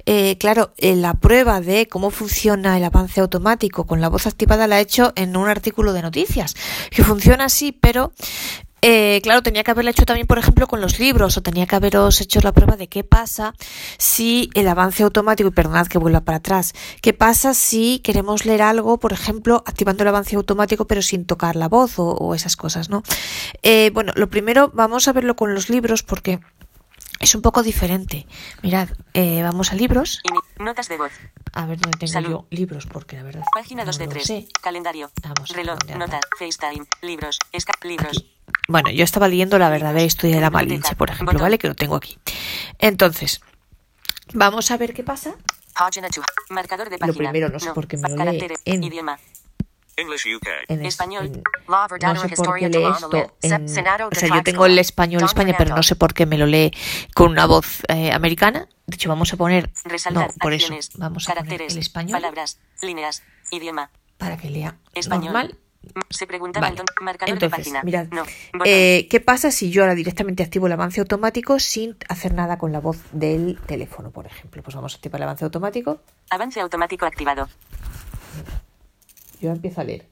eh, 0.06 0.38
claro, 0.38 0.74
eh, 0.78 0.96
la 0.96 1.14
prueba 1.16 1.62
de 1.62 1.88
cómo 1.88 2.10
funciona 2.12 2.78
el 2.78 2.84
avance 2.84 3.22
automático 3.22 3.86
con 3.86 4.02
la 4.02 4.10
voz 4.10 4.28
activada 4.28 4.68
la 4.68 4.80
he 4.80 4.82
hecho 4.82 5.14
en 5.16 5.38
un 5.38 5.48
artículo 5.48 5.94
de 5.94 6.02
noticias, 6.02 6.56
que 6.90 7.04
funciona 7.04 7.46
así, 7.46 7.72
pero 7.72 8.12
eh, 8.82 9.20
claro, 9.24 9.44
tenía 9.44 9.64
que 9.64 9.72
haberla 9.72 9.92
hecho 9.92 10.06
también, 10.06 10.28
por 10.28 10.38
ejemplo, 10.40 10.68
con 10.68 10.82
los 10.82 11.00
libros, 11.00 11.38
o 11.38 11.42
tenía 11.42 11.66
que 11.68 11.76
haberos 11.76 12.20
hecho 12.22 12.40
la 12.42 12.52
prueba 12.52 12.76
de 12.78 12.88
qué 12.88 13.04
pasa 13.04 13.54
si 13.98 14.50
el 14.54 14.68
avance 14.68 15.04
automático, 15.04 15.50
y 15.50 15.52
perdonad 15.52 15.88
que 15.88 15.98
vuelva 15.98 16.22
para 16.22 16.38
atrás, 16.38 16.74
qué 17.02 17.14
pasa 17.14 17.54
si 17.54 18.00
queremos 18.00 18.46
leer 18.46 18.62
algo, 18.64 19.00
por 19.00 19.14
ejemplo, 19.14 19.64
activando 19.66 20.04
el 20.04 20.10
avance 20.10 20.36
automático, 20.36 20.86
pero 20.86 21.02
sin 21.02 21.26
tocar 21.26 21.56
la 21.56 21.68
voz 21.68 22.00
o, 22.00 22.06
o 22.10 22.36
esas 22.36 22.56
cosas, 22.56 22.90
¿no? 22.90 23.04
Eh, 23.64 23.92
bueno, 23.94 24.14
lo 24.16 24.30
primero, 24.30 24.72
vamos 24.74 25.08
a 25.08 25.14
verlo 25.14 25.36
con 25.36 25.54
los 25.54 25.70
libros, 25.70 26.04
porque 26.04 26.40
es 27.20 27.36
un 27.36 27.44
poco 27.44 27.62
diferente. 27.62 28.26
Mirad, 28.64 28.90
eh, 29.14 29.44
vamos 29.44 29.72
a 29.72 29.76
libros. 29.76 30.22
Notas 30.58 30.90
de 30.90 30.98
voz. 30.98 31.12
A 31.54 31.68
ver 31.68 31.80
dónde 31.80 31.98
tengo 32.00 32.12
Salud. 32.14 32.30
yo 32.30 32.48
libros, 32.50 32.88
porque 32.88 33.16
la 33.18 33.24
verdad. 33.24 33.44
Página 33.54 33.84
no 33.84 33.88
2 33.88 33.98
de 34.00 34.06
lo 34.06 34.12
3. 34.12 34.26
sé. 34.26 34.48
Calendario. 34.62 35.12
Vamos 35.22 35.50
Reloj. 35.50 35.78
Nota. 35.98 36.20
FaceTime. 36.40 36.86
Libros. 37.02 37.38
Esca 37.52 37.74
libros. 37.84 38.18
Aquí. 38.18 38.41
Bueno, 38.68 38.90
yo 38.92 39.04
estaba 39.04 39.28
leyendo 39.28 39.58
la 39.58 39.70
verdadera 39.70 40.04
historia 40.04 40.36
de 40.36 40.42
la. 40.42 40.50
Malinche, 40.50 40.96
por 40.96 41.10
ejemplo. 41.10 41.40
¿vale? 41.40 41.58
Que 41.58 41.68
lo 41.68 41.76
tengo 41.76 41.96
aquí. 41.96 42.18
Entonces, 42.80 43.42
vamos 44.34 44.72
a 44.72 44.78
ver 44.78 44.94
qué 44.94 45.04
pasa. 45.04 45.36
Página 45.74 46.08
2. 46.16 46.26
Marcador 46.50 46.90
de 46.90 46.98
Lo 47.06 47.14
primero, 47.14 47.50
no 47.50 47.60
sé 47.60 47.72
por 47.74 47.88
qué 47.88 47.98
me 47.98 48.10
lo 48.10 48.16
lee 48.16 48.24
Caracteres. 48.24 48.62
en- 48.66 48.84
Idioma. 48.84 49.20
English 49.98 50.26
UK. 50.36 50.48
En 50.68 50.82
es- 50.82 50.90
Español. 50.90 51.26
en- 51.28 51.44
La 51.68 52.14
no 52.14 52.22
sé 52.22 52.30
por 52.30 52.32
historia 52.32 52.70
qué 52.70 52.78
lee 52.80 52.86
esto 52.86 53.34
en... 53.42 53.66
O 53.66 54.16
sea, 54.16 54.30
yo 54.36 54.44
tengo 54.44 54.66
el 54.66 54.80
español 54.80 55.24
España, 55.24 55.56
pero 55.58 55.76
no 55.76 55.84
sé 55.84 55.96
por 55.96 56.14
qué 56.14 56.26
me 56.26 56.38
lo 56.38 56.46
lee 56.46 56.72
con 57.14 57.32
una 57.32 57.46
voz 57.46 57.84
eh, 57.88 58.12
americana. 58.12 58.68
De 58.88 58.96
hecho, 58.96 59.10
vamos 59.10 59.32
a 59.34 59.38
poner... 59.38 59.70
No, 60.12 60.28
por 60.40 60.54
eso. 60.54 60.74
Vamos 60.96 61.30
a 61.30 61.36
poner 61.36 61.62
el 61.62 61.78
español 61.78 62.14
Palabras. 62.14 62.60
Líneas. 62.82 63.22
Idioma. 63.52 63.90
para 64.18 64.38
que 64.38 64.50
lea 64.50 64.78
Español. 64.94 65.34
normal. 65.34 65.58
Se 66.10 66.28
preguntaba 66.28 66.68
Vale. 66.68 66.74
entonces. 66.80 66.96
Marcador 67.02 67.34
Entonces, 67.34 67.58
de 67.58 67.72
página. 67.74 67.84
mirad, 67.84 68.08
No. 68.12 68.24
Eh, 68.66 69.08
¿qué 69.10 69.20
pasa 69.20 69.52
si 69.52 69.72
yo 69.72 69.82
ahora 69.82 69.96
directamente 69.96 70.44
activo 70.44 70.68
el 70.68 70.74
avance 70.74 71.00
automático 71.02 71.60
sin 71.60 71.98
hacer 72.08 72.34
nada 72.34 72.58
con 72.58 72.72
la 72.72 72.80
voz 72.80 73.00
del 73.12 73.60
teléfono, 73.66 74.12
por 74.12 74.26
ejemplo? 74.28 74.62
Pues 74.62 74.76
vamos 74.76 74.94
a 74.94 74.98
activar 74.98 75.20
el 75.20 75.24
avance 75.24 75.44
automático. 75.44 76.00
Avance 76.30 76.60
automático 76.62 77.06
activado. 77.06 77.50
Yo 79.42 79.50
empiezo 79.52 79.82
a 79.82 79.84
leer. 79.84 80.11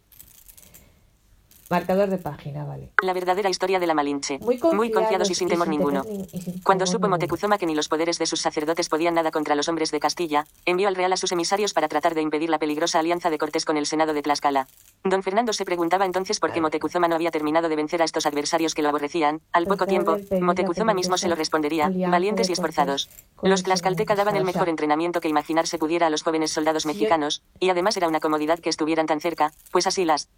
Marcador 1.69 2.09
de 2.09 2.17
página, 2.17 2.65
vale. 2.65 2.91
La 3.03 3.13
verdadera 3.13 3.47
historia 3.49 3.79
de 3.79 3.85
la 3.85 3.93
Malinche. 3.93 4.39
Muy 4.39 4.59
Muy, 4.73 4.91
confiados 4.91 5.29
y 5.29 5.35
sin 5.35 5.47
temor 5.47 5.67
ninguno. 5.67 6.03
ni- 6.03 6.27
y 6.33 6.41
sin 6.41 6.61
Cuando 6.63 6.85
temor 6.85 6.95
supo. 6.95 7.07
Motecuzoma 7.09 7.59
que 7.59 7.67
ni 7.67 7.75
los 7.75 7.87
poderes 7.87 8.17
de 8.17 8.25
sus 8.25 8.41
sacerdotes 8.41 8.89
podían 8.89 9.13
nada 9.13 9.29
contra 9.29 9.53
los 9.53 9.69
hombres 9.69 9.91
de 9.91 9.99
Castilla, 9.99 10.45
envió 10.65 10.87
al 10.87 10.95
real 10.95 11.13
a 11.13 11.17
sus 11.17 11.31
emisarios 11.31 11.73
para 11.73 11.87
tratar 11.87 12.15
de 12.15 12.21
impedir 12.21 12.49
la 12.49 12.57
peligrosa 12.57 12.97
alianza 12.99 13.29
de 13.29 13.37
Cortés 13.37 13.65
con 13.65 13.77
el 13.77 13.85
Senado 13.85 14.13
de 14.13 14.23
Tlaxcala. 14.23 14.67
Don 15.03 15.21
Fernando 15.21 15.53
se 15.53 15.63
preguntaba 15.63 16.05
entonces 16.05 16.39
por 16.39 16.51
qué 16.51 16.59
Motecuzoma 16.59 17.07
no 17.07 17.13
había 17.15 17.29
terminado 17.31 17.69
de 17.69 17.75
vencer 17.75 18.01
a 18.01 18.05
estos 18.05 18.25
adversarios 18.25 18.73
que 18.73 18.81
lo 18.81 18.89
aborrecían. 18.89 19.41
Al 19.53 19.65
poco 19.65 19.85
tiempo, 19.85 20.17
Motecuzoma 20.41 20.95
mismo 20.95 21.17
se 21.19 21.27
lo 21.29 21.35
respondería, 21.35 21.89
valientes 22.09 22.49
y 22.49 22.53
esforzados. 22.53 23.09
Los 23.43 23.61
tlaxcalteca 23.63 24.15
daban 24.15 24.35
el 24.35 24.43
mejor 24.43 24.69
entrenamiento 24.69 25.21
que 25.21 25.29
imaginarse 25.29 25.77
pudiera 25.77 26.07
a 26.07 26.09
los 26.09 26.23
jóvenes 26.23 26.51
soldados 26.51 26.87
mexicanos, 26.87 27.43
y 27.59 27.69
además 27.69 27.95
era 27.95 28.07
una 28.07 28.19
comodidad 28.19 28.57
que 28.59 28.69
estuvieran 28.69 29.05
tan 29.05 29.21
cerca, 29.21 29.53
pues 29.71 29.85
así 29.87 30.03
las 30.03 30.29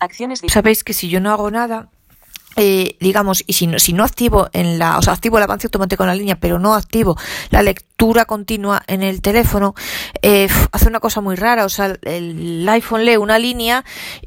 acciones... 0.00 0.42
Sabéis 0.48 0.84
que 0.84 0.92
si 0.92 1.08
yo 1.08 1.20
no 1.20 1.30
hago 1.30 1.50
nada, 1.50 1.88
eh, 2.56 2.96
digamos, 2.98 3.44
y 3.46 3.52
si 3.52 3.68
no, 3.68 3.78
si 3.78 3.92
no 3.92 4.02
activo 4.02 4.48
en 4.52 4.78
la, 4.78 4.98
o 4.98 5.02
sea, 5.02 5.12
activo 5.12 5.38
el 5.38 5.44
avance 5.44 5.68
automático 5.68 6.02
en 6.02 6.08
la 6.08 6.16
línea, 6.16 6.34
pero 6.40 6.58
no 6.58 6.74
activo 6.74 7.16
la 7.50 7.62
lectura 7.62 8.24
continua 8.24 8.82
en 8.88 9.04
el 9.04 9.22
teléfono, 9.22 9.74
eh, 10.20 10.48
hace 10.72 10.88
una 10.88 10.98
cosa 10.98 11.20
muy 11.20 11.36
rara, 11.36 11.64
o 11.64 11.68
sea, 11.68 11.96
el 12.02 12.68
iPhone 12.68 13.04
lee 13.04 13.16
una 13.16 13.38
línea 13.38 13.84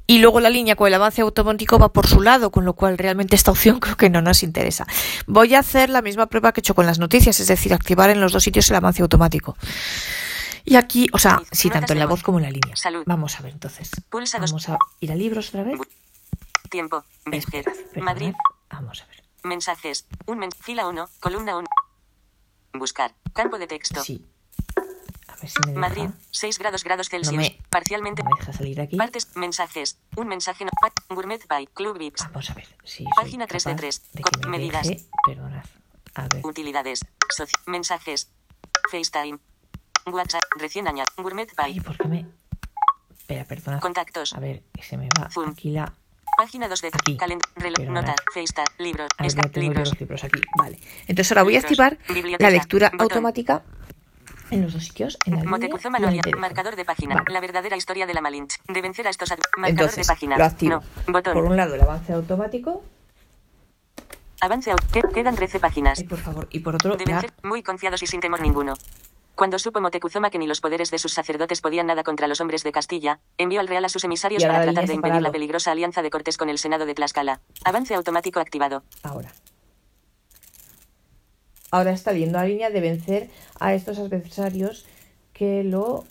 y 0.08 0.20
luego 0.20 0.40
la 0.40 0.50
línea 0.50 0.78
con 0.78 0.88
el 0.88 0.94
avance 0.94 1.22
automático 1.22 1.78
va 1.78 1.92
por 1.92 2.08
su 2.08 2.22
lado, 2.22 2.50
con 2.50 2.64
lo 2.64 2.74
cual 2.74 2.98
realmente 2.98 3.36
esta 3.36 3.52
opción 3.52 3.80
creo 3.82 3.98
que 3.98 4.10
no 4.10 4.22
nos 4.22 4.42
interesa. 4.42 4.88
Voy 5.28 5.54
a 5.54 5.60
hacer 5.60 5.90
la 5.90 6.02
misma 6.02 6.28
prueba 6.28 6.54
que 6.54 6.62
he 6.62 6.64
hecho 6.64 6.76
con 6.76 6.86
las 6.86 7.00
noticias, 7.00 7.42
es 7.42 7.48
decir, 7.48 7.74
activar 7.74 8.10
en 8.10 8.22
los 8.22 8.32
dos 8.32 8.44
sitios 8.44 8.70
el 8.70 8.78
avance 8.78 9.02
automático. 9.02 9.58
Y 10.66 10.76
aquí, 10.76 11.08
o 11.14 11.20
sea, 11.20 11.42
sí, 11.52 11.70
tanto 11.70 11.94
en 11.94 12.00
la 12.00 12.06
voz. 12.06 12.24
como 12.24 12.38
en 12.40 12.44
la 12.46 12.52
línea. 12.52 12.76
Salud. 12.76 13.04
Vamos 13.06 13.38
a 13.40 13.44
ver 13.44 13.54
entonces. 13.54 13.92
Pulsa. 14.10 14.40
Vamos 14.40 14.70
a 14.70 14.78
ir 15.02 15.12
a 15.12 15.16
libros 15.16 15.50
otra 15.50 15.64
vez. 15.64 15.80
Tiempo. 16.70 17.04
Esperad, 17.32 17.74
perdonad. 17.74 18.04
Madrid. 18.04 18.34
Vamos 18.70 19.02
a 19.02 19.06
ver. 19.08 19.24
Mensajes. 19.44 20.06
Un 20.26 20.40
men 20.40 20.52
fila 20.52 20.88
1, 20.88 21.10
columna 21.20 21.58
1. 21.58 21.68
Buscar. 22.74 23.14
Campo 23.34 23.58
de 23.60 23.68
texto. 23.68 24.02
Sí. 24.02 24.26
A 25.28 25.36
ver 25.36 25.50
si 25.50 25.60
me 25.62 25.68
deja. 25.68 25.80
Madrid. 25.80 26.10
6 26.32 26.58
grados 26.60 26.84
grados 26.84 27.10
Celsius. 27.10 27.36
me- 27.36 27.60
Parcialmente. 27.70 28.24
No 28.24 28.30
me 28.30 28.40
deja 28.40 28.54
salir 28.54 28.80
aquí. 28.82 28.96
Partes. 28.96 29.36
Mensajes. 29.36 30.00
Un 30.16 30.28
mensaje. 30.28 30.64
No, 30.66 30.72
gourmet 31.14 31.46
by 31.48 31.68
Club 31.68 31.98
Vips. 31.98 32.24
Vamos 32.24 32.50
a 32.50 32.54
ver. 32.54 32.68
si 32.86 33.04
Página 33.16 33.46
3 33.48 33.64
de 33.66 33.76
3. 33.76 34.02
De 34.14 34.22
Con 34.22 34.32
que 34.42 34.48
me 34.48 34.58
medidas. 34.58 34.88
deje. 34.88 35.06
Perdonad. 35.26 35.66
A 36.16 36.28
ver. 36.30 36.46
Utilidades. 36.46 37.06
Soci- 37.38 37.52
mensajes. 37.68 38.32
FaceTime. 38.90 39.40
WhatsApp. 40.06 40.42
Recién 40.58 40.88
añadido. 40.88 41.14
Gourmet 41.18 41.54
by. 41.56 41.80
¿por 41.82 41.98
qué 41.98 42.08
me.? 42.08 42.26
Espera, 43.18 43.46
perdonad. 43.46 43.80
Contactos. 43.80 44.34
A 44.34 44.40
ver, 44.40 44.64
que 44.74 44.84
se 44.84 44.98
me 44.98 45.08
va 45.18 45.30
Zoom. 45.30 45.50
aquí 45.52 45.72
la. 45.72 45.94
Página 46.38 46.68
2 46.68 46.82
de 46.82 46.88
Aquí. 46.88 47.18
Reloj. 47.56 47.80
Nota. 47.90 48.16
FaceTime. 48.34 48.66
Libros. 48.80 49.08
A 49.18 49.24
ver, 49.24 49.34
tengo 49.52 49.60
libros. 49.70 49.90
los 49.90 50.00
libros 50.00 50.24
aquí. 50.24 50.42
Vale. 50.58 50.80
Entonces 51.08 51.32
ahora 51.32 51.44
voy 51.44 51.56
a 51.56 51.60
activar 51.60 51.98
la 52.40 52.50
lectura 52.50 52.90
Botón. 52.90 53.02
automática 53.04 53.62
en 54.50 54.64
los 54.64 54.74
dos 54.74 54.84
sitios. 54.84 55.18
En 55.28 55.36
la 55.36 55.42
el 55.42 55.60
teléfono. 55.60 56.40
Marcador 56.40 56.76
de 56.76 56.86
página. 56.86 57.16
Vale. 57.16 57.32
La 57.32 57.40
verdadera 57.40 57.78
historia 57.78 58.08
de 58.08 58.14
la 58.16 58.22
Malinche. 58.22 58.58
De 58.68 58.82
vencer 58.82 59.06
a 59.06 59.12
estos 59.12 59.32
ad- 59.32 59.38
Marcador 59.58 59.70
Entonces, 59.70 60.08
de 60.08 60.12
página. 60.14 60.38
lo 60.38 60.44
activo. 60.46 60.82
No. 61.08 61.14
Botón. 61.14 61.34
Por 61.34 61.44
un 61.46 61.56
lado, 61.56 61.76
el 61.76 61.82
avance 61.82 62.12
automático. 62.14 62.84
Avance. 64.42 64.72
au- 64.72 64.92
que- 64.92 65.04
Quedan 65.14 65.36
13 65.36 65.60
páginas. 65.60 66.00
Ay, 66.00 66.06
por 66.06 66.18
favor. 66.20 66.48
Y 66.52 66.60
por 66.60 66.76
otro, 66.76 66.96
De 66.98 67.06
la- 67.06 67.12
vencer, 67.22 67.34
muy 67.44 67.62
confiados 67.64 68.02
y 68.04 68.08
sin 68.08 68.20
temor 68.20 68.42
ninguno. 68.42 68.74
Cuando 69.36 69.58
supo 69.58 69.82
Motecuzoma 69.82 70.30
que 70.30 70.38
ni 70.38 70.46
los 70.46 70.62
poderes 70.62 70.92
de 70.92 71.00
sus 71.00 71.14
sacerdotes 71.14 71.62
podían 71.62 71.88
nada 71.88 72.04
contra 72.04 72.28
los 72.28 72.40
hombres 72.40 72.64
de 72.64 72.72
Castilla, 72.72 73.20
envió 73.38 73.60
al 73.60 73.68
real 73.68 73.84
a 73.84 73.90
sus 73.90 74.04
emisarios 74.04 74.44
para 74.44 74.62
tratar 74.62 74.86
de 74.86 74.94
impedir 74.94 75.22
la 75.22 75.32
peligrosa 75.32 75.72
alianza 75.72 76.04
de 76.04 76.12
Cortés 76.12 76.38
con 76.38 76.50
el 76.50 76.60
Senado 76.60 76.86
de 76.86 76.94
Tlaxcala. 76.94 77.42
Avance 77.66 77.96
automático 77.96 78.40
activado. 78.40 78.84
ahora. 79.02 79.34
Ahora 81.72 81.92
está 81.92 82.12
viendo 82.12 82.38
la 82.38 82.46
línea 82.46 82.70
de 82.70 82.80
vencer 82.82 83.30
a 83.60 83.74
estos 83.74 83.98
adversarios 83.98 84.86
que 85.34 85.64
lo. 85.64 86.06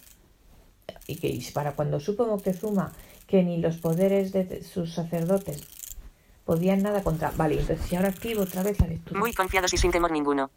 Y 1.07 1.17
que 1.17 1.41
para 1.55 1.73
cuando 1.73 2.01
supo 2.01 2.27
Moctezuma 2.27 2.93
que 3.29 3.45
ni 3.45 3.59
los 3.59 3.77
poderes 3.77 4.33
de 4.33 4.65
sus 4.65 4.95
sacerdotes 4.95 5.63
podían 6.45 6.83
nada 6.83 7.05
contra. 7.05 7.31
Vale, 7.37 7.61
entonces 7.61 7.87
si 7.87 7.95
ahora 7.95 8.09
activo 8.09 8.43
otra 8.43 8.65
vez 8.65 8.81
la 8.81 8.89
lectura. 8.89 9.21
Muy 9.21 9.33
confiados 9.33 9.73
y 9.73 9.79
sin 9.79 9.93
temor 9.93 10.11
ninguno. 10.11 10.51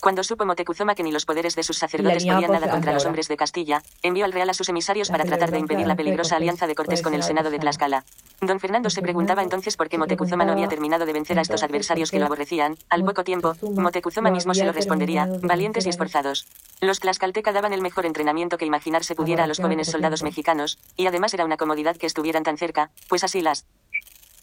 Cuando 0.00 0.22
supo 0.22 0.44
Motecuzoma 0.44 0.94
que 0.94 1.02
ni 1.02 1.10
los 1.10 1.24
poderes 1.24 1.56
de 1.56 1.62
sus 1.62 1.78
sacerdotes 1.78 2.24
podían 2.24 2.52
nada 2.52 2.70
contra 2.70 2.92
los 2.92 3.06
hombres 3.06 3.28
de 3.28 3.36
Castilla, 3.36 3.82
envió 4.02 4.24
al 4.24 4.32
real 4.32 4.50
a 4.50 4.54
sus 4.54 4.68
emisarios 4.68 5.10
para 5.10 5.24
tratar 5.24 5.50
de 5.50 5.58
impedir 5.58 5.86
la 5.86 5.96
peligrosa 5.96 6.36
Cortés 6.36 6.36
alianza 6.36 6.66
de 6.66 6.74
Cortés 6.74 7.02
con 7.02 7.14
el 7.14 7.22
el 7.22 7.22
Senado 7.22 7.50
de 7.50 7.58
Tlaxcala. 7.58 8.04
Don 8.40 8.60
Fernando 8.60 8.90
se 8.90 9.00
Don 9.00 9.02
preguntaba 9.02 9.42
entonces 9.42 9.76
por 9.76 9.88
qué 9.88 9.98
Motecuzoma 9.98 10.44
no 10.44 10.52
había 10.52 10.68
terminado 10.68 11.06
de 11.06 11.12
vencer 11.12 11.38
a 11.38 11.42
estos 11.42 11.62
adversarios 11.62 12.10
que 12.10 12.18
lo 12.18 12.26
aborrecían. 12.26 12.76
Al 12.90 13.04
poco 13.04 13.24
tiempo, 13.24 13.54
no 13.62 14.30
mismo 14.30 14.54
se 14.54 14.64
lo 14.64 14.72
respondería, 14.72 15.28
valientes 15.42 15.86
y 15.86 15.88
esforzados. 15.88 16.46
Los 16.80 17.00
tlaxcalteca 17.00 17.52
daban 17.52 17.72
el 17.72 17.80
mejor 17.80 18.04
entrenamiento 18.04 18.58
que 18.58 18.66
imaginarse 18.66 19.14
pudiera 19.14 19.44
a 19.44 19.46
los 19.46 19.58
jóvenes 19.58 19.88
soldados 19.88 20.22
mexicanos, 20.22 20.78
y 20.96 21.06
además 21.06 21.32
era 21.32 21.44
una 21.44 21.56
comodidad 21.56 21.96
que 21.96 22.06
estuvieran 22.06 22.42
tan 22.42 22.58
cerca, 22.58 22.90
pues 23.08 23.24
así 23.24 23.40
las 23.40 23.64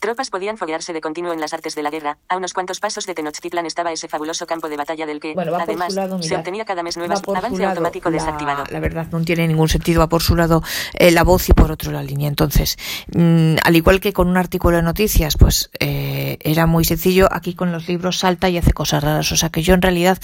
tropas 0.04 0.30
podían 0.30 0.58
foguearse 0.58 0.92
de 0.92 1.00
continuo 1.00 1.32
en 1.32 1.40
las 1.40 1.54
artes 1.54 1.76
de 1.76 1.82
la 1.82 1.90
guerra. 1.90 2.18
A 2.28 2.36
unos 2.36 2.52
cuantos 2.54 2.82
pasos 2.82 3.06
de 3.06 3.16
Tenochtitlan 3.16 3.66
estaba 3.66 3.94
ese 3.94 4.10
fabuloso 4.10 4.46
campo 4.46 4.68
de 4.68 4.76
batalla 4.76 5.06
del 5.06 5.22
que, 5.22 5.34
Bueno, 5.34 5.56
además, 5.56 5.94
lado, 5.96 6.22
se 6.22 6.36
obtenía 6.36 6.66
cada 6.66 6.84
mes 6.84 6.98
Va 6.98 7.00
nuevas 7.08 7.22
avance 7.26 7.64
automático 7.64 8.10
la- 8.10 8.18
desactivado. 8.18 8.66
La 8.70 8.82
verdad 8.82 9.08
no 9.14 9.22
tiene 9.22 9.48
ningún 9.48 9.70
sentido, 9.70 10.02
va 10.02 10.10
por 10.10 10.22
su 10.22 10.36
lado 10.36 10.62
eh, 10.96 11.10
la 11.12 11.24
voz 11.24 11.48
y 11.48 11.54
por 11.54 11.72
otro 11.72 11.94
la 11.94 12.04
línea. 12.04 12.28
Entonces, 12.28 12.78
mm, 13.16 13.56
al 13.64 13.76
igual 13.78 14.02
que 14.02 14.12
con 14.12 14.28
un 14.28 14.36
artículo 14.36 14.76
de 14.76 14.84
noticias, 14.84 15.38
pues 15.38 15.70
eh, 15.80 16.38
era 16.42 16.66
muy 16.66 16.84
sencillo, 16.84 17.30
aquí 17.32 17.56
con 17.56 17.72
los 17.72 17.88
libros 17.88 18.20
salta 18.20 18.50
y 18.50 18.58
hace 18.58 18.74
cosas 18.74 19.02
raras. 19.06 19.32
O 19.32 19.38
sea 19.38 19.50
que 19.52 19.64
yo 19.64 19.74
en 19.74 19.82
realidad 19.82 20.18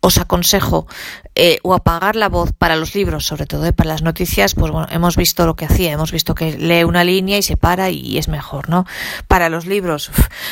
os 0.00 0.18
aconsejo 0.18 0.86
eh, 1.34 1.58
o 1.64 1.74
apagar 1.74 2.14
la 2.14 2.28
voz 2.28 2.52
para 2.52 2.76
los 2.76 2.94
libros, 2.94 3.26
sobre 3.26 3.46
todo 3.46 3.66
eh, 3.66 3.72
para 3.72 3.88
las 3.90 4.02
noticias, 4.02 4.54
pues 4.54 4.70
bueno, 4.70 4.86
hemos 4.92 5.16
visto 5.16 5.46
lo 5.46 5.56
que 5.56 5.64
hacía, 5.64 5.90
hemos 5.90 6.12
visto 6.12 6.36
que 6.36 6.56
lee 6.56 6.84
una 6.84 7.02
línea 7.02 7.38
y 7.38 7.42
se 7.42 7.56
para 7.56 7.90
y 7.90 8.18
es 8.18 8.28
mejor, 8.28 8.68
¿no? 8.68 8.86
Para 9.28 9.48
los 9.48 9.66
libros, 9.66 10.10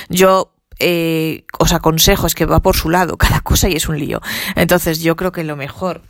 yo 0.08 0.52
eh, 0.78 1.44
os 1.58 1.72
aconsejo, 1.72 2.26
es 2.26 2.34
que 2.34 2.46
va 2.46 2.60
por 2.60 2.76
su 2.76 2.90
lado 2.90 3.16
cada 3.18 3.40
cosa 3.40 3.68
y 3.68 3.74
es 3.74 3.88
un 3.88 3.98
lío. 3.98 4.20
Entonces 4.56 5.00
yo 5.00 5.16
creo 5.16 5.32
que 5.32 5.44
lo 5.44 5.56
mejor 5.56 6.02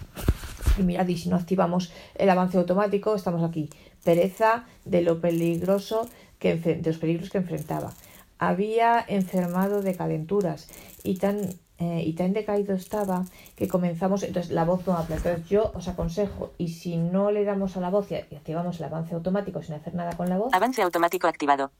y 0.79 0.83
mirad, 0.83 1.07
y 1.07 1.17
si 1.17 1.29
no 1.29 1.37
activamos 1.37 1.93
el 2.15 2.31
avance 2.31 2.59
automático, 2.59 3.15
estamos 3.15 3.43
aquí. 3.43 3.71
Pereza 4.03 4.65
de 4.85 5.03
lo 5.03 5.21
peligroso 5.21 6.09
que 6.39 6.57
de 6.57 6.83
los 6.85 6.99
peligros 6.99 7.31
que 7.31 7.39
enfrentaba. 7.39 7.93
Había 8.39 9.05
enfermado 9.07 9.83
de 9.83 9.95
calenturas 9.95 10.69
y 11.03 11.17
tan 11.19 11.55
eh, 11.79 12.05
y 12.07 12.13
tan 12.13 12.33
decaído 12.33 12.75
estaba 12.75 13.25
que 13.57 13.67
comenzamos, 13.67 14.23
entonces 14.23 14.53
la 14.53 14.65
voz 14.65 14.87
no 14.87 14.97
habla. 14.97 15.17
Entonces 15.17 15.49
yo 15.49 15.73
os 15.75 15.89
aconsejo, 15.89 16.53
y 16.57 16.69
si 16.69 16.97
no 16.97 17.33
le 17.33 17.45
damos 17.45 17.77
a 17.77 17.81
la 17.81 17.91
voz 17.91 18.11
y 18.13 18.15
activamos 18.15 18.79
el 18.79 18.85
avance 18.85 19.15
automático 19.15 19.61
sin 19.61 19.75
hacer 19.75 19.95
nada 19.95 20.17
con 20.17 20.29
la 20.29 20.39
voz, 20.39 20.55
Avance 20.55 20.83
automático 20.83 21.27
activado. 21.27 21.73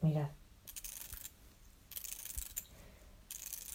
Mirad. 0.00 0.28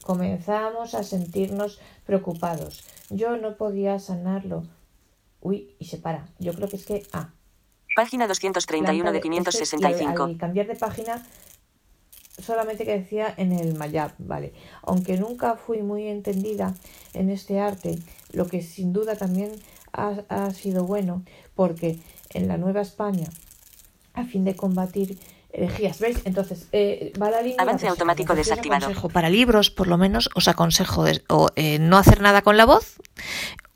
Comenzamos 0.03 0.95
a 0.95 1.03
sentirnos 1.03 1.79
preocupados. 2.05 2.83
Yo 3.09 3.37
no 3.37 3.55
podía 3.55 3.99
sanarlo. 3.99 4.63
Uy, 5.39 5.75
y 5.79 5.85
se 5.85 5.97
para. 5.97 6.27
Yo 6.39 6.53
creo 6.53 6.67
que 6.67 6.75
es 6.75 6.85
que. 6.85 7.07
Ah. 7.13 7.33
Página 7.95 8.27
231 8.27 9.11
de 9.11 9.19
planta 9.19 9.49
es 9.51 9.51
que 9.53 9.67
565. 9.67 10.23
al, 10.23 10.31
al 10.31 10.37
cambiar 10.37 10.67
de 10.67 10.75
página 10.75 11.25
solamente 12.39 12.85
que 12.85 12.97
decía 12.97 13.33
en 13.37 13.51
el 13.51 13.75
Mayab, 13.75 14.13
¿vale? 14.17 14.53
Aunque 14.81 15.17
nunca 15.17 15.55
fui 15.55 15.81
muy 15.81 16.07
entendida 16.07 16.75
en 17.13 17.29
este 17.29 17.59
arte, 17.59 17.99
lo 18.31 18.47
que 18.47 18.61
sin 18.61 18.93
duda 18.93 19.15
también 19.15 19.51
ha, 19.91 20.23
ha 20.29 20.51
sido 20.51 20.85
bueno, 20.85 21.23
porque 21.55 21.99
en 22.31 22.47
la 22.47 22.57
Nueva 22.57 22.81
España, 22.81 23.27
a 24.13 24.25
fin 24.25 24.43
de 24.43 24.55
combatir 24.55 25.19
herejías, 25.53 25.99
¿veis? 25.99 26.17
Entonces, 26.25 26.67
eh, 26.71 27.13
va 27.21 27.29
la 27.29 27.41
línea... 27.41 27.57
Avance 27.59 27.87
automático 27.87 28.35
desactivado. 28.35 28.91
Para 29.09 29.29
libros, 29.29 29.69
por 29.69 29.87
lo 29.87 29.97
menos, 29.97 30.29
os 30.35 30.47
aconsejo 30.47 31.05
o, 31.29 31.49
eh, 31.55 31.79
no 31.79 31.97
hacer 31.97 32.21
nada 32.21 32.41
con 32.41 32.57
la 32.57 32.65
voz 32.65 32.95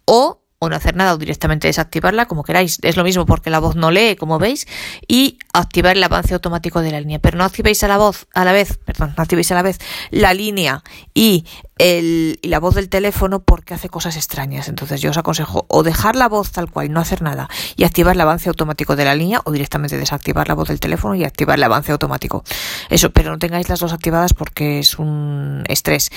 o 0.05 0.41
o 0.59 0.69
no 0.69 0.75
hacer 0.75 0.95
nada 0.95 1.13
o 1.13 1.17
directamente 1.17 1.67
desactivarla, 1.67 2.25
como 2.25 2.43
queráis. 2.43 2.79
Es 2.81 2.97
lo 2.97 3.03
mismo 3.03 3.25
porque 3.25 3.49
la 3.49 3.59
voz 3.59 3.75
no 3.75 3.91
lee, 3.91 4.15
como 4.15 4.39
veis, 4.39 4.67
y 5.07 5.37
activar 5.53 5.95
el 5.97 6.03
avance 6.03 6.33
automático 6.33 6.81
de 6.81 6.91
la 6.91 6.99
línea. 6.99 7.19
Pero 7.19 7.37
no 7.37 7.43
activéis 7.43 7.83
a 7.83 7.87
la 7.87 7.97
voz, 7.97 8.27
a 8.33 8.43
la 8.43 8.53
vez, 8.53 8.79
perdón, 8.83 9.13
no 9.15 9.21
activéis 9.21 9.51
a 9.51 9.55
la 9.55 9.61
vez 9.61 9.79
la 10.09 10.33
línea 10.33 10.83
y, 11.13 11.45
el, 11.77 12.39
y 12.41 12.47
la 12.47 12.59
voz 12.59 12.73
del 12.73 12.89
teléfono 12.89 13.39
porque 13.41 13.75
hace 13.75 13.89
cosas 13.89 14.15
extrañas. 14.15 14.67
Entonces 14.67 14.99
yo 14.99 15.11
os 15.11 15.17
aconsejo 15.17 15.65
o 15.69 15.83
dejar 15.83 16.15
la 16.15 16.27
voz 16.27 16.51
tal 16.51 16.71
cual, 16.71 16.91
no 16.91 16.99
hacer 16.99 17.21
nada, 17.21 17.47
y 17.75 17.83
activar 17.83 18.15
el 18.15 18.21
avance 18.21 18.49
automático 18.49 18.95
de 18.95 19.05
la 19.05 19.13
línea, 19.13 19.41
o 19.45 19.51
directamente 19.51 19.97
desactivar 19.97 20.47
la 20.47 20.55
voz 20.55 20.69
del 20.69 20.79
teléfono 20.79 21.13
y 21.13 21.23
activar 21.23 21.57
el 21.57 21.63
avance 21.63 21.91
automático. 21.91 22.43
Eso, 22.89 23.11
pero 23.11 23.29
no 23.29 23.37
tengáis 23.37 23.69
las 23.69 23.79
dos 23.79 23.93
activadas 23.93 24.33
porque 24.33 24.79
es 24.79 24.97
un 24.97 25.63
estrés 25.67 26.09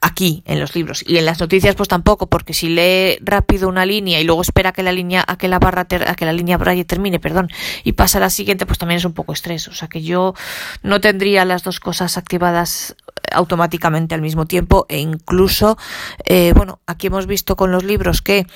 aquí 0.00 0.42
en 0.46 0.60
los 0.60 0.74
libros. 0.74 1.04
Y 1.06 1.18
en 1.18 1.26
las 1.26 1.40
noticias 1.40 1.74
pues 1.74 1.88
tampoco 1.88 2.26
porque 2.26 2.54
si 2.54 2.68
lee 2.68 3.18
rápido 3.20 3.68
una 3.68 3.84
línea 3.84 4.20
y 4.20 4.24
luego 4.24 4.42
espera 4.42 4.72
que 4.72 4.82
la 4.82 4.92
línea 4.92 5.24
a 5.26 5.36
que 5.36 5.48
la 5.48 5.58
barra 5.58 5.82
a 6.06 6.14
que 6.14 6.24
la 6.24 6.32
línea 6.32 6.56
braille 6.56 6.84
termine 6.84 7.20
perdón 7.20 7.48
y 7.84 7.92
pasa 7.92 8.18
a 8.18 8.20
la 8.22 8.30
siguiente 8.30 8.66
pues 8.66 8.78
también 8.78 8.98
es 8.98 9.04
un 9.04 9.12
poco 9.12 9.32
estrés. 9.32 9.68
O 9.68 9.74
sea 9.74 9.88
que 9.88 10.02
yo 10.02 10.34
no 10.82 11.00
tendría 11.00 11.44
las 11.44 11.62
dos 11.62 11.80
cosas 11.80 12.16
activadas 12.16 12.96
automáticamente 13.30 14.14
al 14.14 14.22
mismo 14.22 14.46
tiempo. 14.46 14.86
E 14.88 14.98
incluso 14.98 15.76
eh, 16.24 16.52
bueno 16.54 16.80
aquí 16.86 17.08
hemos 17.08 17.26
visto 17.26 17.56
con 17.56 17.70
los 17.70 17.84
libros 17.84 18.22
que 18.22 18.46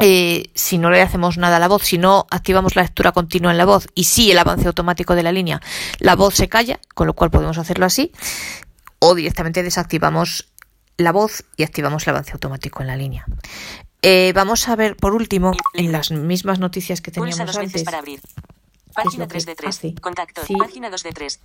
eh, 0.00 0.50
si 0.54 0.78
no 0.78 0.90
le 0.90 1.02
hacemos 1.02 1.36
nada 1.36 1.56
a 1.56 1.60
la 1.60 1.68
voz, 1.68 1.82
si 1.82 1.98
no 1.98 2.26
activamos 2.30 2.74
la 2.74 2.82
lectura 2.82 3.12
continua 3.12 3.52
en 3.52 3.58
la 3.58 3.66
voz 3.66 3.86
y 3.94 4.04
sí 4.04 4.32
el 4.32 4.38
avance 4.38 4.66
automático 4.66 5.14
de 5.14 5.22
la 5.22 5.30
línea, 5.30 5.60
la 5.98 6.16
voz 6.16 6.34
se 6.34 6.48
calla, 6.48 6.80
con 6.94 7.06
lo 7.06 7.12
cual 7.12 7.30
podemos 7.30 7.58
hacerlo 7.58 7.84
así 7.84 8.10
o 9.00 9.14
directamente 9.14 9.62
desactivamos 9.62 10.48
la 10.96 11.12
voz 11.12 11.44
y 11.56 11.64
activamos 11.64 12.06
el 12.06 12.10
avance 12.10 12.32
automático 12.32 12.82
en 12.82 12.86
la 12.86 12.96
línea. 12.96 13.24
Eh, 14.02 14.32
vamos 14.34 14.68
a 14.68 14.76
ver 14.76 14.96
por 14.96 15.14
último 15.14 15.52
en 15.74 15.92
las 15.92 16.10
mismas 16.10 16.58
noticias 16.58 17.00
que 17.00 17.10
teníamos 17.10 17.56
antes. 17.56 17.82
Para 17.82 17.98
abrir. 17.98 18.20
Página 18.94 19.26
3 19.26 19.46
de 19.46 19.54
3. 19.54 19.80
Contacto. 20.00 20.42
página 20.58 20.90
2 20.90 21.02
de 21.02 21.12
3. 21.12 21.40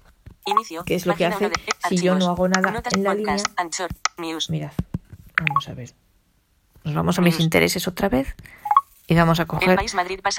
Inicio. 0.45 0.83
¿Qué 0.83 0.95
es 0.95 1.05
lo 1.05 1.15
que 1.15 1.25
hace 1.25 1.51
si 1.89 1.97
yo 1.97 2.15
no 2.15 2.29
hago 2.29 2.47
nada 2.47 2.81
en 2.93 3.03
la 3.03 3.13
línea? 3.13 3.37
Mirad, 4.49 4.71
vamos 5.47 5.69
a 5.69 5.73
ver. 5.73 5.93
Nos 6.83 6.93
vamos 6.93 7.17
a 7.17 7.21
mis 7.21 7.39
intereses 7.39 7.87
otra 7.87 8.09
vez 8.09 8.35
y 9.07 9.15
vamos 9.15 9.39
a 9.39 9.45
coger 9.45 9.79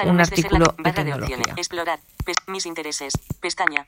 un 0.06 0.20
artículo 0.20 0.74
de 0.78 0.92
tecnología. 0.92 1.38
Explorar. 1.56 2.00
mis 2.46 2.66
intereses. 2.66 3.14
Pestaña. 3.40 3.86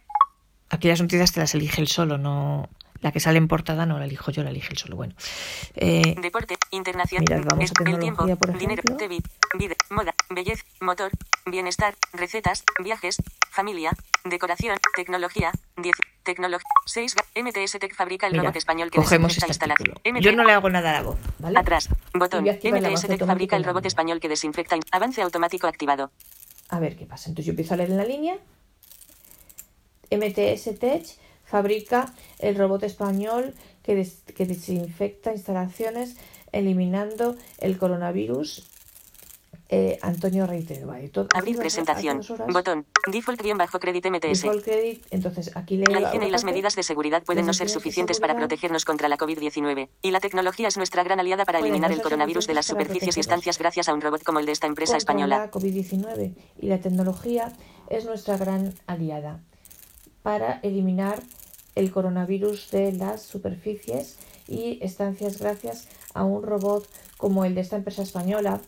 Aquí 0.71 0.89
las 0.89 1.01
noticias 1.01 1.33
te 1.33 1.41
las 1.41 1.55
elige 1.55 1.81
él 1.81 1.89
solo, 1.89 2.19
no 2.19 2.69
la 3.01 3.13
que 3.13 3.21
sale 3.21 3.39
en 3.39 3.49
portada 3.49 3.87
no 3.87 3.99
la 3.99 4.05
elijo 4.05 4.31
yo, 4.31 4.43
la 4.43 4.51
elige 4.51 4.71
el 4.71 4.79
solo. 4.79 4.97
Bueno. 4.97 5.15
Eh, 5.75 6.17
Deporte, 6.21 6.57
internacional. 6.71 7.25
Mirad, 7.29 7.45
vamos 7.49 7.71
a 7.71 7.91
el 7.91 7.99
tiempo, 7.99 8.37
por 8.37 8.59
dinero, 8.59 8.83
TV, 8.97 9.19
vida, 9.59 9.75
moda, 9.91 10.15
belleza, 10.31 10.65
motor, 10.81 11.11
bienestar, 11.47 11.95
recetas, 12.13 12.65
viajes, 12.83 13.19
familia, 13.51 13.93
decoración, 14.25 14.77
tecnología, 14.97 15.53
10, 15.77 15.95
tecnología, 16.23 16.67
6, 16.87 17.15
MTS 17.37 17.79
Tech 17.79 17.95
fabrica 17.95 18.27
el 18.27 18.39
robot 18.39 18.57
español 18.57 18.91
que 18.91 18.99
cogemos 18.99 19.33
esta 19.33 19.47
instalación. 19.47 19.95
Yo 20.21 20.33
no 20.33 20.45
le 20.45 20.53
hago 20.53 20.69
nada 20.69 20.91
a 20.91 20.93
la 20.95 21.03
voz, 21.03 21.19
¿vale? 21.39 21.59
Atrás, 21.59 21.89
botón, 22.15 22.45
MTS 22.45 23.07
Tech 23.07 23.25
fabrica 23.25 23.57
el 23.57 23.65
robot 23.65 23.87
español 23.87 24.21
que 24.21 24.29
desinfecta, 24.29 24.77
avance 24.91 25.23
automático 25.23 25.67
activado. 25.67 26.11
A 26.69 26.81
ver 26.81 26.97
qué 26.97 27.07
pasa. 27.07 27.31
Entonces 27.31 27.47
yo 27.47 27.53
empiezo 27.53 27.75
a 27.75 27.77
leer 27.79 27.91
en 27.91 27.97
la 27.97 28.05
línea. 28.05 28.39
MTS 30.11 30.79
Tech 30.79 31.07
fabrica 31.49 32.13
el 32.39 32.57
robot 32.57 32.83
español 32.83 33.55
que, 33.83 34.07
que 34.35 34.47
desinfecta 34.47 35.33
instalaciones 35.33 36.17
eliminando 36.53 37.37
el 37.59 37.79
coronavirus 37.79 38.69
eh, 39.71 39.99
Antonio 40.01 40.47
Reitero. 40.47 40.91
Abrir 41.35 41.59
presentación. 41.59 42.23
Botón. 42.51 42.87
Default-credit 43.07 44.07
MTS. 44.07 44.43
Default 44.43 44.65
credit. 44.65 45.07
Entonces, 45.11 45.51
aquí 45.57 45.77
le 45.77 45.85
La 45.93 46.01
higiene 46.01 46.29
y 46.29 46.31
las 46.31 46.45
medidas 46.45 46.75
de 46.75 46.83
seguridad 46.83 47.23
pueden 47.23 47.45
no 47.45 47.53
ser 47.53 47.69
suficientes 47.69 48.19
para 48.19 48.35
protegernos 48.35 48.87
contra 48.87 49.09
la 49.09 49.19
COVID-19. 49.19 49.89
Y 50.01 50.11
la 50.11 50.21
tecnología 50.21 50.69
es 50.69 50.79
nuestra 50.79 51.05
gran 51.05 51.21
aliada 51.21 51.45
para 51.45 51.59
eliminar 51.59 51.93
el 51.93 52.01
coronavirus 52.01 52.47
de 52.47 52.55
las 52.55 52.65
superficies 52.65 53.19
y 53.19 53.21
estancias 53.21 53.59
gracias 53.59 53.91
a 53.91 53.95
un 53.95 54.01
robot 54.01 54.23
como 54.23 54.39
el 54.39 54.47
de 54.47 54.53
esta 54.53 54.67
empresa 54.67 54.97
española. 54.97 55.39
La 55.39 55.51
COVID-19 55.51 56.35
y 56.63 56.67
la 56.67 56.79
tecnología 56.79 57.53
es 57.91 58.07
nuestra 58.07 58.39
gran 58.39 58.75
aliada 58.87 59.43
para 60.23 60.61
eliminar 60.63 61.23
el 61.79 61.93
coronavirus 61.93 62.71
de 62.71 62.93
las 62.93 63.23
superficies 63.23 64.19
y 64.49 64.79
estancias 64.83 65.39
gracias 65.39 65.89
a 66.13 66.25
un 66.25 66.43
robot 66.43 66.89
como 67.17 67.45
el 67.45 67.55
de 67.55 67.61
esta 67.61 67.77
empresa 67.77 68.03
española. 68.03 68.61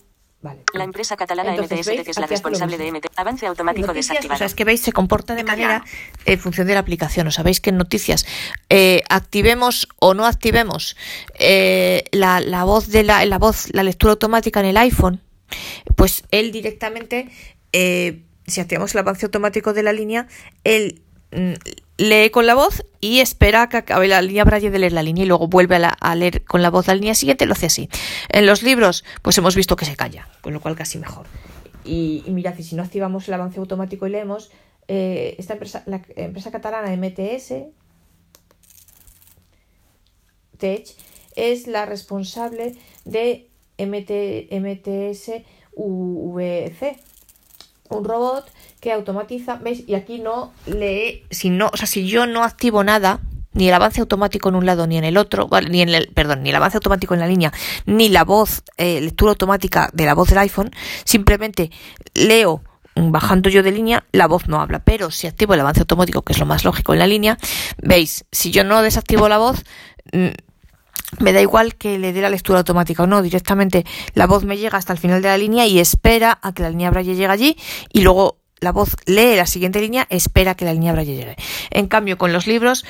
Vale. 0.43 0.61
La 0.73 0.85
empresa 0.85 1.17
catalana 1.17 1.53
MTS, 1.53 1.89
que 1.89 2.11
es 2.13 2.19
la 2.19 2.27
responsable 2.27 2.79
de 2.79 2.91
MT, 2.91 3.07
avance 3.17 3.47
automático 3.47 3.93
desactivado. 3.93 4.37
O 4.37 4.39
sea, 4.39 4.47
es 4.47 4.55
que 4.55 4.65
veis, 4.65 4.81
se 4.81 4.93
comporta 4.93 5.35
de 5.35 5.45
manera 5.45 5.85
en 6.25 6.39
función 6.39 6.67
de 6.67 6.73
la 6.73 6.81
aplicación. 6.81 7.27
O 7.27 7.31
sabéis 7.31 7.61
que 7.61 7.69
en 7.69 7.77
noticias 7.77 8.25
eh, 8.71 9.03
activemos 9.11 9.87
o 9.99 10.15
no 10.15 10.25
activemos 10.25 10.97
eh, 11.39 12.05
la, 12.13 12.41
la, 12.41 12.65
voz 12.65 12.89
de 12.89 13.03
la, 13.03 13.23
la 13.27 13.39
voz, 13.39 13.69
la 13.75 13.83
lectura 13.83 14.13
automática 14.13 14.61
en 14.61 14.67
el 14.67 14.77
iPhone, 14.79 15.21
pues 15.95 16.25
él 16.31 16.53
directamente, 16.53 17.29
eh, 17.73 18.23
si 18.47 18.63
activamos 18.63 18.95
el 18.95 19.01
avance 19.01 19.27
automático 19.27 19.75
de 19.75 19.83
la 19.83 19.93
línea, 19.93 20.27
él 20.65 21.03
lee 21.31 22.31
con 22.31 22.47
la 22.47 22.55
voz 22.55 22.85
y 23.01 23.20
espera 23.20 23.68
que 23.68 23.76
acabe 23.76 24.09
la 24.09 24.22
línea 24.22 24.45
braille 24.45 24.70
de 24.70 24.78
leer 24.78 24.93
la 24.93 25.03
línea 25.03 25.24
y 25.24 25.26
luego 25.26 25.49
vuelve 25.49 25.76
a, 25.76 26.14
leer 26.14 26.45
con 26.45 26.62
la 26.62 26.70
voz 26.70 26.87
la 26.87 26.95
línea 26.95 27.14
siguiente, 27.14 27.47
lo 27.47 27.53
hace 27.53 27.66
así. 27.66 27.89
En 28.28 28.47
los 28.47 28.62
libros, 28.62 29.05
pues 29.22 29.37
hemos 29.39 29.55
visto 29.55 29.76
que 29.76 29.85
se 29.85 29.97
calla, 29.97 30.28
con 30.41 30.53
lo 30.53 30.61
cual 30.61 30.76
casi 30.76 30.99
mejor. 30.99 31.26
Y, 31.85 32.24
mirad, 32.28 32.55
si 32.59 32.74
no 32.74 32.83
activamos 32.83 33.26
el 33.28 33.35
avance 33.35 33.59
automático 33.59 34.07
y 34.07 34.11
leemos, 34.11 34.51
eh, 34.89 35.37
esta 35.39 35.55
empresa, 35.55 35.83
la 35.87 36.03
empresa 36.16 36.51
catalana 36.51 36.95
MTS, 36.97 37.55
Tech, 40.59 40.87
es 41.37 41.66
la 41.66 41.87
responsable 41.87 42.76
de 43.05 43.49
MT, 43.78 44.51
MTS 44.53 45.43
VC, 45.74 47.01
un 47.91 48.05
robot 48.05 48.51
que 48.80 48.93
automatiza, 48.93 49.57
¿veis? 49.57 49.84
Y 49.86 49.95
aquí 49.95 50.18
no 50.18 50.53
lee, 50.66 51.24
si 51.30 51.51
no, 51.51 51.70
o 51.72 51.76
sea, 51.76 51.86
si 51.86 52.07
yo 52.07 52.26
no 52.26 52.43
activo 52.43 52.82
nada, 52.82 53.20
ni 53.53 53.68
el 53.68 53.74
avance 53.74 54.01
automático 54.01 54.49
en 54.49 54.55
un 54.55 54.66
lado 54.66 54.86
ni 54.86 54.97
en 54.97 55.05
el 55.05 55.16
otro, 55.16 55.49
ni 55.68 55.82
en 55.82 55.88
el, 55.91 56.09
perdón, 56.09 56.43
ni 56.43 56.51
el 56.51 56.57
avance 56.57 56.76
automático 56.76 57.14
en 57.14 57.20
la 57.20 57.26
línea, 57.26 57.53
ni 57.84 58.09
la 58.09 58.24
voz, 58.24 58.62
eh, 58.76 59.01
lectura 59.01 59.32
automática 59.32 59.91
de 59.93 60.07
la 60.07 60.14
voz 60.14 60.28
del 60.28 60.38
iPhone, 60.38 60.70
simplemente 61.05 61.70
leo 62.14 62.62
bajando 62.95 63.49
yo 63.49 63.62
de 63.62 63.72
línea, 63.72 64.05
la 64.12 64.26
voz 64.26 64.49
no 64.49 64.61
habla. 64.61 64.80
Pero 64.80 65.11
si 65.11 65.26
activo 65.26 65.55
el 65.55 65.61
avance 65.61 65.80
automático, 65.80 66.22
que 66.22 66.32
es 66.32 66.38
lo 66.38 66.47
más 66.47 66.64
lógico 66.64 66.93
en 66.93 66.99
la 66.99 67.07
línea, 67.07 67.38
veis, 67.82 68.24
si 68.30 68.51
yo 68.51 68.64
no 68.64 68.82
desactivo 68.82 69.28
la 69.28 69.38
voz, 69.38 69.64
mm, 70.12 70.28
me 71.18 71.32
da 71.32 71.41
igual 71.41 71.74
que 71.74 71.99
le 71.99 72.12
dé 72.12 72.20
la 72.20 72.30
lectura 72.30 72.59
automática 72.59 73.03
o 73.03 73.07
no, 73.07 73.22
directamente 73.22 73.84
la 74.14 74.26
voz 74.26 74.45
me 74.45 74.57
llega 74.57 74.78
hasta 74.78 74.93
el 74.93 74.99
final 74.99 75.22
de 75.22 75.28
la 75.28 75.38
línea 75.38 75.66
y 75.66 75.80
espera 75.80 76.38
a 76.43 76.53
que 76.53 76.62
la 76.62 76.70
línea 76.70 76.91
Braille 76.91 77.14
llegue 77.14 77.26
allí 77.26 77.57
y 77.93 78.03
luego 78.03 78.38
la 78.61 78.72
voz 78.72 78.95
lee 79.07 79.36
la 79.36 79.47
siguiente 79.47 79.80
línea, 79.80 80.07
espera 80.11 80.55
que 80.55 80.66
la 80.66 80.74
línea 80.74 80.93
Braille 80.93 81.16
llegue. 81.16 81.36
En 81.70 81.88
cambio, 81.88 82.18
con 82.18 82.32
los 82.32 82.47
libros, 82.47 82.84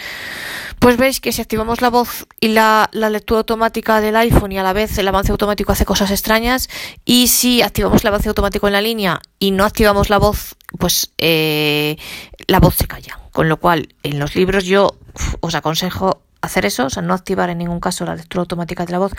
pues 0.80 0.96
veis 0.96 1.20
que 1.20 1.30
si 1.30 1.40
activamos 1.40 1.80
la 1.80 1.90
voz 1.90 2.26
y 2.40 2.48
la, 2.48 2.90
lectura 2.92 3.38
automática 3.38 4.00
del 4.00 4.16
iPhone 4.16 4.50
y 4.50 4.58
a 4.58 4.64
la 4.64 4.72
vez 4.72 4.98
el 4.98 5.06
avance 5.06 5.30
automático 5.30 5.70
hace 5.70 5.84
cosas 5.84 6.10
extrañas, 6.10 6.68
y 7.04 7.28
si 7.28 7.62
activamos 7.62 8.02
el 8.02 8.08
avance 8.08 8.28
automático 8.28 8.66
en 8.66 8.72
la 8.72 8.80
línea 8.80 9.20
y 9.38 9.52
no 9.52 9.64
activamos 9.64 10.10
la 10.10 10.18
voz, 10.18 10.56
pues 10.78 11.12
eh, 11.18 11.96
la 12.48 12.58
voz 12.58 12.74
se 12.74 12.88
calla. 12.88 13.20
Con 13.30 13.48
lo 13.48 13.58
cual, 13.58 13.94
en 14.02 14.18
los 14.18 14.34
libros 14.34 14.64
yo 14.64 14.96
os 15.40 15.54
aconsejo 15.54 16.22
hacer 16.40 16.66
eso, 16.66 16.86
o 16.86 16.90
sea, 16.90 17.02
no 17.02 17.14
activar 17.14 17.50
en 17.50 17.58
ningún 17.58 17.80
caso 17.80 18.04
la 18.04 18.14
lectura 18.14 18.40
automática 18.40 18.86
de 18.86 18.92
la 18.92 18.98
voz 18.98 19.12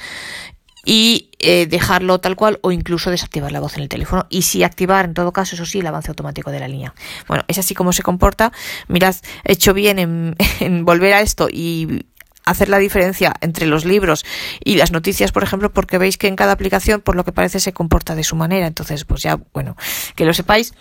y 0.84 1.30
eh, 1.40 1.68
dejarlo 1.68 2.20
tal 2.20 2.36
cual 2.36 2.60
o 2.62 2.72
incluso 2.72 3.12
desactivar 3.12 3.52
la 3.52 3.60
voz 3.60 3.78
en 3.78 3.84
el 3.84 3.90
teléfono. 3.90 4.26
Y 4.30 4.44
si 4.44 4.64
activar 4.64 5.06
en 5.06 5.14
todo 5.14 5.32
caso 5.32 5.56
eso 5.56 5.66
sí 5.66 5.80
el 5.80 5.88
avance 5.88 6.10
automático 6.10 6.52
de 6.52 6.60
la 6.60 6.68
línea. 6.68 6.94
Bueno 7.28 7.44
es 7.48 7.58
así 7.58 7.74
como 7.74 7.94
se 7.94 8.04
comporta. 8.04 8.52
Mirad 8.88 9.16
he 9.44 9.54
hecho 9.54 9.74
bien 9.74 10.00
en, 10.00 10.36
en 10.60 10.86
volver 10.86 11.14
a 11.14 11.22
esto 11.22 11.48
y 11.52 12.06
hacer 12.46 12.70
la 12.70 12.80
diferencia 12.80 13.34
entre 13.42 13.68
los 13.68 13.86
libros 13.86 14.26
y 14.64 14.76
las 14.76 14.92
noticias, 14.92 15.32
por 15.32 15.44
ejemplo, 15.44 15.72
porque 15.72 15.98
veis 15.98 16.18
que 16.18 16.28
en 16.28 16.36
cada 16.36 16.54
aplicación, 16.54 17.02
por 17.02 17.16
lo 17.16 17.24
que 17.24 17.32
parece, 17.32 17.60
se 17.60 17.74
comporta 17.74 18.16
de 18.16 18.24
su 18.24 18.36
manera. 18.36 18.68
Entonces, 18.68 19.06
pues 19.06 19.22
ya, 19.22 19.40
bueno, 19.54 19.76
que 20.16 20.26
lo 20.26 20.34
sepáis 20.34 20.74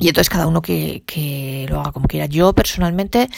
y 0.00 0.08
entonces 0.08 0.30
cada 0.30 0.46
uno 0.46 0.62
que, 0.62 1.02
que, 1.06 1.66
lo 1.68 1.80
haga 1.80 1.92
como 1.92 2.08
quiera. 2.08 2.26
Yo 2.26 2.52
personalmente 2.54 3.28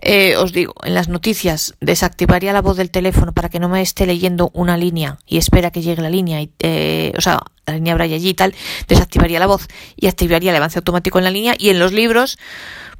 eh, 0.00 0.36
os 0.36 0.52
digo, 0.52 0.74
en 0.84 0.94
las 0.94 1.08
noticias 1.08 1.74
desactivaría 1.80 2.52
la 2.52 2.60
voz 2.60 2.76
del 2.76 2.90
teléfono 2.90 3.32
para 3.32 3.48
que 3.48 3.58
no 3.58 3.68
me 3.68 3.80
esté 3.80 4.06
leyendo 4.06 4.50
una 4.52 4.76
línea 4.76 5.18
y 5.26 5.38
espera 5.38 5.70
que 5.70 5.80
llegue 5.80 6.02
la 6.02 6.10
línea, 6.10 6.42
y, 6.42 6.52
eh, 6.60 7.12
o 7.16 7.20
sea, 7.20 7.40
la 7.66 7.74
línea 7.74 7.94
Braille 7.94 8.14
allí 8.14 8.30
y 8.30 8.34
tal, 8.34 8.54
desactivaría 8.88 9.40
la 9.40 9.46
voz 9.46 9.66
y 9.96 10.06
activaría 10.06 10.50
el 10.50 10.56
avance 10.56 10.78
automático 10.78 11.18
en 11.18 11.24
la 11.24 11.30
línea 11.30 11.54
y 11.58 11.70
en 11.70 11.78
los 11.78 11.92
libros 11.92 12.38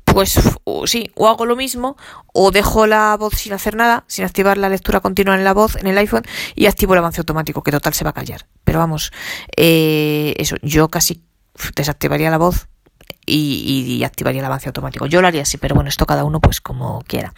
pues 0.05 0.39
sí, 0.87 1.11
o 1.15 1.29
hago 1.29 1.47
lo 1.47 1.57
mismo, 1.57 1.97
o 2.33 2.51
dejo 2.51 2.87
la 2.87 3.17
voz 3.17 3.35
sin 3.35 3.53
hacer 3.53 3.77
nada, 3.77 4.05
sin 4.09 4.25
activar 4.25 4.59
la 4.59 4.69
lectura 4.69 5.01
continua 5.01 5.37
en 5.37 5.45
la 5.45 5.55
voz, 5.55 5.77
en 5.77 5.87
el 5.87 5.97
iPhone, 5.97 6.25
y 6.55 6.67
activo 6.67 6.95
el 6.95 6.99
avance 6.99 7.21
automático, 7.21 7.63
que 7.63 7.71
total 7.71 7.95
se 7.95 8.05
va 8.05 8.11
a 8.11 8.13
callar. 8.13 8.47
Pero 8.65 8.81
vamos, 8.81 9.13
eh, 9.57 10.35
eso, 10.39 10.57
yo 10.61 10.89
casi 10.89 11.23
desactivaría 11.77 12.31
la 12.31 12.39
voz 12.39 12.69
y, 13.27 14.03
activaría 14.05 14.41
el 14.41 14.47
avance 14.47 14.69
automático. 14.69 15.07
Yo 15.07 15.21
lo 15.21 15.29
haría 15.29 15.43
así, 15.43 15.57
pero 15.57 15.75
bueno, 15.75 15.89
esto 15.89 16.07
cada 16.07 16.25
uno 16.25 16.41
pues 16.41 16.61
como 16.61 17.03
quiera. 17.07 17.33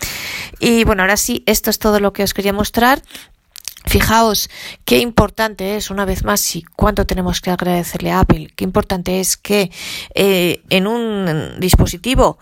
Y 0.60 0.84
bueno, 0.84 1.02
ahora 1.02 1.16
sí, 1.16 1.42
esto 1.46 1.70
es 1.70 1.78
todo 1.78 2.00
lo 2.00 2.12
que 2.12 2.22
os 2.22 2.34
quería 2.34 2.52
mostrar. 2.52 3.02
Fijaos 3.86 4.48
qué 4.86 4.98
importante 4.98 5.76
es, 5.76 5.90
una 5.90 6.06
vez 6.06 6.24
más, 6.24 6.56
y 6.56 6.62
cuánto 6.62 7.04
tenemos 7.04 7.42
que 7.42 7.50
agradecerle 7.50 8.12
a 8.12 8.20
Apple, 8.20 8.50
qué 8.56 8.64
importante 8.64 9.20
es 9.20 9.36
que 9.36 9.70
eh, 10.14 10.62
en 10.70 10.86
un 10.86 11.60
dispositivo 11.60 12.38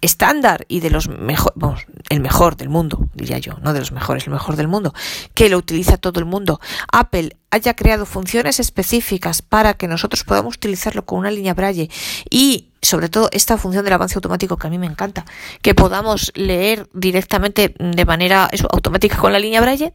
estándar 0.00 0.66
y 0.68 0.80
de 0.80 0.90
los 0.90 1.08
vamos, 1.54 1.86
el 2.10 2.20
mejor 2.20 2.56
del 2.56 2.68
mundo, 2.68 3.08
diría 3.14 3.38
yo, 3.38 3.58
no 3.62 3.72
de 3.72 3.80
los 3.80 3.92
mejores, 3.92 4.26
el 4.26 4.32
mejor 4.32 4.56
del 4.56 4.68
mundo, 4.68 4.94
que 5.34 5.48
lo 5.48 5.56
utiliza 5.56 5.96
todo 5.96 6.20
el 6.20 6.26
mundo. 6.26 6.60
Apple 6.92 7.36
haya 7.50 7.74
creado 7.74 8.06
funciones 8.06 8.60
específicas 8.60 9.42
para 9.42 9.74
que 9.74 9.88
nosotros 9.88 10.24
podamos 10.24 10.56
utilizarlo 10.56 11.04
con 11.04 11.20
una 11.20 11.30
línea 11.30 11.54
Braille 11.54 11.90
y 12.30 12.71
sobre 12.82 13.08
todo 13.08 13.28
esta 13.32 13.56
función 13.56 13.84
del 13.84 13.94
avance 13.94 14.16
automático 14.16 14.56
que 14.56 14.66
a 14.66 14.70
mí 14.70 14.78
me 14.78 14.86
encanta, 14.86 15.24
que 15.62 15.74
podamos 15.74 16.32
leer 16.34 16.88
directamente 16.92 17.74
de 17.78 18.04
manera 18.04 18.50
automática 18.70 19.16
con 19.16 19.32
la 19.32 19.38
línea 19.38 19.60
Braille 19.60 19.94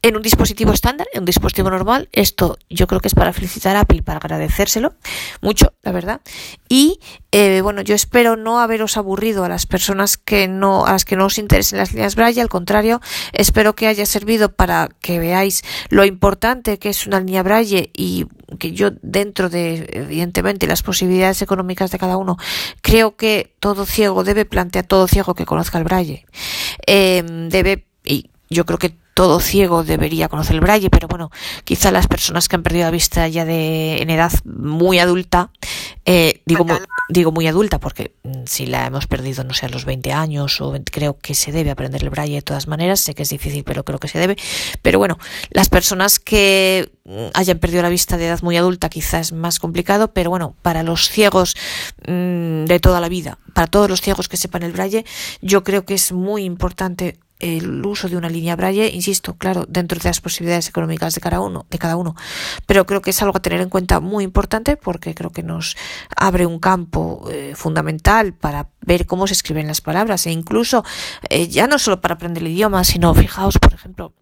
en 0.00 0.16
un 0.16 0.22
dispositivo 0.22 0.72
estándar, 0.72 1.06
en 1.12 1.20
un 1.20 1.24
dispositivo 1.26 1.70
normal. 1.70 2.08
Esto 2.12 2.58
yo 2.68 2.86
creo 2.86 3.00
que 3.00 3.08
es 3.08 3.14
para 3.14 3.32
felicitar 3.32 3.76
a 3.76 3.80
Apple, 3.80 4.02
para 4.02 4.18
agradecérselo 4.18 4.94
mucho, 5.40 5.72
la 5.82 5.92
verdad. 5.92 6.20
Y 6.68 6.98
eh, 7.32 7.60
bueno, 7.62 7.82
yo 7.82 7.94
espero 7.94 8.36
no 8.36 8.60
haberos 8.60 8.96
aburrido 8.96 9.44
a 9.44 9.48
las 9.48 9.66
personas 9.66 10.16
que 10.18 10.48
no, 10.48 10.84
a 10.86 10.92
las 10.92 11.04
que 11.04 11.16
no 11.16 11.26
os 11.26 11.38
interesen 11.38 11.78
las 11.78 11.92
líneas 11.92 12.16
Braille, 12.16 12.40
al 12.40 12.48
contrario, 12.48 13.00
espero 13.32 13.74
que 13.74 13.86
haya 13.86 14.06
servido 14.06 14.52
para 14.52 14.88
que 15.00 15.18
veáis 15.18 15.62
lo 15.88 16.04
importante 16.04 16.78
que 16.78 16.90
es 16.90 17.06
una 17.06 17.20
línea 17.20 17.42
Braille 17.42 17.90
y 17.94 18.26
que 18.58 18.72
yo 18.72 18.90
dentro 19.02 19.48
de 19.48 19.88
evidentemente 19.92 20.66
las 20.66 20.82
posibilidades 20.82 21.42
económicas 21.42 21.90
de 21.90 21.98
cada 21.98 22.13
uno. 22.16 22.36
Creo 22.80 23.16
que 23.16 23.54
todo 23.60 23.86
ciego 23.86 24.24
debe 24.24 24.44
plantear 24.44 24.86
todo 24.86 25.08
ciego 25.08 25.34
que 25.34 25.46
conozca 25.46 25.78
el 25.78 25.84
Braille. 25.84 26.26
Eh, 26.86 27.22
debe 27.50 27.86
y 28.04 28.30
yo 28.50 28.64
creo 28.66 28.78
que 28.78 28.96
todo 29.14 29.38
ciego 29.38 29.84
debería 29.84 30.28
conocer 30.28 30.56
el 30.56 30.60
braille, 30.60 30.90
pero 30.90 31.06
bueno, 31.06 31.30
quizá 31.62 31.92
las 31.92 32.08
personas 32.08 32.48
que 32.48 32.56
han 32.56 32.64
perdido 32.64 32.84
la 32.84 32.90
vista 32.90 33.26
ya 33.28 33.44
de 33.44 34.02
en 34.02 34.10
edad 34.10 34.32
muy 34.44 34.98
adulta, 34.98 35.50
eh, 36.04 36.42
digo, 36.44 36.64
muy, 36.64 36.78
digo 37.08 37.32
muy 37.32 37.46
adulta 37.46 37.78
porque 37.78 38.12
mm, 38.24 38.42
si 38.46 38.66
la 38.66 38.86
hemos 38.86 39.06
perdido, 39.06 39.44
no 39.44 39.54
sé, 39.54 39.66
a 39.66 39.68
los 39.68 39.84
20 39.84 40.12
años 40.12 40.60
o 40.60 40.74
creo 40.90 41.16
que 41.18 41.34
se 41.34 41.52
debe 41.52 41.70
aprender 41.70 42.02
el 42.02 42.10
braille 42.10 42.34
de 42.34 42.42
todas 42.42 42.66
maneras, 42.66 43.00
sé 43.00 43.14
que 43.14 43.22
es 43.22 43.28
difícil, 43.28 43.62
pero 43.62 43.84
creo 43.84 44.00
que 44.00 44.08
se 44.08 44.18
debe, 44.18 44.36
pero 44.82 44.98
bueno, 44.98 45.18
las 45.50 45.68
personas 45.68 46.18
que 46.18 46.90
mm, 47.04 47.26
hayan 47.34 47.58
perdido 47.58 47.82
la 47.82 47.88
vista 47.88 48.16
de 48.16 48.26
edad 48.26 48.42
muy 48.42 48.56
adulta 48.56 48.88
quizás 48.88 49.28
es 49.28 49.32
más 49.32 49.60
complicado, 49.60 50.12
pero 50.12 50.30
bueno, 50.30 50.56
para 50.62 50.82
los 50.82 51.08
ciegos 51.08 51.56
mmm, 52.08 52.64
de 52.64 52.80
toda 52.80 53.00
la 53.00 53.08
vida, 53.08 53.38
para 53.54 53.68
todos 53.68 53.88
los 53.88 54.00
ciegos 54.00 54.28
que 54.28 54.36
sepan 54.36 54.64
el 54.64 54.72
braille, 54.72 55.04
yo 55.40 55.62
creo 55.62 55.84
que 55.84 55.94
es 55.94 56.10
muy 56.10 56.44
importante 56.44 57.18
el 57.44 57.84
uso 57.84 58.08
de 58.08 58.16
una 58.16 58.28
línea 58.28 58.56
Braille, 58.56 58.88
insisto, 58.88 59.36
claro, 59.36 59.66
dentro 59.68 59.98
de 59.98 60.08
las 60.08 60.20
posibilidades 60.20 60.68
económicas 60.68 61.14
de 61.14 61.20
cada 61.20 61.40
uno, 61.40 61.66
de 61.70 61.78
cada 61.78 61.96
uno, 61.96 62.16
pero 62.66 62.86
creo 62.86 63.02
que 63.02 63.10
es 63.10 63.22
algo 63.22 63.36
a 63.36 63.42
tener 63.42 63.60
en 63.60 63.68
cuenta 63.68 64.00
muy 64.00 64.24
importante 64.24 64.76
porque 64.76 65.14
creo 65.14 65.30
que 65.30 65.42
nos 65.42 65.76
abre 66.16 66.46
un 66.46 66.58
campo 66.58 67.28
eh, 67.30 67.52
fundamental 67.54 68.32
para 68.32 68.68
ver 68.80 69.06
cómo 69.06 69.26
se 69.26 69.34
escriben 69.34 69.66
las 69.66 69.80
palabras. 69.80 70.26
E 70.26 70.30
incluso 70.30 70.84
eh, 71.28 71.48
ya 71.48 71.66
no 71.66 71.78
solo 71.78 72.00
para 72.00 72.14
aprender 72.14 72.42
el 72.42 72.50
idioma, 72.50 72.82
sino 72.84 73.14
fijaos, 73.14 73.58
por 73.58 73.74
ejemplo, 73.74 74.14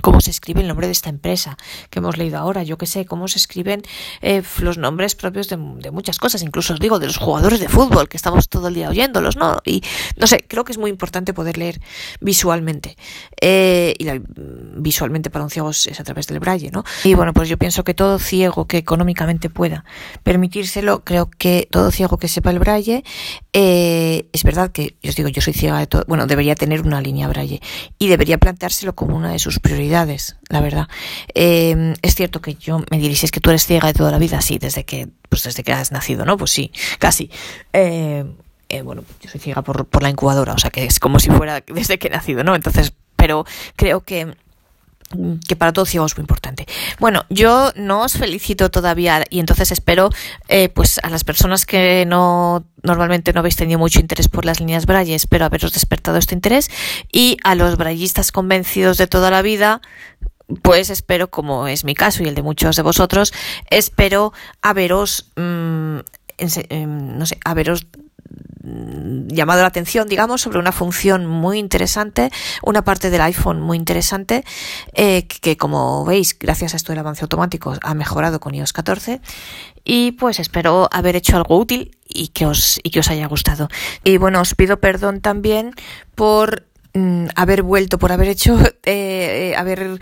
cómo 0.00 0.20
se 0.20 0.30
escribe 0.30 0.60
el 0.60 0.68
nombre 0.68 0.86
de 0.86 0.92
esta 0.92 1.10
empresa 1.10 1.56
que 1.90 1.98
hemos 1.98 2.16
leído 2.16 2.38
ahora, 2.38 2.62
yo 2.62 2.78
que 2.78 2.86
sé, 2.86 3.04
cómo 3.04 3.28
se 3.28 3.38
escriben 3.38 3.82
eh, 4.22 4.42
los 4.60 4.78
nombres 4.78 5.14
propios 5.14 5.48
de, 5.48 5.56
muchas 5.56 6.18
cosas, 6.18 6.42
incluso 6.42 6.74
os 6.74 6.80
digo 6.80 6.98
de 6.98 7.06
los 7.06 7.16
jugadores 7.16 7.60
de 7.60 7.68
fútbol 7.68 8.08
que 8.08 8.16
estamos 8.16 8.48
todo 8.48 8.68
el 8.68 8.74
día 8.74 8.88
oyéndolos, 8.88 9.36
¿no? 9.36 9.58
Y 9.64 9.82
no 10.16 10.26
sé, 10.26 10.44
creo 10.46 10.64
que 10.64 10.72
es 10.72 10.78
muy 10.78 10.90
importante 10.90 11.32
poder 11.32 11.58
leer 11.58 11.80
visualmente. 12.20 12.96
Eh, 13.40 13.94
y 13.98 14.04
la, 14.04 14.20
visualmente 14.26 15.30
para 15.30 15.44
un 15.44 15.50
ciego 15.50 15.70
es 15.70 15.98
a 15.98 16.04
través 16.04 16.26
del 16.26 16.40
braille, 16.40 16.70
¿no? 16.70 16.84
Y 17.04 17.14
bueno, 17.14 17.32
pues 17.32 17.48
yo 17.48 17.56
pienso 17.56 17.84
que 17.84 17.94
todo 17.94 18.18
ciego 18.18 18.66
que 18.66 18.78
económicamente 18.78 19.50
pueda 19.50 19.84
permitírselo, 20.22 21.04
creo 21.04 21.30
que 21.30 21.68
todo 21.70 21.90
ciego 21.90 22.18
que 22.18 22.28
sepa 22.28 22.50
el 22.50 22.58
braille, 22.58 23.04
eh, 23.52 24.28
es 24.32 24.42
verdad 24.44 24.72
que, 24.72 24.96
os 25.06 25.14
digo, 25.14 25.28
yo 25.28 25.40
soy 25.40 25.52
ciega 25.52 25.78
de 25.78 25.86
todo, 25.86 26.04
bueno, 26.08 26.26
debería 26.26 26.54
tener 26.54 26.82
una 26.82 27.00
línea 27.00 27.28
braille 27.28 27.60
y 27.98 28.08
debería 28.08 28.38
planteárselo 28.38 28.94
como 28.94 29.16
una 29.16 29.30
de 29.30 29.38
sus 29.38 29.60
prioridades 29.60 29.83
la 29.88 30.60
verdad. 30.60 30.88
Eh, 31.34 31.94
es 32.02 32.14
cierto 32.14 32.40
que 32.40 32.54
yo 32.54 32.80
me 32.90 32.98
diréis, 32.98 33.30
que 33.30 33.40
tú 33.40 33.50
eres 33.50 33.66
ciega 33.66 33.88
de 33.88 33.94
toda 33.94 34.10
la 34.10 34.18
vida, 34.18 34.40
sí, 34.40 34.58
desde 34.58 34.84
que, 34.84 35.08
pues 35.28 35.42
desde 35.42 35.62
que 35.62 35.72
has 35.72 35.92
nacido, 35.92 36.24
¿no? 36.24 36.36
Pues 36.36 36.50
sí, 36.50 36.72
casi. 36.98 37.30
Eh, 37.72 38.24
eh, 38.68 38.82
bueno, 38.82 39.04
yo 39.20 39.30
soy 39.30 39.40
ciega 39.40 39.62
por, 39.62 39.86
por 39.86 40.02
la 40.02 40.10
incubadora, 40.10 40.54
o 40.54 40.58
sea 40.58 40.70
que 40.70 40.84
es 40.84 40.98
como 40.98 41.18
si 41.20 41.30
fuera 41.30 41.62
desde 41.66 41.98
que 41.98 42.08
he 42.08 42.10
nacido, 42.10 42.44
¿no? 42.44 42.54
Entonces, 42.54 42.92
pero 43.16 43.44
creo 43.76 44.00
que 44.00 44.36
que 45.46 45.56
para 45.56 45.72
todo 45.72 45.86
ciego 45.86 46.06
es 46.06 46.16
muy 46.16 46.22
importante. 46.22 46.66
Bueno, 46.98 47.24
yo 47.30 47.72
no 47.76 48.02
os 48.02 48.14
felicito 48.14 48.70
todavía 48.70 49.24
y 49.30 49.40
entonces 49.40 49.72
espero 49.72 50.10
eh, 50.48 50.68
pues 50.68 50.98
a 51.02 51.10
las 51.10 51.24
personas 51.24 51.66
que 51.66 52.04
no 52.06 52.64
normalmente 52.82 53.32
no 53.32 53.40
habéis 53.40 53.56
tenido 53.56 53.78
mucho 53.78 54.00
interés 54.00 54.28
por 54.28 54.44
las 54.44 54.60
líneas 54.60 54.86
braille, 54.86 55.14
espero 55.14 55.44
haberos 55.44 55.72
despertado 55.72 56.18
este 56.18 56.34
interés 56.34 56.70
y 57.10 57.38
a 57.44 57.54
los 57.54 57.76
braillistas 57.76 58.32
convencidos 58.32 58.98
de 58.98 59.06
toda 59.06 59.30
la 59.30 59.42
vida 59.42 59.80
pues 60.62 60.90
espero, 60.90 61.30
como 61.30 61.68
es 61.68 61.84
mi 61.84 61.94
caso 61.94 62.22
y 62.22 62.28
el 62.28 62.34
de 62.34 62.42
muchos 62.42 62.76
de 62.76 62.82
vosotros, 62.82 63.32
espero 63.70 64.34
haberos, 64.60 65.30
mmm, 65.36 66.00
no 66.76 67.26
sé, 67.26 67.38
haberos 67.46 67.86
Mm, 67.86 68.03
llamado 68.64 69.60
la 69.60 69.68
atención, 69.68 70.08
digamos, 70.08 70.40
sobre 70.40 70.58
una 70.58 70.72
función 70.72 71.26
muy 71.26 71.58
interesante, 71.58 72.30
una 72.62 72.82
parte 72.82 73.10
del 73.10 73.20
iPhone 73.20 73.60
muy 73.60 73.76
interesante, 73.76 74.44
eh, 74.94 75.26
que 75.26 75.56
como 75.56 76.04
veis, 76.04 76.38
gracias 76.38 76.74
a 76.74 76.76
esto 76.76 76.92
del 76.92 77.00
avance 77.00 77.24
automático, 77.24 77.74
ha 77.82 77.94
mejorado 77.94 78.40
con 78.40 78.54
iOS 78.54 78.72
14. 78.72 79.20
Y 79.84 80.12
pues 80.12 80.40
espero 80.40 80.88
haber 80.92 81.16
hecho 81.16 81.36
algo 81.36 81.58
útil 81.58 81.98
y 82.08 82.28
que 82.28 82.46
os, 82.46 82.80
y 82.82 82.90
que 82.90 83.00
os 83.00 83.10
haya 83.10 83.26
gustado. 83.26 83.68
Y 84.02 84.16
bueno, 84.16 84.40
os 84.40 84.54
pido 84.54 84.80
perdón 84.80 85.20
también 85.20 85.72
por 86.14 86.66
mm, 86.94 87.26
haber 87.34 87.62
vuelto, 87.62 87.98
por 87.98 88.12
haber 88.12 88.28
hecho, 88.28 88.58
eh, 88.84 89.52
eh 89.52 89.56
haber 89.56 90.00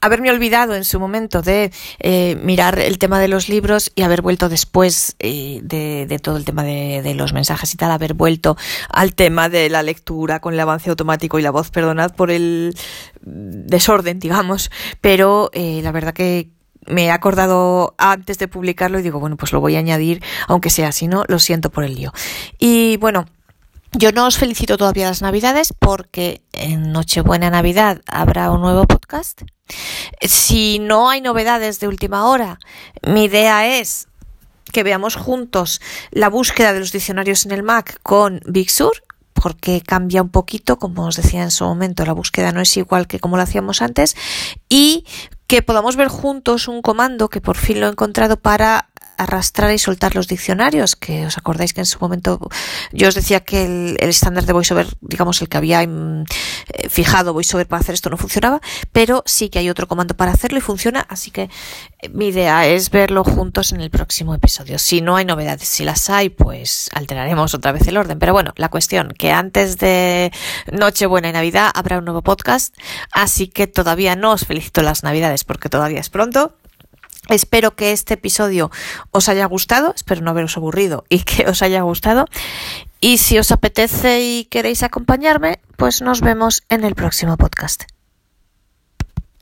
haberme 0.00 0.30
olvidado 0.30 0.74
en 0.74 0.84
su 0.84 0.98
momento 0.98 1.42
de 1.42 1.72
eh, 1.98 2.36
mirar 2.42 2.78
el 2.78 2.98
tema 2.98 3.20
de 3.20 3.28
los 3.28 3.48
libros 3.48 3.92
y 3.94 4.02
haber 4.02 4.22
vuelto 4.22 4.48
después 4.48 5.16
eh, 5.18 5.60
de, 5.62 6.18
todo 6.22 6.36
el 6.36 6.44
tema 6.44 6.62
de, 6.62 7.02
de, 7.02 7.14
los 7.14 7.32
mensajes 7.32 7.72
y 7.74 7.76
tal, 7.76 7.90
haber 7.90 8.14
vuelto 8.14 8.56
al 8.88 9.14
tema 9.14 9.48
de 9.48 9.68
la 9.68 9.82
lectura 9.82 10.40
con 10.40 10.54
el 10.54 10.60
avance 10.60 10.90
automático 10.90 11.38
y 11.38 11.42
la 11.42 11.50
voz, 11.50 11.70
perdonad 11.70 12.14
por 12.14 12.30
el 12.30 12.74
desorden, 13.22 14.18
digamos, 14.18 14.70
pero 15.00 15.50
eh, 15.52 15.80
la 15.82 15.92
verdad 15.92 16.14
que 16.14 16.48
me 16.86 17.06
he 17.06 17.10
acordado 17.10 17.94
antes 17.98 18.38
de 18.38 18.48
publicarlo 18.48 18.98
y 18.98 19.02
digo, 19.02 19.20
bueno, 19.20 19.36
pues 19.36 19.52
lo 19.52 19.60
voy 19.60 19.76
a 19.76 19.80
añadir, 19.80 20.22
aunque 20.48 20.70
sea 20.70 20.88
así, 20.88 21.08
¿no? 21.08 21.24
Lo 21.28 21.38
siento 21.38 21.70
por 21.70 21.84
el 21.84 21.94
lío. 21.94 22.12
Y 22.58 22.96
bueno, 22.96 23.26
yo 23.92 24.12
no 24.12 24.26
os 24.26 24.38
felicito 24.38 24.76
todavía 24.76 25.08
las 25.08 25.22
Navidades 25.22 25.72
porque 25.78 26.42
en 26.52 26.92
Nochebuena 26.92 27.50
Navidad 27.50 28.00
habrá 28.06 28.50
un 28.50 28.60
nuevo 28.60 28.86
podcast. 28.86 29.42
Si 30.22 30.78
no 30.78 31.10
hay 31.10 31.20
novedades 31.20 31.80
de 31.80 31.88
última 31.88 32.26
hora, 32.26 32.58
mi 33.02 33.24
idea 33.24 33.78
es 33.78 34.08
que 34.72 34.82
veamos 34.82 35.16
juntos 35.16 35.80
la 36.10 36.28
búsqueda 36.28 36.72
de 36.72 36.80
los 36.80 36.92
diccionarios 36.92 37.44
en 37.46 37.52
el 37.52 37.62
Mac 37.62 37.98
con 38.02 38.40
Big 38.46 38.70
Sur, 38.70 39.02
porque 39.32 39.80
cambia 39.80 40.22
un 40.22 40.28
poquito, 40.28 40.78
como 40.78 41.06
os 41.06 41.16
decía 41.16 41.42
en 41.42 41.50
su 41.50 41.64
momento, 41.64 42.04
la 42.04 42.12
búsqueda 42.12 42.52
no 42.52 42.60
es 42.60 42.76
igual 42.76 43.06
que 43.06 43.18
como 43.18 43.36
lo 43.36 43.42
hacíamos 43.42 43.82
antes, 43.82 44.16
y 44.68 45.04
que 45.46 45.62
podamos 45.62 45.96
ver 45.96 46.08
juntos 46.08 46.68
un 46.68 46.82
comando 46.82 47.28
que 47.28 47.40
por 47.40 47.56
fin 47.56 47.80
lo 47.80 47.86
he 47.86 47.90
encontrado 47.90 48.36
para 48.36 48.89
arrastrar 49.20 49.72
y 49.72 49.78
soltar 49.78 50.14
los 50.14 50.28
diccionarios, 50.28 50.96
que 50.96 51.26
os 51.26 51.36
acordáis 51.36 51.74
que 51.74 51.80
en 51.80 51.86
su 51.86 51.98
momento 51.98 52.40
yo 52.92 53.08
os 53.08 53.14
decía 53.14 53.40
que 53.40 53.64
el, 53.64 53.96
estándar 54.00 54.46
de 54.46 54.52
VoiceOver, 54.52 54.86
digamos 55.00 55.42
el 55.42 55.48
que 55.48 55.58
había 55.58 55.86
mm, 55.86 56.24
eh, 56.72 56.88
fijado 56.88 57.34
VoiceOver 57.34 57.66
para 57.66 57.80
hacer 57.80 57.94
esto 57.94 58.08
no 58.08 58.16
funcionaba, 58.16 58.60
pero 58.92 59.22
sí 59.26 59.50
que 59.50 59.58
hay 59.58 59.68
otro 59.68 59.86
comando 59.86 60.16
para 60.16 60.32
hacerlo 60.32 60.58
y 60.58 60.62
funciona, 60.62 61.00
así 61.08 61.30
que 61.30 61.50
eh, 62.00 62.08
mi 62.08 62.28
idea 62.28 62.66
es 62.66 62.90
verlo 62.90 63.22
juntos 63.22 63.72
en 63.72 63.82
el 63.82 63.90
próximo 63.90 64.34
episodio. 64.34 64.78
Si 64.78 65.02
no 65.02 65.16
hay 65.16 65.26
novedades, 65.26 65.68
si 65.68 65.84
las 65.84 66.08
hay, 66.08 66.30
pues 66.30 66.88
alteraremos 66.94 67.52
otra 67.54 67.72
vez 67.72 67.86
el 67.88 67.98
orden. 67.98 68.18
Pero 68.18 68.32
bueno, 68.32 68.52
la 68.56 68.70
cuestión 68.70 69.12
que 69.16 69.32
antes 69.32 69.76
de 69.76 70.32
Nochebuena 70.72 71.28
y 71.28 71.32
Navidad 71.32 71.70
habrá 71.74 71.98
un 71.98 72.04
nuevo 72.06 72.22
podcast, 72.22 72.74
así 73.12 73.48
que 73.48 73.66
todavía 73.66 74.16
no 74.16 74.32
os 74.32 74.46
felicito 74.46 74.82
las 74.82 75.02
Navidades 75.02 75.44
porque 75.44 75.68
todavía 75.68 76.00
es 76.00 76.08
pronto. 76.08 76.59
Espero 77.30 77.76
que 77.76 77.92
este 77.92 78.14
episodio 78.14 78.70
os 79.12 79.28
haya 79.28 79.46
gustado, 79.46 79.92
espero 79.94 80.20
no 80.20 80.30
haberos 80.30 80.56
aburrido 80.56 81.04
y 81.08 81.20
que 81.24 81.48
os 81.48 81.62
haya 81.62 81.82
gustado. 81.82 82.26
Y 83.00 83.18
si 83.18 83.38
os 83.38 83.50
apetece 83.52 84.20
y 84.20 84.44
queréis 84.44 84.82
acompañarme, 84.82 85.60
pues 85.76 86.02
nos 86.02 86.20
vemos 86.20 86.64
en 86.68 86.84
el 86.84 86.94
próximo 86.94 87.36
podcast. 87.38 87.84